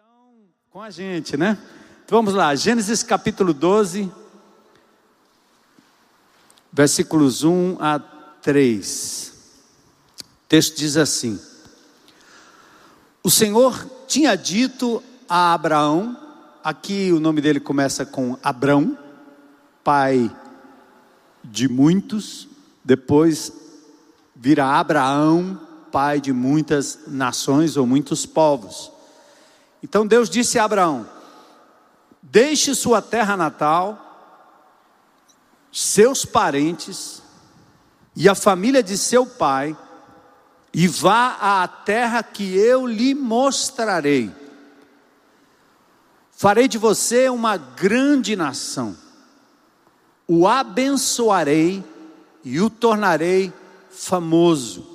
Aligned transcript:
estão 0.00 0.32
com 0.70 0.80
a 0.80 0.88
gente, 0.88 1.36
né? 1.36 1.58
Então 2.04 2.16
vamos 2.18 2.32
lá, 2.32 2.54
Gênesis 2.54 3.02
capítulo 3.02 3.52
12, 3.52 4.10
versículos 6.72 7.44
1 7.44 7.76
a 7.78 7.98
3. 7.98 9.34
O 10.18 10.48
texto 10.48 10.78
diz 10.78 10.96
assim: 10.96 11.38
O 13.22 13.30
Senhor 13.30 13.86
tinha 14.06 14.34
dito 14.36 15.02
a 15.28 15.52
Abraão, 15.52 16.16
aqui 16.64 17.12
o 17.12 17.20
nome 17.20 17.42
dele 17.42 17.60
começa 17.60 18.06
com 18.06 18.38
Abrão, 18.42 18.96
pai 19.84 20.34
de 21.44 21.68
muitos, 21.68 22.48
depois 22.82 23.52
vira 24.34 24.64
Abraão, 24.64 25.60
pai 25.92 26.22
de 26.22 26.32
muitas 26.32 27.00
nações 27.06 27.76
ou 27.76 27.86
muitos 27.86 28.24
povos. 28.24 28.92
Então 29.82 30.06
Deus 30.06 30.28
disse 30.28 30.58
a 30.58 30.64
Abraão: 30.64 31.08
Deixe 32.22 32.74
sua 32.74 33.00
terra 33.00 33.36
natal, 33.36 33.98
seus 35.72 36.24
parentes 36.24 37.22
e 38.14 38.28
a 38.28 38.34
família 38.34 38.82
de 38.82 38.98
seu 38.98 39.24
pai, 39.24 39.76
e 40.72 40.86
vá 40.86 41.62
à 41.62 41.66
terra 41.66 42.22
que 42.22 42.56
eu 42.56 42.86
lhe 42.86 43.14
mostrarei. 43.14 44.30
Farei 46.30 46.68
de 46.68 46.78
você 46.78 47.28
uma 47.28 47.56
grande 47.56 48.36
nação, 48.36 48.96
o 50.26 50.46
abençoarei 50.46 51.84
e 52.44 52.60
o 52.60 52.70
tornarei 52.70 53.52
famoso, 53.90 54.86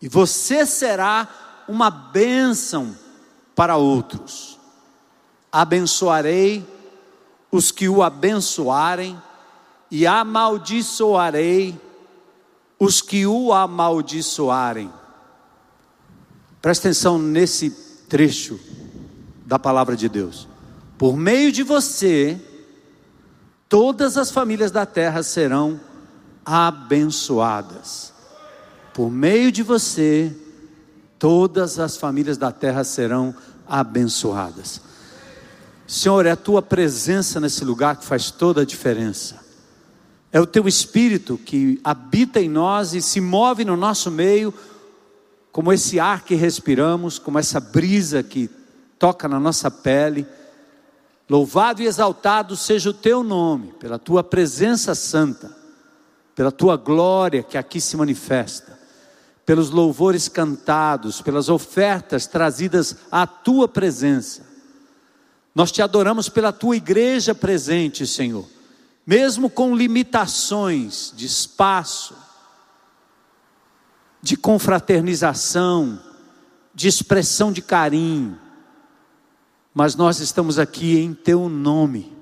e 0.00 0.08
você 0.08 0.64
será 0.64 1.64
uma 1.66 1.90
bênção 1.90 2.96
para 3.58 3.76
outros. 3.76 4.56
Abençoarei 5.50 6.64
os 7.50 7.72
que 7.72 7.88
o 7.88 8.04
abençoarem, 8.04 9.20
e 9.90 10.06
amaldiçoarei 10.06 11.76
os 12.78 13.02
que 13.02 13.26
o 13.26 13.52
amaldiçoarem. 13.52 14.92
Presta 16.62 16.86
atenção 16.86 17.18
nesse 17.18 17.70
trecho 18.08 18.60
da 19.44 19.58
palavra 19.58 19.96
de 19.96 20.08
Deus. 20.08 20.46
Por 20.96 21.16
meio 21.16 21.50
de 21.50 21.64
você, 21.64 22.40
todas 23.68 24.16
as 24.16 24.30
famílias 24.30 24.70
da 24.70 24.86
terra 24.86 25.24
serão 25.24 25.80
abençoadas. 26.44 28.12
Por 28.94 29.10
meio 29.10 29.50
de 29.50 29.64
você, 29.64 30.32
todas 31.18 31.78
as 31.78 31.96
famílias 31.96 32.38
da 32.38 32.52
terra 32.52 32.84
serão 32.84 33.34
abençoadas. 33.68 34.80
Senhor, 35.86 36.26
é 36.26 36.30
a 36.30 36.36
tua 36.36 36.60
presença 36.60 37.40
nesse 37.40 37.64
lugar 37.64 37.96
que 37.96 38.04
faz 38.04 38.30
toda 38.30 38.62
a 38.62 38.64
diferença. 38.64 39.40
É 40.30 40.40
o 40.40 40.46
teu 40.46 40.68
espírito 40.68 41.38
que 41.38 41.80
habita 41.82 42.40
em 42.40 42.48
nós 42.48 42.94
e 42.94 43.00
se 43.00 43.20
move 43.20 43.64
no 43.64 43.76
nosso 43.76 44.10
meio, 44.10 44.52
como 45.50 45.72
esse 45.72 45.98
ar 45.98 46.22
que 46.22 46.34
respiramos, 46.34 47.18
como 47.18 47.38
essa 47.38 47.58
brisa 47.58 48.22
que 48.22 48.50
toca 48.98 49.26
na 49.26 49.40
nossa 49.40 49.70
pele. 49.70 50.26
Louvado 51.28 51.82
e 51.82 51.86
exaltado 51.86 52.56
seja 52.56 52.90
o 52.90 52.94
teu 52.94 53.22
nome, 53.22 53.72
pela 53.80 53.98
tua 53.98 54.22
presença 54.22 54.94
santa, 54.94 55.54
pela 56.34 56.52
tua 56.52 56.76
glória 56.76 57.42
que 57.42 57.56
aqui 57.56 57.80
se 57.80 57.96
manifesta 57.96 58.77
pelos 59.48 59.70
louvores 59.70 60.28
cantados, 60.28 61.22
pelas 61.22 61.48
ofertas 61.48 62.26
trazidas 62.26 62.94
à 63.10 63.26
tua 63.26 63.66
presença. 63.66 64.46
Nós 65.54 65.72
te 65.72 65.80
adoramos 65.80 66.28
pela 66.28 66.52
tua 66.52 66.76
igreja 66.76 67.34
presente, 67.34 68.06
Senhor, 68.06 68.46
mesmo 69.06 69.48
com 69.48 69.74
limitações 69.74 71.14
de 71.16 71.24
espaço, 71.24 72.14
de 74.20 74.36
confraternização, 74.36 75.98
de 76.74 76.86
expressão 76.86 77.50
de 77.50 77.62
carinho, 77.62 78.38
mas 79.72 79.96
nós 79.96 80.20
estamos 80.20 80.58
aqui 80.58 80.98
em 80.98 81.14
teu 81.14 81.48
nome. 81.48 82.14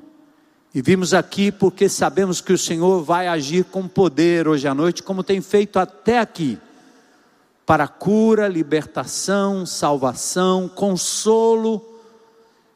E 0.72 0.80
vimos 0.80 1.12
aqui 1.12 1.50
porque 1.50 1.88
sabemos 1.88 2.40
que 2.40 2.52
o 2.52 2.58
Senhor 2.58 3.02
vai 3.02 3.26
agir 3.26 3.64
com 3.64 3.88
poder 3.88 4.46
hoje 4.46 4.68
à 4.68 4.72
noite, 4.72 5.02
como 5.02 5.24
tem 5.24 5.40
feito 5.40 5.80
até 5.80 6.20
aqui 6.20 6.56
para 7.66 7.88
cura, 7.88 8.46
libertação, 8.46 9.66
salvação, 9.66 10.68
consolo, 10.68 11.84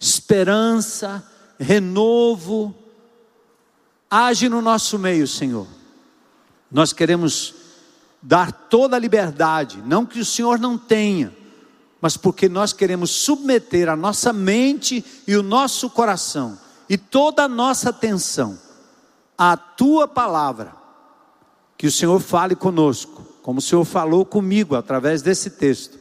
esperança, 0.00 1.24
renovo. 1.60 2.74
Age 4.10 4.48
no 4.48 4.60
nosso 4.60 4.98
meio, 4.98 5.28
Senhor. 5.28 5.68
Nós 6.68 6.92
queremos 6.92 7.54
dar 8.20 8.50
toda 8.50 8.96
a 8.96 8.98
liberdade, 8.98 9.80
não 9.86 10.04
que 10.04 10.18
o 10.18 10.24
Senhor 10.24 10.58
não 10.58 10.76
tenha, 10.76 11.32
mas 12.00 12.16
porque 12.16 12.48
nós 12.48 12.72
queremos 12.72 13.10
submeter 13.10 13.88
a 13.88 13.94
nossa 13.94 14.32
mente 14.32 15.04
e 15.26 15.36
o 15.36 15.42
nosso 15.42 15.88
coração 15.88 16.58
e 16.88 16.98
toda 16.98 17.44
a 17.44 17.48
nossa 17.48 17.90
atenção 17.90 18.58
à 19.38 19.56
tua 19.56 20.08
palavra. 20.08 20.74
Que 21.78 21.86
o 21.86 21.92
Senhor 21.92 22.20
fale 22.20 22.54
conosco 22.54 23.29
como 23.42 23.58
o 23.58 23.62
Senhor 23.62 23.84
falou 23.84 24.24
comigo 24.24 24.74
através 24.74 25.22
desse 25.22 25.50
texto. 25.50 25.98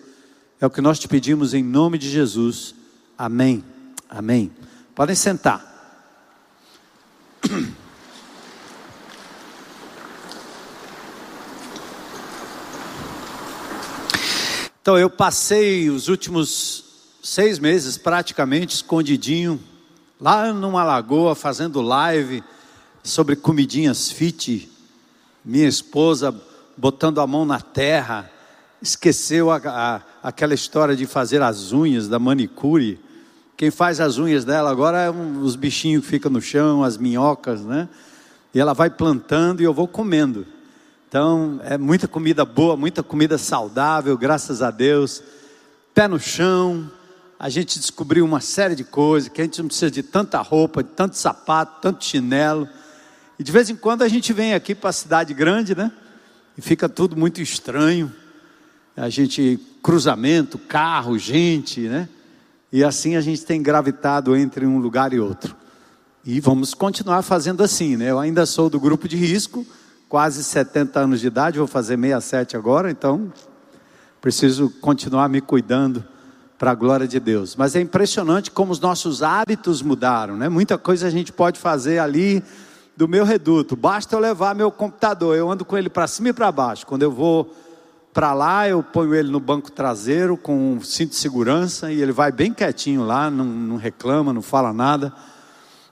É 0.60 0.66
o 0.66 0.70
que 0.70 0.82
nós 0.82 1.00
te 1.00 1.08
pedimos 1.08 1.54
em 1.54 1.64
nome 1.64 1.98
de 1.98 2.10
Jesus. 2.10 2.76
Amém. 3.18 3.64
Amém. 4.10 4.52
Podem 4.94 5.16
sentar. 5.16 5.66
Então, 14.82 14.98
eu 14.98 15.10
passei 15.10 15.88
os 15.88 16.08
últimos 16.08 16.84
seis 17.22 17.60
meses 17.60 17.96
praticamente 17.96 18.74
escondidinho, 18.74 19.62
lá 20.20 20.52
numa 20.52 20.84
lagoa, 20.84 21.36
fazendo 21.36 21.80
live 21.80 22.44
sobre 23.04 23.36
comidinhas 23.36 24.10
fit. 24.10 24.68
Minha 25.46 25.68
esposa 25.68 26.32
botando 26.80 27.20
a 27.20 27.28
mão 27.28 27.44
na 27.44 27.60
terra, 27.60 28.32
esqueceu 28.82 29.52
a, 29.52 29.58
a, 29.66 30.02
aquela 30.24 30.54
história 30.54 30.96
de 30.96 31.06
fazer 31.06 31.42
as 31.42 31.74
unhas 31.74 32.08
da 32.08 32.18
manicure. 32.18 32.98
Quem 33.58 33.70
faz 33.70 34.00
as 34.00 34.18
unhas 34.18 34.46
dela 34.46 34.72
agora 34.72 35.02
é 35.02 35.12
um, 35.12 35.42
os 35.42 35.58
bichinhos 35.58 36.06
que 36.06 36.10
ficam 36.10 36.32
no 36.32 36.42
chão, 36.42 36.82
as 36.82 36.98
minhocas, 36.98 37.62
né? 37.62 37.90
E 38.54 38.60
ela 38.60 38.74
vai 38.74 38.90
plantando 38.90 39.60
e 39.60 39.66
eu 39.66 39.74
vou 39.74 39.90
comendo. 39.90 40.48
Então, 41.10 41.60
é 41.66 41.78
muita 41.78 42.08
comida 42.08 42.46
boa, 42.46 42.78
muita 42.78 43.04
comida 43.04 43.38
saudável, 43.38 44.18
graças 44.18 44.62
a 44.62 44.72
Deus. 44.72 45.22
Pé 45.94 46.08
no 46.08 46.20
chão, 46.20 46.90
a 47.38 47.50
gente 47.50 47.78
descobriu 47.78 48.24
uma 48.24 48.40
série 48.40 48.74
de 48.74 48.86
coisas, 48.86 49.28
que 49.28 49.42
a 49.42 49.44
gente 49.44 49.60
não 49.60 49.68
precisa 49.68 49.92
de 49.92 50.02
tanta 50.02 50.40
roupa, 50.42 50.82
de 50.82 50.92
tanto 50.92 51.18
sapato, 51.18 51.82
tanto 51.82 52.06
chinelo. 52.06 52.70
E 53.38 53.44
de 53.44 53.52
vez 53.52 53.70
em 53.70 53.76
quando 53.76 54.02
a 54.02 54.08
gente 54.08 54.32
vem 54.32 54.54
aqui 54.54 54.74
para 54.74 54.92
a 54.92 54.94
cidade 54.94 55.34
grande, 55.34 55.76
né? 55.76 55.92
E 56.60 56.62
fica 56.62 56.90
tudo 56.90 57.16
muito 57.16 57.42
estranho. 57.42 58.14
A 58.94 59.08
gente, 59.08 59.58
cruzamento, 59.82 60.58
carro, 60.58 61.18
gente, 61.18 61.88
né? 61.88 62.10
E 62.70 62.84
assim 62.84 63.16
a 63.16 63.22
gente 63.22 63.46
tem 63.46 63.64
gravitado 63.64 64.36
entre 64.36 64.66
um 64.66 64.78
lugar 64.78 65.14
e 65.14 65.22
outro. 65.22 65.56
E 66.26 66.42
vamos 66.42 66.74
continuar 66.74 67.22
fazendo 67.22 67.64
assim, 67.64 67.96
né? 67.96 68.12
Eu 68.12 68.20
ainda 68.20 68.46
sou 68.46 68.70
do 68.70 68.78
grupo 68.78 69.08
de 69.08 69.16
risco, 69.16 69.66
quase 70.10 70.44
70 70.44 71.00
anos 71.00 71.22
de 71.22 71.28
idade, 71.28 71.58
vou 71.58 71.66
fazer 71.66 71.98
67 71.98 72.58
agora, 72.58 72.92
então 72.92 73.32
preciso 74.20 74.70
continuar 74.82 75.30
me 75.30 75.40
cuidando 75.40 76.04
para 76.58 76.72
a 76.72 76.76
glória 76.76 77.08
de 77.08 77.22
Deus. 77.22 77.56
Mas 77.56 77.74
é 77.74 77.80
impressionante 77.80 78.52
como 78.52 78.74
os 78.74 78.82
nossos 78.82 79.24
hábitos 79.24 79.82
mudaram, 79.82 80.36
né? 80.36 80.50
Muita 80.50 80.78
coisa 80.78 81.08
a 81.08 81.10
gente 81.10 81.32
pode 81.32 81.58
fazer 81.58 82.00
ali 82.00 82.44
do 83.00 83.08
meu 83.08 83.24
reduto. 83.24 83.78
Basta 83.78 84.14
eu 84.14 84.20
levar 84.20 84.54
meu 84.54 84.70
computador, 84.70 85.34
eu 85.38 85.50
ando 85.50 85.64
com 85.64 85.78
ele 85.78 85.90
para 85.90 86.06
cima 86.06 86.28
e 86.28 86.34
para 86.34 86.52
baixo. 86.52 86.86
Quando 86.86 87.02
eu 87.02 87.10
vou 87.10 87.56
para 88.14 88.34
lá, 88.34 88.68
eu 88.68 88.84
ponho 88.84 89.16
ele 89.16 89.32
no 89.32 89.40
banco 89.40 89.72
traseiro 89.72 90.36
com 90.36 90.74
um 90.74 90.82
cinto 90.82 91.12
de 91.12 91.16
segurança 91.16 91.94
e 91.94 92.02
ele 92.02 92.12
vai 92.12 92.30
bem 92.30 92.54
quietinho 92.54 93.06
lá, 93.06 93.32
não, 93.32 93.46
não 93.46 93.78
reclama, 93.78 94.34
não 94.34 94.42
fala 94.42 94.74
nada. 94.74 95.14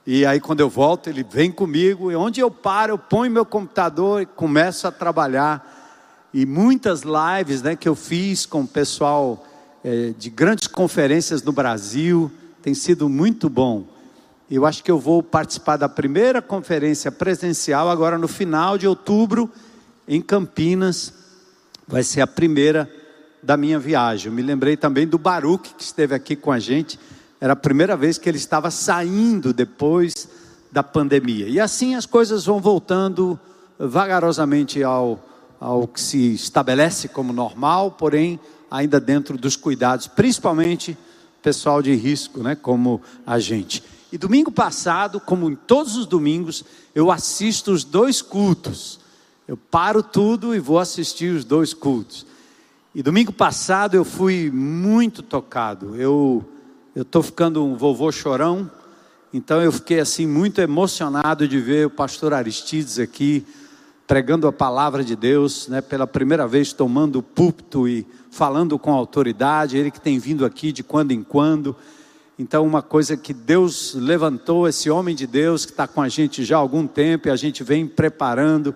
E 0.05 0.25
aí 0.25 0.41
quando 0.41 0.59
eu 0.59 0.69
volto, 0.69 1.09
ele 1.09 1.23
vem 1.23 1.49
comigo 1.49 2.11
e 2.11 2.15
onde 2.17 2.41
eu 2.41 2.51
paro, 2.51 2.91
eu 2.91 2.97
ponho 2.97 3.31
meu 3.31 3.45
computador 3.45 4.21
e 4.21 4.25
começo 4.25 4.85
a 4.85 4.91
trabalhar. 4.91 6.27
E 6.33 6.45
muitas 6.45 7.03
lives 7.03 7.61
né, 7.61 7.77
que 7.77 7.87
eu 7.87 7.95
fiz 7.95 8.45
com 8.45 8.63
o 8.63 8.67
pessoal 8.67 9.45
é, 9.81 10.09
de 10.09 10.29
grandes 10.29 10.67
conferências 10.67 11.41
no 11.41 11.53
Brasil, 11.53 12.29
tem 12.61 12.73
sido 12.73 13.07
muito 13.07 13.49
bom. 13.49 13.95
Eu 14.49 14.65
acho 14.65 14.81
que 14.81 14.89
eu 14.89 14.97
vou 14.97 15.21
participar 15.21 15.75
da 15.75 15.89
primeira 15.89 16.41
conferência 16.41 17.11
presencial 17.11 17.89
agora 17.89 18.17
no 18.17 18.29
final 18.29 18.77
de 18.77 18.87
outubro 18.87 19.51
em 20.07 20.21
Campinas. 20.21 21.13
Vai 21.85 22.01
ser 22.01 22.21
a 22.21 22.27
primeira 22.27 22.89
da 23.43 23.57
minha 23.57 23.77
viagem. 23.77 24.27
Eu 24.27 24.33
me 24.33 24.41
lembrei 24.41 24.77
também 24.77 25.05
do 25.05 25.17
Baruch, 25.17 25.73
que 25.75 25.83
esteve 25.83 26.15
aqui 26.15 26.33
com 26.33 26.49
a 26.49 26.59
gente. 26.59 26.97
Era 27.41 27.53
a 27.53 27.57
primeira 27.57 27.97
vez 27.97 28.17
que 28.17 28.29
ele 28.29 28.37
estava 28.37 28.71
saindo 28.71 29.51
depois 29.51 30.29
da 30.71 30.81
pandemia. 30.81 31.49
E 31.49 31.59
assim 31.59 31.95
as 31.95 32.05
coisas 32.05 32.45
vão 32.45 32.61
voltando 32.61 33.37
vagarosamente 33.77 34.81
ao, 34.81 35.19
ao 35.59 35.85
que 35.89 35.99
se 35.99 36.33
estabelece 36.33 37.09
como 37.09 37.33
normal, 37.33 37.91
porém 37.91 38.39
ainda 38.71 38.97
dentro 38.97 39.37
dos 39.37 39.57
cuidados, 39.57 40.07
principalmente 40.07 40.97
pessoal 41.41 41.81
de 41.81 41.93
risco, 41.95 42.39
né, 42.41 42.55
como 42.55 43.01
a 43.25 43.39
gente. 43.39 43.83
E 44.11 44.17
domingo 44.17 44.51
passado, 44.51 45.19
como 45.19 45.49
em 45.49 45.55
todos 45.55 45.95
os 45.97 46.05
domingos, 46.05 46.63
eu 46.95 47.11
assisto 47.11 47.71
os 47.71 47.83
dois 47.83 48.21
cultos. 48.21 48.99
Eu 49.47 49.57
paro 49.57 50.01
tudo 50.01 50.55
e 50.55 50.59
vou 50.59 50.79
assistir 50.79 51.33
os 51.33 51.43
dois 51.43 51.73
cultos. 51.73 52.25
E 52.95 53.03
domingo 53.03 53.31
passado 53.31 53.95
eu 53.95 54.05
fui 54.05 54.49
muito 54.51 55.21
tocado. 55.21 55.95
Eu 55.95 56.45
eu 56.97 57.03
estou 57.03 57.21
ficando 57.21 57.63
um 57.63 57.75
vovô 57.75 58.11
chorão, 58.11 58.71
então 59.31 59.61
eu 59.61 59.71
fiquei 59.71 59.99
assim 59.99 60.25
muito 60.25 60.59
emocionado 60.59 61.47
de 61.47 61.59
ver 61.59 61.85
o 61.85 61.91
pastor 61.91 62.33
Aristides 62.33 62.97
aqui 62.97 63.45
pregando 64.07 64.47
a 64.47 64.51
palavra 64.51 65.03
de 65.03 65.15
Deus, 65.15 65.67
né, 65.67 65.79
pela 65.79 66.07
primeira 66.07 66.47
vez 66.47 66.73
tomando 66.73 67.19
o 67.19 67.21
púlpito 67.21 67.87
e 67.87 68.03
falando 68.31 68.79
com 68.79 68.91
autoridade, 68.91 69.77
ele 69.77 69.91
que 69.91 70.01
tem 70.01 70.17
vindo 70.17 70.43
aqui 70.43 70.71
de 70.71 70.81
quando 70.81 71.11
em 71.11 71.21
quando. 71.21 71.75
Então, 72.39 72.67
uma 72.67 72.83
coisa 72.83 73.17
que 73.17 73.33
Deus 73.33 73.95
levantou, 73.95 74.67
esse 74.67 74.91
homem 74.91 75.15
de 75.15 75.25
Deus 75.25 75.65
que 75.65 75.71
está 75.71 75.87
com 75.87 76.01
a 76.01 76.07
gente 76.07 76.45
já 76.45 76.57
há 76.57 76.59
algum 76.59 76.85
tempo 76.85 77.27
e 77.27 77.31
a 77.31 77.35
gente 77.35 77.63
vem 77.63 77.87
preparando. 77.87 78.75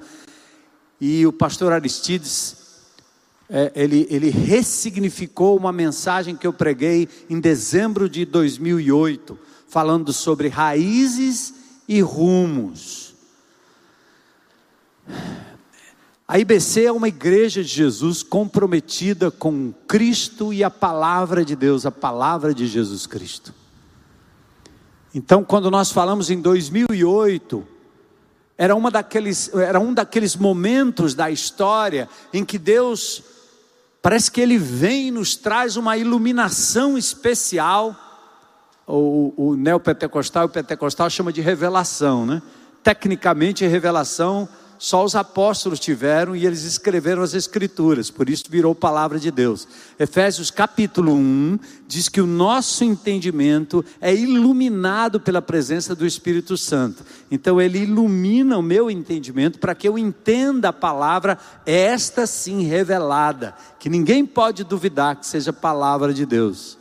E 0.99 1.27
o 1.27 1.31
pastor 1.31 1.71
Aristides, 1.71 2.55
é, 3.47 3.71
ele, 3.75 4.07
ele 4.09 4.31
ressignificou 4.31 5.55
uma 5.55 5.71
mensagem 5.71 6.35
que 6.35 6.47
eu 6.47 6.53
preguei 6.53 7.07
em 7.29 7.39
dezembro 7.39 8.09
de 8.09 8.25
2008, 8.25 9.37
falando 9.67 10.11
sobre 10.11 10.47
raízes 10.47 11.53
e 11.87 12.01
rumos. 12.01 13.13
A 16.31 16.39
IBC 16.39 16.85
é 16.85 16.91
uma 16.93 17.09
igreja 17.09 17.61
de 17.61 17.67
Jesus 17.67 18.23
comprometida 18.23 19.29
com 19.29 19.73
Cristo 19.85 20.53
e 20.53 20.63
a 20.63 20.69
palavra 20.69 21.43
de 21.43 21.57
Deus, 21.57 21.85
a 21.85 21.91
palavra 21.91 22.53
de 22.53 22.67
Jesus 22.67 23.05
Cristo. 23.05 23.53
Então, 25.13 25.43
quando 25.43 25.69
nós 25.69 25.91
falamos 25.91 26.29
em 26.29 26.39
2008, 26.39 27.67
era, 28.57 28.73
uma 28.73 28.89
daqueles, 28.89 29.53
era 29.53 29.77
um 29.77 29.93
daqueles 29.93 30.37
momentos 30.37 31.13
da 31.13 31.29
história 31.29 32.07
em 32.31 32.45
que 32.45 32.57
Deus 32.57 33.21
Parece 34.01 34.31
que 34.31 34.39
ele 34.39 34.57
vem 34.57 35.09
e 35.09 35.11
nos 35.11 35.35
traz 35.35 35.75
uma 35.75 35.97
iluminação 35.97 36.97
especial. 36.97 37.93
O, 38.87 39.33
o 39.35 39.55
neopentecostal 39.57 40.43
e 40.43 40.45
o 40.45 40.49
pentecostal 40.49 41.09
chama 41.09 41.33
de 41.33 41.41
revelação, 41.41 42.25
né? 42.25 42.41
Tecnicamente, 42.81 43.67
revelação 43.67 44.47
só 44.81 45.05
os 45.05 45.15
apóstolos 45.15 45.79
tiveram 45.79 46.35
e 46.35 46.43
eles 46.43 46.63
escreveram 46.63 47.21
as 47.21 47.35
escrituras, 47.35 48.09
por 48.09 48.27
isso 48.27 48.45
virou 48.49 48.73
palavra 48.73 49.19
de 49.19 49.29
Deus. 49.29 49.67
Efésios 49.99 50.49
capítulo 50.49 51.13
1 51.13 51.59
diz 51.87 52.09
que 52.09 52.19
o 52.19 52.25
nosso 52.25 52.83
entendimento 52.83 53.85
é 54.01 54.11
iluminado 54.11 55.19
pela 55.19 55.39
presença 55.39 55.93
do 55.93 56.03
Espírito 56.03 56.57
Santo. 56.57 57.05
Então 57.29 57.61
ele 57.61 57.83
ilumina 57.83 58.57
o 58.57 58.63
meu 58.63 58.89
entendimento 58.89 59.59
para 59.59 59.75
que 59.75 59.87
eu 59.87 59.99
entenda 59.99 60.69
a 60.69 60.73
palavra 60.73 61.37
esta 61.63 62.25
sim 62.25 62.63
revelada, 62.63 63.53
que 63.79 63.87
ninguém 63.87 64.25
pode 64.25 64.63
duvidar 64.63 65.15
que 65.17 65.27
seja 65.27 65.53
palavra 65.53 66.11
de 66.11 66.25
Deus. 66.25 66.75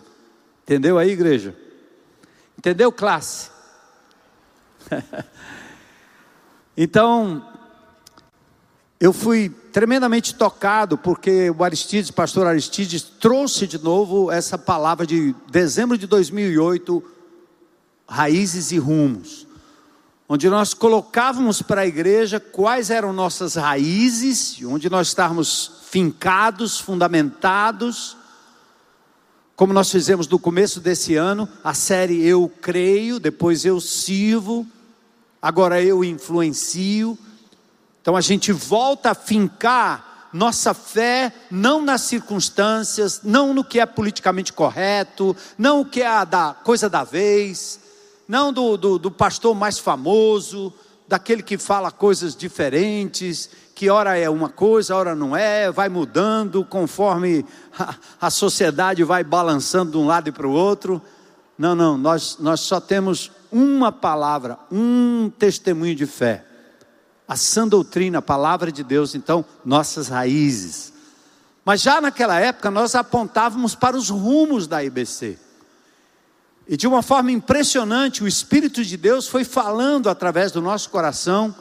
Entendeu 0.63 0.97
aí, 0.97 1.11
igreja? 1.11 1.55
Entendeu, 2.57 2.91
classe? 2.91 3.51
então, 6.75 7.45
eu 9.01 9.15
fui 9.15 9.49
tremendamente 9.73 10.35
tocado 10.35 10.99
porque 10.99 11.51
o 11.51 11.65
Aristides, 11.65 12.11
pastor 12.11 12.47
Aristides, 12.47 13.01
trouxe 13.01 13.67
de 13.67 13.83
novo 13.83 14.31
essa 14.31 14.59
palavra 14.59 15.07
de 15.07 15.35
dezembro 15.51 15.97
de 15.97 16.07
2008, 16.07 17.03
raízes 18.07 18.73
e 18.73 18.79
rumos, 18.79 19.47
onde 20.29 20.51
nós 20.51 20.75
colocávamos 20.75 21.63
para 21.63 21.81
a 21.81 21.87
igreja 21.87 22.39
quais 22.39 22.91
eram 22.91 23.11
nossas 23.11 23.55
raízes, 23.55 24.63
onde 24.63 24.91
nós 24.91 25.09
estávamos 25.09 25.81
fincados, 25.87 26.79
fundamentados, 26.79 28.19
como 29.57 29.73
nós 29.73 29.91
fizemos 29.91 30.29
no 30.29 30.39
começo 30.39 30.79
desse 30.79 31.17
ano, 31.17 31.49
a 31.65 31.73
série 31.73 32.23
Eu 32.23 32.53
Creio, 32.61 33.19
depois 33.19 33.65
Eu 33.65 33.81
Sirvo, 33.81 34.67
agora 35.41 35.83
Eu 35.83 36.05
Influencio 36.05 37.19
então 38.11 38.17
a 38.17 38.21
gente 38.21 38.51
volta 38.51 39.13
a 39.13 39.15
fincar 39.15 40.29
nossa 40.33 40.75
fé 40.75 41.33
não 41.49 41.81
nas 41.81 42.01
circunstâncias, 42.01 43.21
não 43.23 43.55
no 43.55 43.63
que 43.63 43.79
é 43.79 43.87
politicamente 43.87 44.53
correto, 44.53 45.37
não 45.57 45.83
o 45.83 45.85
que 45.85 46.03
é 46.03 46.09
a 46.09 46.25
da 46.25 46.53
coisa 46.65 46.91
da 46.91 47.05
vez, 47.05 47.79
não 48.27 48.53
do, 48.53 48.77
do, 48.77 48.99
do 48.99 49.13
pastor 49.13 49.55
mais 49.55 49.79
famoso, 49.79 50.75
daquele 51.07 51.41
que 51.41 51.57
fala 51.57 51.93
coisas 51.93 52.35
diferentes, 52.35 53.49
que 53.77 53.89
ora 53.89 54.19
é 54.19 54.29
uma 54.29 54.49
coisa, 54.49 54.97
ora 54.97 55.15
não 55.15 55.37
é, 55.37 55.71
vai 55.71 55.89
mudando 55.89 56.65
conforme 56.65 57.47
a, 57.79 57.95
a 58.23 58.29
sociedade 58.29 59.05
vai 59.05 59.23
balançando 59.23 59.93
de 59.93 59.99
um 59.99 60.07
lado 60.09 60.29
e 60.29 60.33
para 60.33 60.49
o 60.49 60.53
outro. 60.53 61.01
Não, 61.57 61.77
não, 61.77 61.97
nós, 61.97 62.39
nós 62.41 62.59
só 62.59 62.81
temos 62.81 63.31
uma 63.53 63.93
palavra, 63.93 64.59
um 64.69 65.31
testemunho 65.39 65.95
de 65.95 66.07
fé 66.07 66.50
a 67.31 67.37
sã 67.37 67.69
doutrina, 67.69 68.19
a 68.19 68.23
palavra 68.23 68.73
de 68.73 68.83
Deus, 68.83 69.15
então, 69.15 69.45
nossas 69.65 70.09
raízes. 70.09 70.93
Mas 71.65 71.81
já 71.81 72.01
naquela 72.01 72.41
época 72.41 72.73
nós 72.73 72.97
apontávamos 72.97 73.77
para 73.77 73.97
os 73.97 74.09
rumos 74.09 74.67
da 74.67 74.83
IBC. 74.83 75.39
E 76.67 76.77
de 76.77 76.89
uma 76.89 77.03
forma 77.03 77.31
impressionante, 77.31 78.25
o 78.25 78.27
Espírito 78.27 78.85
de 78.85 78.97
Deus 78.97 79.29
foi 79.29 79.45
falando 79.45 80.11
através 80.11 80.51
do 80.51 80.61
nosso 80.61 80.91
coração 80.91 81.55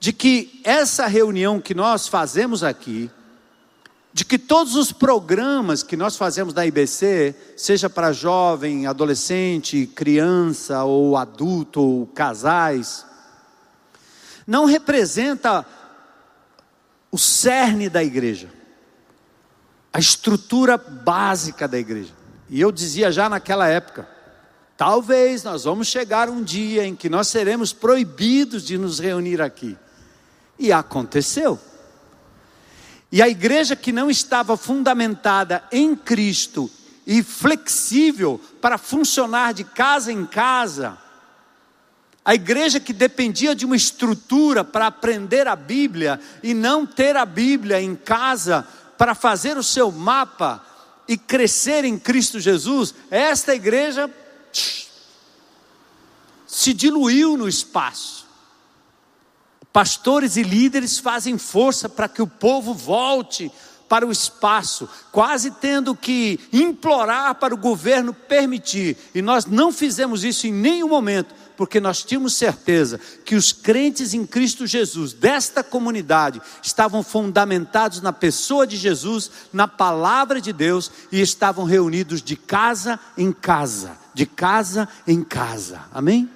de 0.00 0.12
que 0.12 0.60
essa 0.64 1.06
reunião 1.06 1.60
que 1.60 1.72
nós 1.72 2.08
fazemos 2.08 2.64
aqui, 2.64 3.08
de 4.12 4.24
que 4.24 4.40
todos 4.40 4.74
os 4.74 4.90
programas 4.90 5.84
que 5.84 5.96
nós 5.96 6.16
fazemos 6.16 6.52
na 6.52 6.66
IBC, 6.66 7.32
seja 7.56 7.88
para 7.88 8.12
jovem, 8.12 8.88
adolescente, 8.88 9.86
criança 9.86 10.82
ou 10.82 11.16
adulto 11.16 11.80
ou 11.80 12.06
casais, 12.08 13.06
não 14.46 14.64
representa 14.64 15.66
o 17.10 17.18
cerne 17.18 17.88
da 17.88 18.04
igreja, 18.04 18.48
a 19.92 19.98
estrutura 19.98 20.76
básica 20.76 21.66
da 21.66 21.78
igreja. 21.78 22.12
E 22.48 22.60
eu 22.60 22.70
dizia 22.70 23.10
já 23.10 23.28
naquela 23.28 23.66
época: 23.66 24.08
talvez 24.76 25.42
nós 25.42 25.64
vamos 25.64 25.88
chegar 25.88 26.28
um 26.28 26.42
dia 26.42 26.86
em 26.86 26.94
que 26.94 27.08
nós 27.08 27.28
seremos 27.28 27.72
proibidos 27.72 28.64
de 28.64 28.78
nos 28.78 28.98
reunir 28.98 29.42
aqui. 29.42 29.76
E 30.58 30.72
aconteceu. 30.72 31.58
E 33.10 33.22
a 33.22 33.28
igreja 33.28 33.76
que 33.76 33.92
não 33.92 34.10
estava 34.10 34.56
fundamentada 34.56 35.64
em 35.70 35.94
Cristo 35.94 36.70
e 37.06 37.22
flexível 37.22 38.40
para 38.60 38.76
funcionar 38.76 39.54
de 39.54 39.64
casa 39.64 40.12
em 40.12 40.26
casa, 40.26 40.98
a 42.26 42.34
igreja 42.34 42.80
que 42.80 42.92
dependia 42.92 43.54
de 43.54 43.64
uma 43.64 43.76
estrutura 43.76 44.64
para 44.64 44.88
aprender 44.88 45.46
a 45.46 45.54
Bíblia 45.54 46.18
e 46.42 46.54
não 46.54 46.84
ter 46.84 47.16
a 47.16 47.24
Bíblia 47.24 47.80
em 47.80 47.94
casa 47.94 48.66
para 48.98 49.14
fazer 49.14 49.56
o 49.56 49.62
seu 49.62 49.92
mapa 49.92 50.60
e 51.06 51.16
crescer 51.16 51.84
em 51.84 51.96
Cristo 51.96 52.40
Jesus, 52.40 52.92
esta 53.12 53.54
igreja 53.54 54.10
se 56.48 56.74
diluiu 56.74 57.36
no 57.36 57.48
espaço. 57.48 58.26
Pastores 59.72 60.36
e 60.36 60.42
líderes 60.42 60.98
fazem 60.98 61.38
força 61.38 61.88
para 61.88 62.08
que 62.08 62.22
o 62.22 62.26
povo 62.26 62.74
volte 62.74 63.52
para 63.88 64.04
o 64.04 64.10
espaço, 64.10 64.88
quase 65.12 65.52
tendo 65.52 65.94
que 65.94 66.40
implorar 66.52 67.36
para 67.36 67.54
o 67.54 67.58
governo 67.58 68.12
permitir, 68.12 68.96
e 69.14 69.22
nós 69.22 69.46
não 69.46 69.70
fizemos 69.70 70.24
isso 70.24 70.48
em 70.48 70.52
nenhum 70.52 70.88
momento 70.88 71.32
porque 71.56 71.80
nós 71.80 72.02
tínhamos 72.02 72.34
certeza 72.34 73.00
que 73.24 73.34
os 73.34 73.52
crentes 73.52 74.14
em 74.14 74.26
Cristo 74.26 74.66
Jesus, 74.66 75.12
desta 75.12 75.64
comunidade, 75.64 76.40
estavam 76.62 77.02
fundamentados 77.02 78.00
na 78.00 78.12
pessoa 78.12 78.66
de 78.66 78.76
Jesus, 78.76 79.30
na 79.52 79.66
palavra 79.66 80.40
de 80.40 80.52
Deus 80.52 80.90
e 81.10 81.20
estavam 81.20 81.64
reunidos 81.64 82.22
de 82.22 82.36
casa 82.36 83.00
em 83.16 83.32
casa, 83.32 83.96
de 84.12 84.26
casa 84.26 84.88
em 85.06 85.22
casa. 85.22 85.82
Amém? 85.92 86.28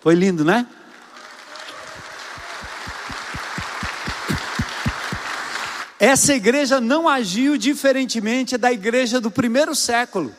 Foi 0.00 0.14
lindo, 0.14 0.44
né? 0.44 0.66
Essa 5.98 6.34
igreja 6.34 6.80
não 6.80 7.08
agiu 7.08 7.56
diferentemente 7.56 8.58
da 8.58 8.72
igreja 8.72 9.20
do 9.20 9.30
primeiro 9.30 9.72
século. 9.72 10.34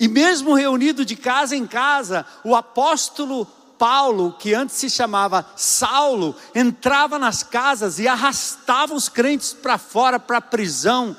E 0.00 0.08
mesmo 0.08 0.54
reunido 0.54 1.04
de 1.04 1.14
casa 1.14 1.54
em 1.54 1.66
casa, 1.66 2.24
o 2.42 2.56
apóstolo 2.56 3.44
Paulo, 3.78 4.34
que 4.38 4.54
antes 4.54 4.76
se 4.76 4.88
chamava 4.88 5.46
Saulo, 5.56 6.34
entrava 6.54 7.18
nas 7.18 7.42
casas 7.42 7.98
e 7.98 8.08
arrastava 8.08 8.94
os 8.94 9.10
crentes 9.10 9.52
para 9.52 9.76
fora, 9.76 10.18
para 10.18 10.38
a 10.38 10.42
prisão, 10.42 11.14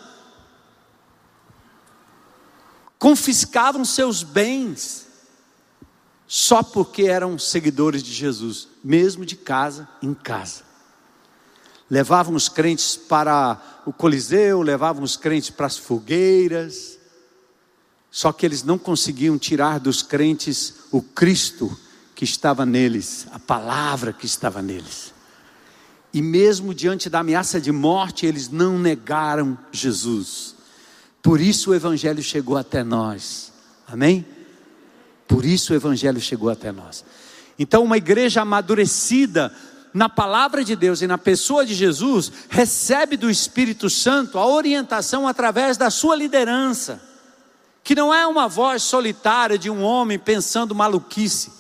confiscavam 2.98 3.86
seus 3.86 4.24
bens, 4.24 5.08
só 6.28 6.64
porque 6.64 7.04
eram 7.04 7.38
seguidores 7.38 8.02
de 8.02 8.12
Jesus, 8.12 8.68
mesmo 8.84 9.26
de 9.26 9.36
casa 9.36 9.88
em 10.02 10.14
casa. 10.14 10.64
Levavam 11.88 12.34
os 12.34 12.50
crentes 12.50 12.96
para 12.96 13.62
o 13.86 13.94
Coliseu, 13.94 14.62
levavam 14.64 15.04
os 15.04 15.16
crentes 15.16 15.52
para 15.52 15.68
as 15.68 15.78
fogueiras, 15.78 17.01
só 18.12 18.34
que 18.34 18.46
eles 18.46 18.62
não 18.62 18.78
conseguiam 18.78 19.38
tirar 19.38 19.80
dos 19.80 20.02
crentes 20.02 20.76
o 20.92 21.02
Cristo 21.02 21.76
que 22.14 22.26
estava 22.26 22.66
neles, 22.66 23.26
a 23.32 23.40
palavra 23.40 24.12
que 24.12 24.26
estava 24.26 24.62
neles. 24.62 25.14
E 26.14 26.22
mesmo 26.22 26.74
diante 26.74 27.10
da 27.10 27.20
ameaça 27.20 27.60
de 27.60 27.72
morte, 27.72 28.26
eles 28.26 28.50
não 28.50 28.78
negaram 28.78 29.58
Jesus. 29.72 30.56
Por 31.24 31.40
isso 31.40 31.72
o 31.72 31.76
Evangelho 31.76 32.22
chegou 32.22 32.58
até 32.58 32.84
nós. 32.84 33.54
Amém? 33.88 34.26
Por 35.28 35.46
isso 35.46 35.72
o 35.72 35.76
Evangelho 35.76 36.20
chegou 36.20 36.50
até 36.50 36.72
nós. 36.72 37.06
Então, 37.58 37.84
uma 37.84 37.98
igreja 37.98 38.42
amadurecida 38.42 39.54
na 39.94 40.10
palavra 40.10 40.64
de 40.64 40.76
Deus 40.76 41.02
e 41.02 41.08
na 41.08 41.18
pessoa 41.18 41.66
de 41.66 41.74
Jesus, 41.74 42.32
recebe 42.50 43.18
do 43.18 43.30
Espírito 43.30 43.90
Santo 43.90 44.38
a 44.38 44.46
orientação 44.46 45.28
através 45.28 45.78
da 45.78 45.90
sua 45.90 46.16
liderança, 46.16 47.02
que 47.84 47.96
não 47.96 48.14
é 48.14 48.26
uma 48.28 48.48
voz 48.48 48.84
solitária 48.84 49.58
de 49.58 49.70
um 49.70 49.84
homem 49.84 50.20
pensando 50.20 50.76
maluquice, 50.76 51.52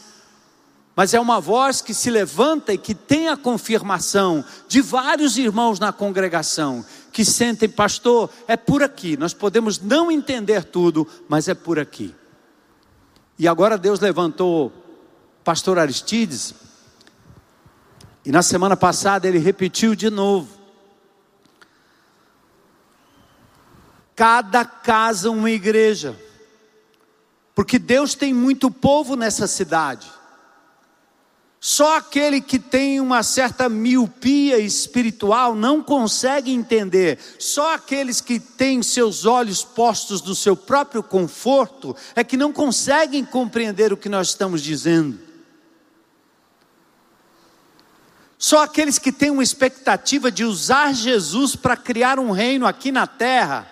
mas 0.96 1.14
é 1.14 1.20
uma 1.20 1.40
voz 1.40 1.82
que 1.82 1.94
se 1.94 2.10
levanta 2.10 2.74
e 2.74 2.78
que 2.78 2.94
tem 2.94 3.30
a 3.30 3.38
confirmação 3.38 4.44
de 4.68 4.82
vários 4.82 5.38
irmãos 5.38 5.80
na 5.80 5.92
congregação 5.92 6.86
que 7.12 7.26
sentem, 7.26 7.68
pastor, 7.68 8.30
é 8.48 8.56
por 8.56 8.82
aqui. 8.82 9.18
Nós 9.18 9.34
podemos 9.34 9.80
não 9.80 10.12
entender 10.12 10.64
tudo, 10.64 11.08
mas 11.28 11.48
é 11.48 11.54
por 11.54 11.78
aqui. 11.78 12.16
E 13.38 13.48
agora 13.48 13.78
Deus 13.78 14.00
levantou 14.00 14.72
pastor 15.44 15.80
Aristides, 15.80 16.54
e 18.24 18.32
na 18.32 18.44
semana 18.44 18.78
passada 18.78 19.28
ele 19.28 19.40
repetiu 19.40 19.96
de 19.96 20.10
novo. 20.10 20.61
Cada 24.16 24.66
casa 24.66 25.32
uma 25.32 25.50
igreja, 25.50 26.16
porque 27.56 27.80
Deus 27.80 28.14
tem 28.14 28.34
muito 28.34 28.70
povo 28.70 29.16
nessa 29.16 29.48
cidade. 29.48 30.12
Só 31.64 31.98
aquele 31.98 32.42
que 32.42 32.58
tem 32.58 33.00
uma 33.00 33.22
certa 33.22 33.70
miopia 33.70 34.58
espiritual 34.58 35.54
não 35.54 35.84
consegue 35.84 36.52
entender. 36.52 37.20
Só 37.38 37.76
aqueles 37.76 38.20
que 38.20 38.40
têm 38.40 38.82
seus 38.82 39.28
olhos 39.28 39.64
postos 39.64 40.24
no 40.24 40.34
seu 40.34 40.56
próprio 40.56 41.04
conforto 41.04 41.96
é 42.16 42.24
que 42.24 42.36
não 42.36 42.52
conseguem 42.52 43.24
compreender 43.24 43.94
o 43.94 43.98
que 43.98 44.10
nós 44.10 44.30
estamos 44.30 44.64
dizendo. 44.64 45.20
Só 48.40 48.64
aqueles 48.64 48.98
que 48.98 49.12
têm 49.12 49.30
uma 49.30 49.44
expectativa 49.44 50.32
de 50.32 50.44
usar 50.44 50.96
Jesus 50.96 51.56
para 51.56 51.78
criar 51.78 52.18
um 52.18 52.32
reino 52.32 52.66
aqui 52.66 52.92
na 52.92 53.06
terra, 53.06 53.70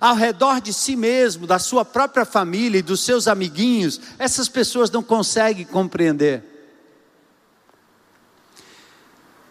ao 0.00 0.14
redor 0.14 0.60
de 0.60 0.72
si 0.72 0.94
mesmo, 0.94 1.46
da 1.46 1.58
sua 1.58 1.84
própria 1.84 2.24
família 2.24 2.78
e 2.78 2.82
dos 2.82 3.00
seus 3.00 3.26
amiguinhos, 3.26 4.00
essas 4.18 4.48
pessoas 4.48 4.90
não 4.90 5.02
conseguem 5.02 5.64
compreender. 5.64 6.44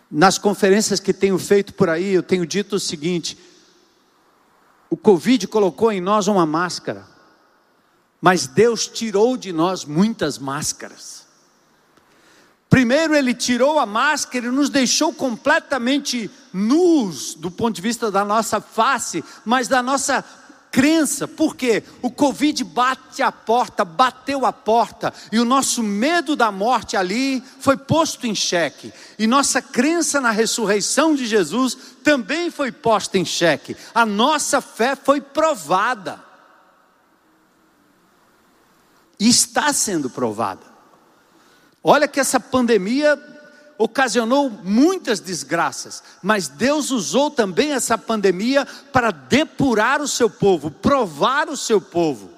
Nas 0.10 0.38
conferências 0.38 1.00
que 1.00 1.14
tenho 1.14 1.38
feito 1.38 1.74
por 1.74 1.90
aí, 1.90 2.14
eu 2.14 2.24
tenho 2.24 2.46
dito 2.46 2.78
o 2.78 2.80
seguinte: 2.80 3.38
o 4.90 4.96
Covid 4.96 5.48
colocou 5.48 5.92
em 5.92 6.00
nós 6.00 6.28
uma 6.28 6.46
máscara, 6.46 7.06
mas 8.22 8.48
Deus 8.48 8.88
tirou 8.88 9.36
de 9.36 9.52
nós 9.52 9.84
muitas 9.84 10.38
máscaras. 10.38 11.27
Primeiro, 12.70 13.16
Ele 13.16 13.34
tirou 13.34 13.80
a 13.80 13.86
máscara 13.86 14.48
e 14.48 14.52
nos 14.52 14.70
deixou 14.70 15.14
completamente 15.14 16.30
nus, 16.52 17.34
do 17.34 17.50
ponto 17.50 17.76
de 17.76 17.82
vista 17.82 18.12
da 18.12 18.26
nossa 18.26 18.60
face, 18.60 19.24
mas 19.46 19.68
da 19.68 19.82
nossa 19.82 20.24
crença, 20.70 21.28
porque 21.28 21.84
o 22.02 22.12
Covid 22.12 22.64
bate 22.66 23.24
a 23.24 23.32
porta, 23.32 23.84
bateu 23.84 24.46
a 24.46 24.54
porta, 24.54 25.14
e 25.32 25.40
o 25.40 25.46
nosso 25.46 25.82
medo 25.82 26.36
da 26.36 26.52
morte 26.52 26.96
ali 26.96 27.44
foi 27.60 27.78
posto 27.78 28.28
em 28.28 28.36
xeque, 28.36 28.94
e 29.18 29.26
nossa 29.26 29.62
crença 29.62 30.22
na 30.22 30.30
ressurreição 30.30 31.16
de 31.16 31.26
Jesus 31.26 31.76
também 32.04 32.52
foi 32.52 32.72
posta 32.72 33.18
em 33.18 33.26
xeque, 33.26 33.76
a 33.96 34.06
nossa 34.06 34.62
fé 34.62 34.96
foi 34.96 35.22
provada, 35.22 36.24
e 39.20 39.28
está 39.28 39.74
sendo 39.74 40.10
provada. 40.12 40.77
Olha 41.84 42.08
que 42.08 42.20
essa 42.20 42.40
pandemia 42.40 43.18
ocasionou 43.78 44.50
muitas 44.50 45.20
desgraças, 45.20 46.04
mas 46.22 46.48
Deus 46.48 46.90
usou 46.90 47.30
também 47.30 47.74
essa 47.74 47.98
pandemia 47.98 48.66
para 48.92 49.12
depurar 49.12 50.02
o 50.02 50.08
seu 50.08 50.30
povo, 50.30 50.72
provar 50.72 51.48
o 51.48 51.56
seu 51.56 51.80
povo. 51.80 52.38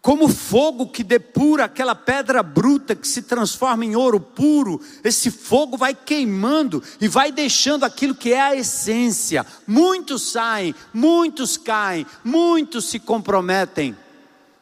Como 0.00 0.28
fogo 0.28 0.86
que 0.86 1.02
depura 1.02 1.64
aquela 1.64 1.94
pedra 1.94 2.42
bruta 2.42 2.94
que 2.94 3.08
se 3.08 3.22
transforma 3.22 3.84
em 3.84 3.96
ouro 3.96 4.20
puro, 4.20 4.80
esse 5.02 5.30
fogo 5.30 5.76
vai 5.76 5.94
queimando 5.94 6.82
e 7.00 7.08
vai 7.08 7.32
deixando 7.32 7.84
aquilo 7.84 8.14
que 8.14 8.32
é 8.32 8.40
a 8.40 8.56
essência. 8.56 9.44
Muitos 9.66 10.30
saem, 10.30 10.74
muitos 10.94 11.56
caem, 11.56 12.06
muitos 12.24 12.86
se 12.86 12.98
comprometem 13.00 13.96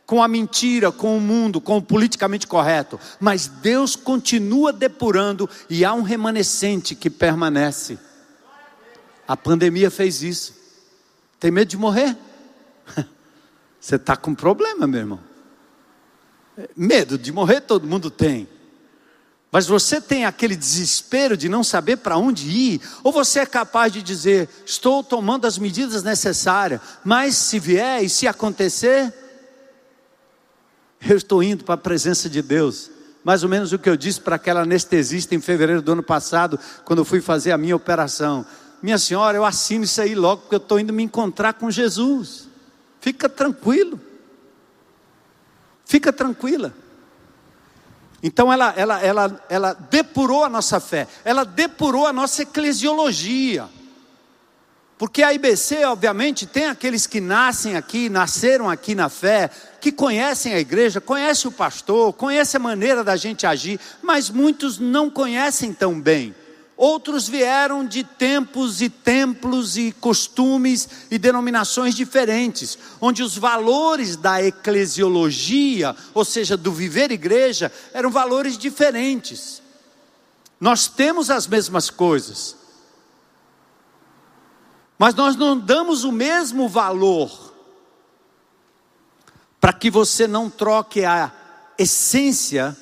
com 0.06 0.22
a 0.22 0.28
mentira, 0.28 0.92
com 0.92 1.18
o 1.18 1.20
mundo, 1.20 1.60
com 1.60 1.78
o 1.78 1.82
politicamente 1.82 2.46
correto, 2.46 2.98
mas 3.18 3.48
Deus 3.48 3.96
continua 3.96 4.72
depurando 4.72 5.50
e 5.68 5.84
há 5.84 5.92
um 5.92 6.02
remanescente 6.02 6.94
que 6.94 7.10
permanece. 7.10 7.98
A 9.26 9.36
pandemia 9.36 9.90
fez 9.90 10.22
isso. 10.22 10.54
Tem 11.40 11.50
medo 11.50 11.68
de 11.68 11.76
morrer? 11.76 12.16
Você 13.80 13.96
está 13.96 14.16
com 14.16 14.34
problema, 14.34 14.86
meu 14.86 15.00
irmão. 15.00 15.20
Medo 16.76 17.18
de 17.18 17.32
morrer 17.32 17.60
todo 17.60 17.86
mundo 17.86 18.10
tem. 18.10 18.48
Mas 19.52 19.66
você 19.66 20.00
tem 20.00 20.24
aquele 20.24 20.56
desespero 20.56 21.36
de 21.36 21.48
não 21.48 21.62
saber 21.62 21.98
para 21.98 22.16
onde 22.16 22.48
ir, 22.48 22.80
ou 23.02 23.12
você 23.12 23.40
é 23.40 23.46
capaz 23.46 23.92
de 23.92 24.02
dizer: 24.02 24.48
estou 24.64 25.04
tomando 25.04 25.46
as 25.46 25.56
medidas 25.56 26.02
necessárias, 26.02 26.80
mas 27.04 27.36
se 27.36 27.58
vier 27.58 28.02
e 28.02 28.08
se 28.08 28.26
acontecer, 28.26 29.14
eu 31.00 31.16
estou 31.16 31.42
indo 31.42 31.64
para 31.64 31.74
a 31.74 31.78
presença 31.78 32.28
de 32.28 32.42
Deus. 32.42 32.90
Mais 33.24 33.42
ou 33.42 33.48
menos 33.48 33.72
o 33.72 33.78
que 33.78 33.90
eu 33.90 33.96
disse 33.96 34.20
para 34.20 34.36
aquela 34.36 34.62
anestesista 34.62 35.34
em 35.34 35.40
fevereiro 35.40 35.82
do 35.82 35.92
ano 35.92 36.02
passado, 36.02 36.58
quando 36.84 37.00
eu 37.00 37.04
fui 37.04 37.20
fazer 37.20 37.50
a 37.52 37.58
minha 37.58 37.74
operação. 37.74 38.46
Minha 38.82 38.98
senhora, 38.98 39.36
eu 39.36 39.44
assino 39.44 39.84
isso 39.84 40.00
aí 40.00 40.14
logo, 40.14 40.42
porque 40.42 40.54
eu 40.54 40.58
estou 40.58 40.78
indo 40.78 40.92
me 40.92 41.02
encontrar 41.02 41.54
com 41.54 41.70
Jesus. 41.70 42.48
Fica 43.00 43.28
tranquilo. 43.28 44.00
Fica 45.84 46.12
tranquila. 46.12 46.72
Então 48.22 48.52
ela, 48.52 48.72
ela, 48.76 49.00
ela, 49.00 49.44
ela 49.48 49.72
depurou 49.72 50.44
a 50.44 50.48
nossa 50.48 50.80
fé, 50.80 51.06
ela 51.24 51.44
depurou 51.44 52.06
a 52.06 52.12
nossa 52.12 52.42
eclesiologia. 52.42 53.68
Porque 54.98 55.22
a 55.22 55.32
IBC, 55.34 55.84
obviamente, 55.84 56.46
tem 56.46 56.66
aqueles 56.66 57.06
que 57.06 57.20
nascem 57.20 57.76
aqui, 57.76 58.08
nasceram 58.08 58.70
aqui 58.70 58.94
na 58.94 59.10
fé, 59.10 59.50
que 59.78 59.92
conhecem 59.92 60.54
a 60.54 60.58
igreja, 60.58 61.02
conhecem 61.02 61.50
o 61.50 61.52
pastor, 61.52 62.14
conhecem 62.14 62.58
a 62.58 62.62
maneira 62.62 63.04
da 63.04 63.14
gente 63.14 63.46
agir, 63.46 63.78
mas 64.02 64.30
muitos 64.30 64.78
não 64.78 65.10
conhecem 65.10 65.72
tão 65.72 66.00
bem. 66.00 66.34
Outros 66.78 67.28
vieram 67.28 67.86
de 67.86 68.04
tempos 68.04 68.80
e 68.80 68.88
templos 68.88 69.76
e 69.76 69.92
costumes 69.92 70.88
e 71.10 71.18
denominações 71.18 71.94
diferentes, 71.94 72.78
onde 73.00 73.22
os 73.22 73.36
valores 73.36 74.16
da 74.16 74.42
eclesiologia, 74.42 75.94
ou 76.14 76.24
seja, 76.24 76.56
do 76.56 76.72
viver 76.72 77.10
igreja, 77.10 77.70
eram 77.92 78.10
valores 78.10 78.56
diferentes. 78.56 79.62
Nós 80.58 80.86
temos 80.86 81.30
as 81.30 81.46
mesmas 81.46 81.90
coisas, 81.90 82.56
mas 84.98 85.14
nós 85.14 85.36
não 85.36 85.58
damos 85.58 86.04
o 86.04 86.12
mesmo 86.12 86.68
valor 86.68 87.54
para 89.60 89.72
que 89.72 89.90
você 89.90 90.26
não 90.26 90.48
troque 90.48 91.04
a 91.04 91.32
essência 91.78 92.76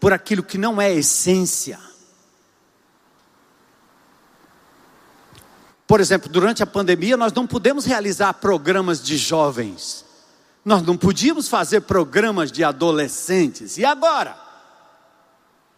por 0.00 0.12
aquilo 0.12 0.42
que 0.42 0.56
não 0.56 0.80
é 0.80 0.92
essência. 0.92 1.78
Por 5.86 6.00
exemplo, 6.00 6.28
durante 6.28 6.62
a 6.62 6.66
pandemia, 6.66 7.16
nós 7.16 7.32
não 7.32 7.46
pudemos 7.46 7.84
realizar 7.84 8.32
programas 8.34 9.02
de 9.02 9.16
jovens, 9.16 10.04
nós 10.64 10.82
não 10.82 10.96
podíamos 10.96 11.48
fazer 11.48 11.82
programas 11.82 12.50
de 12.52 12.62
adolescentes, 12.62 13.76
e 13.76 13.84
agora? 13.84 14.49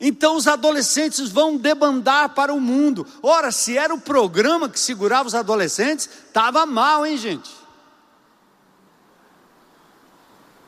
Então 0.05 0.35
os 0.35 0.49
adolescentes 0.49 1.31
vão 1.31 1.57
debandar 1.57 2.31
para 2.31 2.53
o 2.53 2.61
mundo. 2.61 3.07
Ora, 3.23 3.53
se 3.53 3.79
era 3.79 3.95
o 3.95 4.01
programa 4.01 4.69
que 4.69 4.81
segurava 4.81 5.29
os 5.29 5.35
adolescentes, 5.35 6.11
estava 6.27 6.67
mal, 6.67 7.07
hein, 7.07 7.17
gente? 7.17 7.49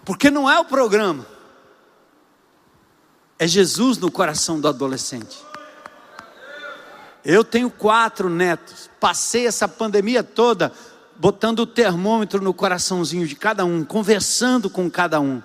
Porque 0.05 0.31
não 0.31 0.49
é 0.49 0.57
o 0.61 0.65
programa, 0.65 1.27
é 3.37 3.47
Jesus 3.49 3.99
no 3.99 4.09
coração 4.09 4.61
do 4.61 4.69
adolescente. 4.69 5.37
Eu 7.25 7.43
tenho 7.43 7.71
quatro 7.71 8.31
netos, 8.31 8.89
passei 9.01 9.49
essa 9.49 9.67
pandemia 9.67 10.23
toda 10.23 10.73
botando 11.17 11.61
o 11.61 11.67
termômetro 11.67 12.41
no 12.41 12.55
coraçãozinho 12.55 13.27
de 13.27 13.35
cada 13.35 13.65
um, 13.65 13.85
conversando 13.85 14.71
com 14.71 14.89
cada 14.89 15.21
um, 15.21 15.43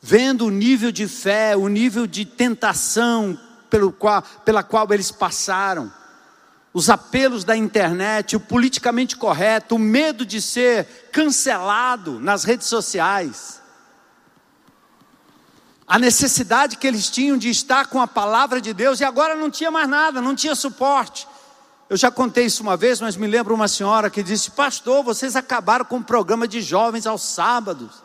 vendo 0.00 0.46
o 0.46 0.50
nível 0.50 0.90
de 0.90 1.06
fé, 1.06 1.56
o 1.56 1.68
nível 1.68 2.06
de 2.06 2.24
tentação 2.24 3.38
pelo 3.68 3.92
qual, 3.92 4.22
pela 4.44 4.62
qual 4.62 4.86
eles 4.92 5.10
passaram, 5.10 5.92
os 6.72 6.88
apelos 6.88 7.44
da 7.44 7.56
internet, 7.56 8.36
o 8.36 8.40
politicamente 8.40 9.16
correto, 9.16 9.74
o 9.74 9.78
medo 9.78 10.24
de 10.24 10.40
ser 10.40 11.10
cancelado 11.12 12.20
nas 12.20 12.44
redes 12.44 12.66
sociais 12.66 13.60
a 15.90 15.98
necessidade 15.98 16.76
que 16.76 16.86
eles 16.86 17.10
tinham 17.10 17.36
de 17.36 17.50
estar 17.50 17.88
com 17.88 18.00
a 18.00 18.06
palavra 18.06 18.60
de 18.60 18.72
Deus 18.72 19.00
e 19.00 19.04
agora 19.04 19.34
não 19.34 19.50
tinha 19.50 19.72
mais 19.72 19.88
nada, 19.88 20.20
não 20.20 20.36
tinha 20.36 20.54
suporte. 20.54 21.26
Eu 21.88 21.96
já 21.96 22.12
contei 22.12 22.44
isso 22.44 22.62
uma 22.62 22.76
vez, 22.76 23.00
mas 23.00 23.16
me 23.16 23.26
lembro 23.26 23.52
uma 23.52 23.66
senhora 23.66 24.08
que 24.08 24.22
disse: 24.22 24.52
Pastor, 24.52 25.02
vocês 25.02 25.34
acabaram 25.34 25.84
com 25.84 25.96
o 25.96 26.04
programa 26.04 26.46
de 26.46 26.62
jovens 26.62 27.08
aos 27.08 27.22
sábados. 27.22 28.04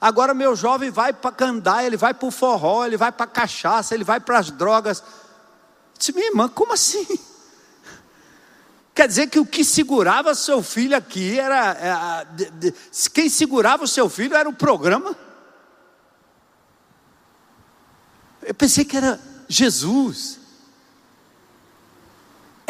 Agora 0.00 0.32
meu 0.32 0.54
jovem 0.54 0.90
vai 0.90 1.12
para 1.12 1.32
cantar, 1.32 1.84
ele 1.84 1.96
vai 1.96 2.14
para 2.14 2.28
o 2.28 2.30
forró, 2.30 2.86
ele 2.86 2.96
vai 2.96 3.10
para 3.10 3.26
cachaça, 3.26 3.94
ele 3.94 4.04
vai 4.04 4.20
para 4.20 4.38
as 4.38 4.50
drogas. 4.50 5.02
Disse, 5.98 6.12
minha 6.12 6.28
irmã, 6.28 6.48
como 6.48 6.72
assim? 6.72 7.06
Quer 8.94 9.08
dizer 9.08 9.28
que 9.28 9.38
o 9.40 9.46
que 9.46 9.64
segurava 9.64 10.34
seu 10.34 10.62
filho 10.62 10.96
aqui 10.96 11.38
era. 11.38 11.72
era 11.72 12.26
quem 13.12 13.28
segurava 13.28 13.84
o 13.84 13.88
seu 13.88 14.08
filho 14.08 14.36
era 14.36 14.48
o 14.48 14.52
programa? 14.52 15.16
Eu 18.42 18.54
pensei 18.54 18.84
que 18.84 18.96
era 18.96 19.20
Jesus. 19.48 20.37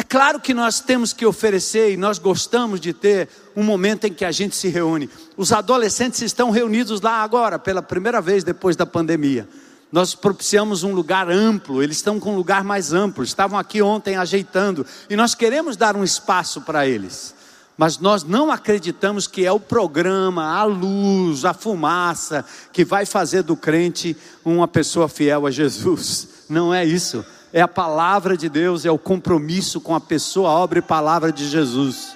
Claro 0.09 0.41
que 0.41 0.55
nós 0.55 0.81
temos 0.81 1.13
que 1.13 1.27
oferecer 1.27 1.93
e 1.93 1.97
nós 1.97 2.19
gostamos 2.19 2.81
de 2.81 2.95
ter 2.95 3.29
um 3.55 3.63
momento 3.63 4.07
em 4.07 4.13
que 4.13 4.25
a 4.25 4.33
gente 4.33 4.57
se 4.57 4.69
reúne. 4.69 5.11
Os 5.37 5.53
adolescentes 5.53 6.23
estão 6.23 6.51
reunidos 6.51 7.01
lá 7.03 7.23
agora, 7.23 7.59
pela 7.59 7.83
primeira 7.83 8.21
vez 8.21 8.43
depois 8.43 8.75
da 8.75 8.87
pandemia. 8.87 9.47
Nós 9.93 10.15
propiciamos 10.15 10.83
um 10.83 10.95
lugar 10.95 11.31
amplo, 11.31 11.83
eles 11.83 11.97
estão 11.97 12.19
com 12.19 12.33
um 12.33 12.37
lugar 12.37 12.65
mais 12.65 12.93
amplo, 12.93 13.23
estavam 13.23 13.59
aqui 13.59 13.83
ontem 13.83 14.17
ajeitando, 14.17 14.85
e 15.11 15.17
nós 15.17 15.35
queremos 15.35 15.77
dar 15.77 15.95
um 15.95 16.05
espaço 16.05 16.63
para 16.63 16.87
eles 16.87 17.35
mas 17.79 17.97
nós 17.97 18.25
não 18.25 18.51
acreditamos 18.51 19.29
que 19.29 19.47
é 19.47 19.53
o 19.53 19.61
programa, 19.61 20.59
a 20.59 20.65
luz, 20.65 21.45
a 21.45 21.55
fumaça 21.55 22.45
que 22.73 22.85
vai 22.85 23.07
fazer 23.07 23.45
do 23.45 23.57
crente 23.57 24.17
uma 24.45 24.67
pessoa 24.67 25.09
fiel 25.09 25.47
a 25.47 25.51
Jesus. 25.53 26.29
Não 26.51 26.75
é 26.75 26.85
isso. 26.85 27.25
É 27.53 27.63
a 27.63 27.69
palavra 27.69 28.37
de 28.37 28.49
Deus, 28.49 28.85
é 28.85 28.91
o 28.91 28.99
compromisso 28.99 29.81
com 29.81 29.95
a 29.95 30.01
pessoa, 30.01 30.51
a 30.51 30.53
obra 30.53 30.81
e 30.81 30.83
palavra 30.83 31.33
de 31.33 31.49
Jesus. 31.49 32.15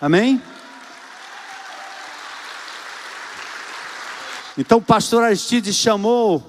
Amém? 0.00 0.40
Então 4.58 4.78
o 4.78 4.82
pastor 4.82 5.22
Aristides 5.24 5.74
chamou 5.74 6.44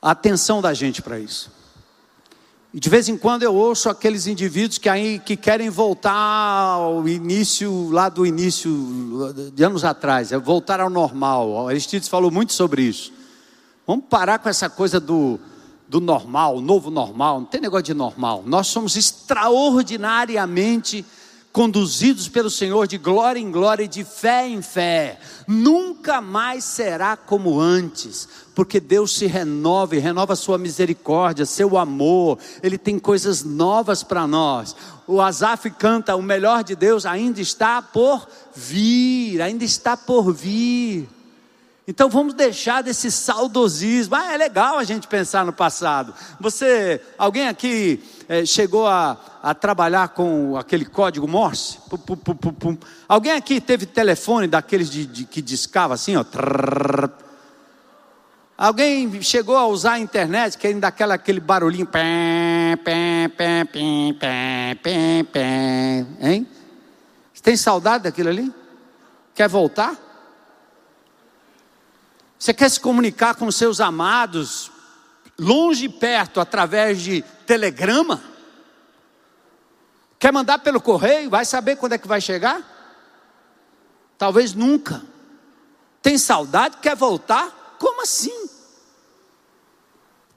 a 0.00 0.12
atenção 0.12 0.62
da 0.62 0.72
gente 0.72 1.02
para 1.02 1.18
isso. 1.18 1.52
E 2.72 2.80
de 2.80 2.88
vez 2.88 3.08
em 3.08 3.18
quando 3.18 3.42
eu 3.42 3.54
ouço 3.54 3.90
aqueles 3.90 4.26
indivíduos 4.26 4.78
que, 4.78 4.88
aí, 4.88 5.18
que 5.18 5.36
querem 5.36 5.68
voltar 5.68 6.12
ao 6.14 7.06
início, 7.06 7.90
lá 7.90 8.08
do 8.08 8.24
início, 8.24 8.70
de 9.52 9.62
anos 9.62 9.84
atrás, 9.84 10.32
é 10.32 10.38
voltar 10.38 10.80
ao 10.80 10.88
normal. 10.88 11.68
Aristides 11.68 12.08
falou 12.08 12.30
muito 12.30 12.54
sobre 12.54 12.82
isso. 12.82 13.12
Vamos 13.86 14.04
parar 14.08 14.38
com 14.38 14.48
essa 14.48 14.70
coisa 14.70 15.00
do, 15.00 15.38
do 15.90 16.00
normal, 16.00 16.60
novo 16.60 16.88
normal. 16.88 17.40
Não 17.40 17.46
tem 17.46 17.60
negócio 17.60 17.82
de 17.82 17.94
normal. 17.94 18.44
Nós 18.46 18.68
somos 18.68 18.94
extraordinariamente 18.94 21.04
conduzidos 21.52 22.28
pelo 22.28 22.48
Senhor 22.48 22.86
de 22.86 22.96
glória 22.96 23.40
em 23.40 23.50
glória 23.50 23.82
e 23.82 23.88
de 23.88 24.04
fé 24.04 24.46
em 24.46 24.62
fé. 24.62 25.18
Nunca 25.48 26.20
mais 26.20 26.62
será 26.62 27.16
como 27.16 27.58
antes, 27.58 28.28
porque 28.54 28.78
Deus 28.78 29.16
se 29.16 29.26
renova 29.26 29.96
e 29.96 29.98
renova 29.98 30.36
sua 30.36 30.58
misericórdia, 30.58 31.44
seu 31.44 31.76
amor. 31.76 32.38
Ele 32.62 32.78
tem 32.78 32.96
coisas 32.96 33.42
novas 33.42 34.04
para 34.04 34.28
nós. 34.28 34.76
O 35.08 35.20
Asaf 35.20 35.68
canta: 35.70 36.14
"O 36.14 36.22
melhor 36.22 36.62
de 36.62 36.76
Deus 36.76 37.04
ainda 37.04 37.40
está 37.40 37.82
por 37.82 38.28
vir, 38.54 39.42
ainda 39.42 39.64
está 39.64 39.96
por 39.96 40.32
vir". 40.32 41.08
Então 41.90 42.08
vamos 42.08 42.34
deixar 42.34 42.84
desse 42.84 43.10
saudosismo. 43.10 44.14
Ah, 44.14 44.32
é 44.32 44.36
legal 44.36 44.78
a 44.78 44.84
gente 44.84 45.08
pensar 45.08 45.44
no 45.44 45.52
passado. 45.52 46.14
Você, 46.38 47.00
alguém 47.18 47.48
aqui 47.48 48.00
é, 48.28 48.46
chegou 48.46 48.86
a, 48.86 49.18
a, 49.42 49.52
trabalhar 49.54 50.10
com 50.10 50.56
aquele 50.56 50.84
código 50.84 51.26
Morse? 51.26 51.78
Pum, 51.90 51.98
pum, 51.98 52.52
pum, 52.52 52.78
alguém 53.08 53.32
aqui 53.32 53.60
teve 53.60 53.86
telefone 53.86 54.46
daqueles 54.46 54.88
de, 54.88 55.04
de, 55.04 55.24
que 55.24 55.42
discava 55.42 55.94
assim, 55.94 56.14
ó? 56.14 56.22
Trrr. 56.22 57.10
Alguém 58.56 59.20
chegou 59.20 59.56
a 59.56 59.66
usar 59.66 59.94
a 59.94 59.98
internet, 59.98 60.58
que 60.58 60.68
ainda 60.68 60.86
aquela, 60.86 61.14
aquele 61.14 61.40
barulhinho. 61.40 61.86
Pé, 61.86 62.78
pé, 62.84 63.64
pé, 65.24 66.06
hein? 66.20 66.46
Você 67.34 67.42
tem 67.42 67.56
saudade 67.56 68.04
daquilo 68.04 68.28
ali? 68.28 68.54
Quer 69.34 69.48
voltar? 69.48 70.09
Você 72.40 72.54
quer 72.54 72.70
se 72.70 72.80
comunicar 72.80 73.34
com 73.34 73.50
seus 73.52 73.82
amados, 73.82 74.72
longe 75.38 75.84
e 75.84 75.88
perto, 75.90 76.40
através 76.40 77.02
de 77.02 77.20
telegrama? 77.46 78.22
Quer 80.18 80.32
mandar 80.32 80.58
pelo 80.60 80.80
correio? 80.80 81.28
Vai 81.28 81.44
saber 81.44 81.76
quando 81.76 81.92
é 81.92 81.98
que 81.98 82.08
vai 82.08 82.18
chegar? 82.18 82.62
Talvez 84.16 84.54
nunca. 84.54 85.02
Tem 86.00 86.16
saudade? 86.16 86.78
Quer 86.78 86.96
voltar? 86.96 87.76
Como 87.78 88.00
assim? 88.00 88.48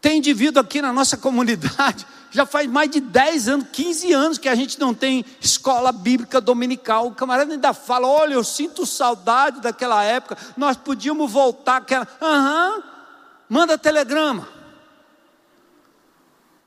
Tem 0.02 0.18
indivíduo 0.18 0.62
aqui 0.62 0.82
na 0.82 0.92
nossa 0.92 1.16
comunidade 1.16 2.06
já 2.34 2.48
faz 2.48 2.68
mais 2.68 2.90
de 2.90 3.00
10 3.00 3.48
anos, 3.48 3.68
15 3.72 4.12
anos 4.12 4.38
que 4.40 4.50
a 4.50 4.56
gente 4.56 4.80
não 4.80 4.92
tem 4.92 5.24
escola 5.40 5.92
bíblica 5.92 6.42
dominical. 6.42 7.08
O 7.08 7.16
camarada 7.16 7.54
ainda 7.54 7.74
fala: 7.74 8.08
olha, 8.08 8.34
eu 8.34 8.44
sinto 8.44 8.88
saudade 8.88 9.62
daquela 9.62 10.04
época, 10.04 10.36
nós 10.58 10.76
podíamos 10.76 11.32
voltar. 11.32 11.78
Aquela... 11.78 12.08
Aham, 12.20 12.76
uhum. 12.76 12.84
manda 13.48 13.78
telegrama. 13.78 14.48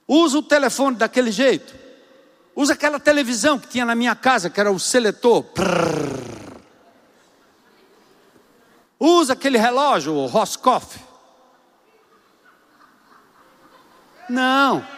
Usa 0.06 0.38
o 0.38 0.42
telefone 0.42 0.96
daquele 0.96 1.32
jeito. 1.32 1.74
Usa 2.54 2.74
aquela 2.74 3.00
televisão 3.00 3.58
que 3.58 3.66
tinha 3.66 3.84
na 3.84 3.96
minha 3.96 4.14
casa, 4.14 4.48
que 4.48 4.60
era 4.60 4.70
o 4.70 4.78
seletor. 4.78 5.42
Prrr. 5.42 6.06
Usa 9.00 9.32
aquele 9.32 9.58
relógio, 9.58 10.14
o 10.14 10.26
Roscoff. 10.26 10.98
Não. 14.28 14.95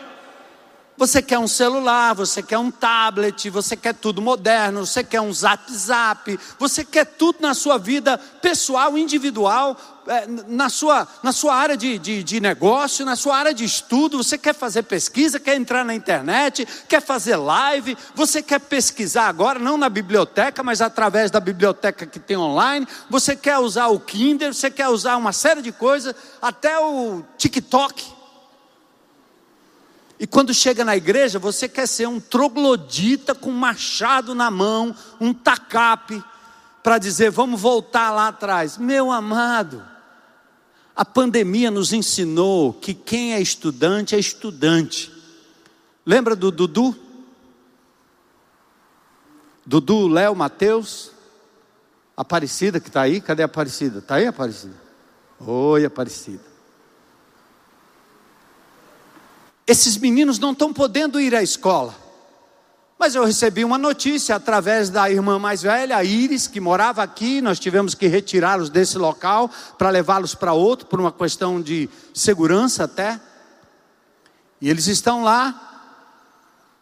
Você 0.98 1.22
quer 1.22 1.38
um 1.38 1.46
celular, 1.46 2.12
você 2.12 2.42
quer 2.42 2.58
um 2.58 2.72
tablet, 2.72 3.48
você 3.50 3.76
quer 3.76 3.94
tudo 3.94 4.20
moderno, 4.20 4.84
você 4.84 5.04
quer 5.04 5.20
um 5.20 5.32
zap 5.32 5.72
zap, 5.72 6.40
você 6.58 6.84
quer 6.84 7.04
tudo 7.04 7.36
na 7.40 7.54
sua 7.54 7.78
vida 7.78 8.18
pessoal, 8.18 8.98
individual, 8.98 9.76
é, 10.08 10.26
na, 10.26 10.68
sua, 10.68 11.06
na 11.22 11.30
sua 11.30 11.54
área 11.54 11.76
de, 11.76 12.00
de, 12.00 12.24
de 12.24 12.40
negócio, 12.40 13.06
na 13.06 13.14
sua 13.14 13.36
área 13.36 13.54
de 13.54 13.64
estudo, 13.64 14.18
você 14.18 14.36
quer 14.36 14.56
fazer 14.56 14.82
pesquisa, 14.82 15.38
quer 15.38 15.54
entrar 15.54 15.84
na 15.84 15.94
internet, 15.94 16.66
quer 16.88 17.00
fazer 17.00 17.36
live, 17.36 17.96
você 18.12 18.42
quer 18.42 18.58
pesquisar 18.58 19.28
agora, 19.28 19.60
não 19.60 19.78
na 19.78 19.88
biblioteca, 19.88 20.64
mas 20.64 20.80
através 20.80 21.30
da 21.30 21.38
biblioteca 21.38 22.06
que 22.06 22.18
tem 22.18 22.36
online, 22.36 22.88
você 23.08 23.36
quer 23.36 23.58
usar 23.58 23.86
o 23.86 24.00
Kindle, 24.00 24.52
você 24.52 24.68
quer 24.68 24.88
usar 24.88 25.16
uma 25.16 25.32
série 25.32 25.62
de 25.62 25.70
coisas, 25.70 26.12
até 26.42 26.76
o 26.76 27.22
TikTok. 27.36 28.17
E 30.20 30.26
quando 30.26 30.52
chega 30.52 30.84
na 30.84 30.96
igreja, 30.96 31.38
você 31.38 31.68
quer 31.68 31.86
ser 31.86 32.08
um 32.08 32.18
troglodita 32.18 33.34
com 33.34 33.50
um 33.50 33.58
machado 33.58 34.34
na 34.34 34.50
mão, 34.50 34.94
um 35.20 35.32
tacape, 35.32 36.22
para 36.82 36.98
dizer, 36.98 37.30
vamos 37.30 37.60
voltar 37.60 38.10
lá 38.10 38.28
atrás. 38.28 38.78
Meu 38.78 39.12
amado, 39.12 39.84
a 40.96 41.04
pandemia 41.04 41.70
nos 41.70 41.92
ensinou 41.92 42.72
que 42.72 42.94
quem 42.94 43.34
é 43.34 43.40
estudante 43.40 44.14
é 44.14 44.18
estudante. 44.18 45.12
Lembra 46.04 46.34
do 46.34 46.50
Dudu? 46.50 46.96
Dudu, 49.64 50.08
Léo, 50.08 50.34
Matheus, 50.34 51.12
Aparecida 52.16 52.80
que 52.80 52.88
está 52.88 53.02
aí, 53.02 53.20
cadê 53.20 53.42
a 53.42 53.46
Aparecida? 53.46 54.00
Está 54.00 54.16
aí, 54.16 54.26
Aparecida? 54.26 54.74
Oi, 55.38 55.84
Aparecida. 55.84 56.42
Esses 59.68 59.98
meninos 59.98 60.38
não 60.38 60.52
estão 60.52 60.72
podendo 60.72 61.20
ir 61.20 61.34
à 61.34 61.42
escola. 61.42 61.94
Mas 62.98 63.14
eu 63.14 63.22
recebi 63.22 63.66
uma 63.66 63.76
notícia 63.76 64.34
através 64.34 64.88
da 64.88 65.10
irmã 65.10 65.38
mais 65.38 65.60
velha, 65.60 65.98
a 65.98 66.02
Iris, 66.02 66.46
que 66.46 66.58
morava 66.58 67.02
aqui. 67.02 67.42
Nós 67.42 67.60
tivemos 67.60 67.94
que 67.94 68.06
retirá-los 68.06 68.70
desse 68.70 68.96
local 68.96 69.50
para 69.76 69.90
levá-los 69.90 70.34
para 70.34 70.54
outro, 70.54 70.86
por 70.86 70.98
uma 70.98 71.12
questão 71.12 71.60
de 71.60 71.86
segurança 72.14 72.84
até. 72.84 73.20
E 74.58 74.70
eles 74.70 74.86
estão 74.86 75.22
lá. 75.22 75.90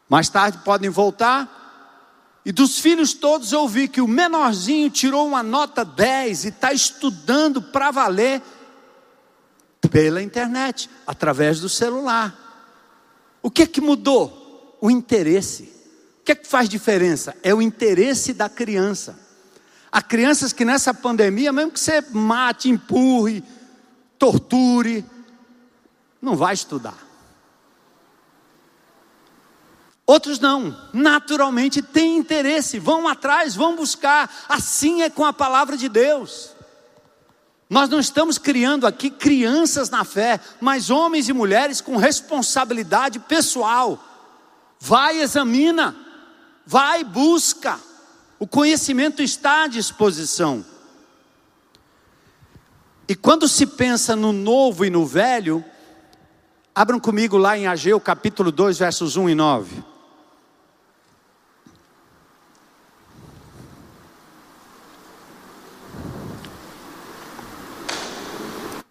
Mais 0.09 0.29
tarde 0.29 0.59
podem 0.59 0.89
voltar. 0.89 2.41
E 2.45 2.53
dos 2.53 2.79
filhos 2.79 3.13
todos 3.13 3.51
eu 3.51 3.67
vi 3.67 3.89
que 3.89 4.01
o 4.01 4.07
menorzinho 4.07 4.89
tirou 4.91 5.27
uma 5.27 5.43
nota 5.43 5.85
10 5.85 6.45
e 6.45 6.49
está 6.51 6.73
estudando 6.73 7.61
para 7.61 7.91
valer 7.91 8.41
pela 9.91 10.23
internet, 10.23 10.89
através 11.05 11.59
do 11.59 11.69
celular. 11.69 12.46
O 13.47 13.51
que 13.51 13.63
é 13.63 13.67
que 13.69 13.81
mudou? 13.81 14.77
O 14.81 14.91
interesse 14.91 15.77
que 16.27 16.33
é 16.33 16.35
que 16.35 16.49
faz 16.49 16.69
diferença? 16.69 17.37
É 17.41 17.55
o 17.55 17.63
interesse 17.63 18.33
da 18.35 18.49
criança. 18.49 19.17
Há 19.93 20.03
crianças 20.03 20.53
que 20.53 20.65
nessa 20.65 20.93
pandemia, 20.93 21.53
mesmo 21.53 21.71
que 21.71 21.79
você 21.79 22.05
mate, 22.11 22.69
empurre, 22.69 23.45
torture, 24.19 25.05
não 26.21 26.35
vai 26.35 26.55
estudar. 26.55 26.99
Outros 30.05 30.41
não, 30.41 30.77
naturalmente 30.93 31.81
têm 31.81 32.17
interesse, 32.17 32.81
vão 32.81 33.07
atrás, 33.07 33.55
vão 33.55 33.77
buscar. 33.77 34.29
Assim 34.49 35.03
é 35.03 35.11
com 35.11 35.25
a 35.25 35.33
palavra 35.33 35.77
de 35.77 35.89
Deus. 35.89 36.56
Nós 37.69 37.89
não 37.89 37.99
estamos 37.99 38.39
criando 38.39 38.87
aqui 38.87 39.11
crianças 39.11 39.91
na 39.91 40.05
fé, 40.05 40.41
mas 40.61 40.89
homens 40.89 41.29
e 41.29 41.33
mulheres 41.33 41.81
com 41.81 41.97
responsabilidade 41.97 43.19
pessoal. 43.19 44.03
Vai, 44.79 45.21
examina. 45.21 45.97
Vai, 46.65 47.03
busca. 47.03 47.81
O 48.39 48.47
conhecimento 48.47 49.23
está 49.23 49.65
à 49.65 49.67
disposição. 49.67 50.65
E 53.09 53.15
quando 53.15 53.49
se 53.49 53.67
pensa 53.67 54.15
no 54.15 54.33
novo 54.33 54.85
e 54.85 54.91
no 54.91 55.05
velho, 55.05 55.65
abram 56.75 57.01
comigo 57.01 57.37
lá 57.37 57.57
em 57.59 57.67
Ageu 57.67 58.01
capítulo 58.01 58.53
2, 58.53 58.79
versos 58.79 59.17
1 59.17 59.31
e 59.31 59.35
9. 59.35 59.96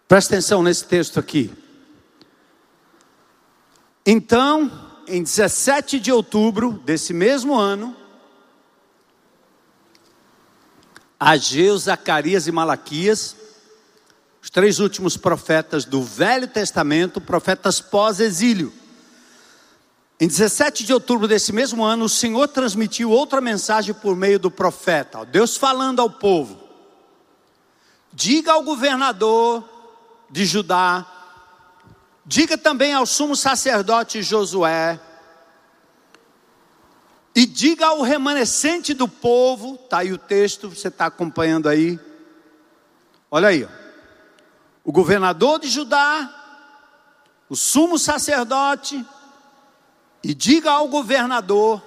Presta 0.08 0.34
atenção 0.34 0.62
nesse 0.62 0.84
texto 0.84 1.18
aqui. 1.18 1.52
Então, 4.04 4.70
em 5.08 5.20
17 5.20 5.98
de 5.98 6.12
outubro 6.12 6.72
desse 6.84 7.12
mesmo 7.12 7.56
ano, 7.56 7.96
Ageu, 11.18 11.76
Zacarias 11.76 12.46
e 12.46 12.52
Malaquias, 12.52 13.34
os 14.40 14.48
três 14.48 14.78
últimos 14.78 15.16
profetas 15.16 15.84
do 15.84 16.04
Velho 16.04 16.46
Testamento, 16.46 17.20
profetas 17.20 17.80
pós-exílio. 17.80 18.72
Em 20.20 20.28
17 20.28 20.84
de 20.84 20.92
outubro 20.92 21.26
desse 21.26 21.52
mesmo 21.52 21.82
ano, 21.82 22.04
o 22.04 22.08
Senhor 22.08 22.46
transmitiu 22.46 23.10
outra 23.10 23.40
mensagem 23.40 23.92
por 23.92 24.14
meio 24.14 24.38
do 24.38 24.52
profeta, 24.52 25.24
Deus 25.24 25.56
falando 25.56 26.00
ao 26.00 26.08
povo: 26.08 26.60
diga 28.12 28.52
ao 28.52 28.62
governador 28.62 29.75
de 30.30 30.44
Judá, 30.44 31.06
Diga 32.28 32.58
também 32.58 32.92
ao 32.92 33.06
sumo 33.06 33.36
sacerdote 33.36 34.20
Josué, 34.20 34.98
e 37.32 37.46
diga 37.46 37.86
ao 37.86 38.02
remanescente 38.02 38.92
do 38.92 39.06
povo, 39.06 39.76
está 39.76 39.98
aí 39.98 40.12
o 40.12 40.18
texto, 40.18 40.68
você 40.68 40.88
está 40.88 41.06
acompanhando 41.06 41.68
aí. 41.68 42.00
Olha 43.30 43.48
aí, 43.48 43.62
ó. 43.62 43.68
o 44.82 44.90
governador 44.90 45.60
de 45.60 45.68
Judá, 45.68 46.28
o 47.48 47.54
sumo 47.54 47.96
sacerdote, 47.96 49.06
e 50.20 50.34
diga 50.34 50.72
ao 50.72 50.88
governador, 50.88 51.80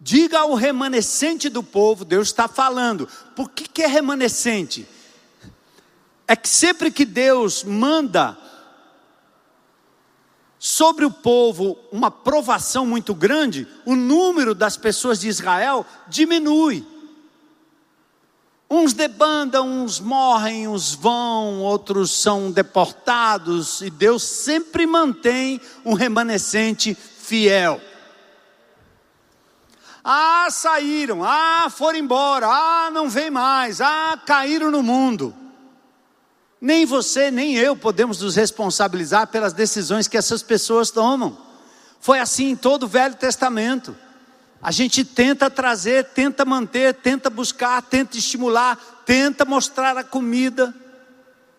diga 0.00 0.38
ao 0.38 0.54
remanescente 0.54 1.50
do 1.50 1.62
povo, 1.62 2.02
Deus 2.02 2.28
está 2.28 2.48
falando, 2.48 3.06
por 3.36 3.50
que, 3.50 3.68
que 3.68 3.82
é 3.82 3.86
remanescente? 3.86 4.88
É 6.26 6.34
que 6.34 6.48
sempre 6.48 6.90
que 6.90 7.04
Deus 7.04 7.64
manda 7.64 8.38
sobre 10.58 11.04
o 11.04 11.10
povo 11.10 11.78
uma 11.92 12.10
provação 12.10 12.86
muito 12.86 13.14
grande, 13.14 13.68
o 13.84 13.94
número 13.94 14.54
das 14.54 14.78
pessoas 14.78 15.20
de 15.20 15.28
Israel 15.28 15.84
diminui. 16.08 16.86
Uns 18.70 18.94
debandam, 18.94 19.68
uns 19.68 20.00
morrem, 20.00 20.66
uns 20.66 20.94
vão, 20.94 21.60
outros 21.60 22.10
são 22.10 22.50
deportados, 22.50 23.82
e 23.82 23.90
Deus 23.90 24.22
sempre 24.22 24.86
mantém 24.86 25.60
um 25.84 25.92
remanescente 25.92 26.94
fiel. 26.94 27.78
Ah, 30.02 30.48
saíram, 30.50 31.22
ah, 31.22 31.68
foram 31.68 31.98
embora, 31.98 32.46
ah, 32.48 32.90
não 32.90 33.08
vem 33.08 33.30
mais, 33.30 33.82
ah, 33.82 34.18
caíram 34.24 34.70
no 34.70 34.82
mundo. 34.82 35.43
Nem 36.64 36.86
você, 36.86 37.30
nem 37.30 37.56
eu 37.56 37.76
podemos 37.76 38.22
nos 38.22 38.36
responsabilizar 38.36 39.26
pelas 39.26 39.52
decisões 39.52 40.08
que 40.08 40.16
essas 40.16 40.42
pessoas 40.42 40.90
tomam. 40.90 41.36
Foi 42.00 42.18
assim 42.18 42.52
em 42.52 42.56
todo 42.56 42.84
o 42.84 42.88
Velho 42.88 43.14
Testamento. 43.16 43.94
A 44.62 44.70
gente 44.70 45.04
tenta 45.04 45.50
trazer, 45.50 46.06
tenta 46.14 46.42
manter, 46.42 46.94
tenta 46.94 47.28
buscar, 47.28 47.82
tenta 47.82 48.16
estimular, 48.16 49.02
tenta 49.04 49.44
mostrar 49.44 49.98
a 49.98 50.02
comida, 50.02 50.74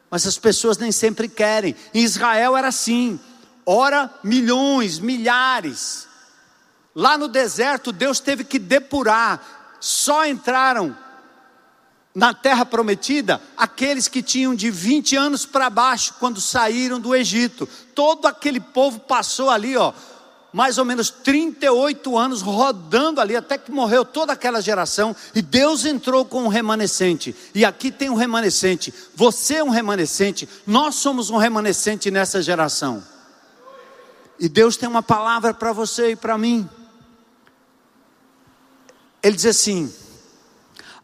mas 0.10 0.26
as 0.26 0.40
pessoas 0.40 0.80
nem 0.80 0.92
sempre 0.92 1.30
querem. 1.30 1.76
Em 1.94 2.02
Israel 2.02 2.58
era 2.58 2.70
assim: 2.70 3.20
ora, 3.64 4.12
milhões, 4.24 4.98
milhares. 4.98 6.08
Lá 6.96 7.16
no 7.16 7.28
deserto, 7.28 7.92
Deus 7.92 8.20
teve 8.20 8.44
que 8.44 8.58
depurar, 8.58 9.78
só 9.80 10.26
entraram 10.26 10.98
na 12.16 12.34
terra 12.34 12.66
prometida, 12.66 13.42
aqueles 13.58 14.08
que 14.08 14.24
tinham 14.24 14.56
de 14.56 14.72
20 14.72 15.18
anos 15.18 15.46
para 15.46 15.70
baixo, 15.70 16.16
quando 16.18 16.40
saíram 16.40 16.98
do 16.98 17.14
Egito, 17.14 17.68
todo 17.94 18.26
aquele 18.26 18.62
povo 18.62 19.02
passou 19.02 19.50
ali, 19.50 19.76
ó, 19.76 19.92
mais 20.54 20.78
ou 20.78 20.86
menos 20.86 21.10
38 21.10 22.18
anos 22.18 22.42
rodando 22.42 23.20
ali, 23.20 23.36
até 23.36 23.58
que 23.58 23.70
morreu 23.70 24.06
toda 24.06 24.32
aquela 24.32 24.62
geração, 24.62 25.14
e 25.36 25.42
Deus 25.42 25.84
entrou 25.84 26.24
com 26.24 26.44
um 26.44 26.48
remanescente, 26.48 27.36
e 27.54 27.66
aqui 27.66 27.92
tem 27.92 28.10
um 28.10 28.16
remanescente, 28.16 28.94
você 29.14 29.56
é 29.56 29.64
um 29.64 29.70
remanescente, 29.70 30.48
nós 30.66 30.96
somos 30.96 31.30
um 31.30 31.36
remanescente 31.36 32.10
nessa 32.10 32.42
geração, 32.42 33.04
e 34.40 34.48
Deus 34.48 34.78
tem 34.78 34.88
uma 34.88 35.04
palavra 35.04 35.54
para 35.54 35.74
você 35.74 36.12
e 36.12 36.16
para 36.16 36.38
mim, 36.38 36.70
Ele 39.22 39.36
diz 39.36 39.48
assim: 39.48 39.92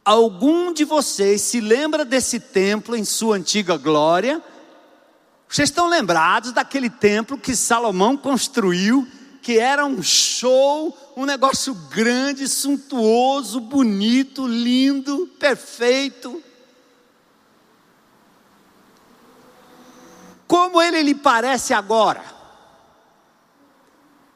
algum 0.04 0.74
de 0.74 0.84
vocês 0.84 1.42
se 1.42 1.60
lembra 1.60 2.04
desse 2.04 2.40
templo 2.40 2.96
em 2.96 3.06
sua 3.06 3.36
antiga 3.36 3.78
glória? 3.78 4.42
Vocês 5.48 5.70
estão 5.70 5.88
lembrados 5.88 6.52
daquele 6.52 6.90
templo 6.90 7.38
que 7.38 7.56
Salomão 7.56 8.16
construiu, 8.16 9.08
que 9.42 9.60
era 9.60 9.86
um 9.86 10.02
show, 10.02 10.98
um 11.16 11.26
negócio 11.26 11.74
grande, 11.74 12.48
suntuoso, 12.48 13.60
bonito, 13.60 14.48
lindo, 14.48 15.28
perfeito? 15.40 16.42
Como 20.48 20.82
ele 20.82 21.02
lhe 21.04 21.16
parece 21.16 21.74
agora? 21.74 22.24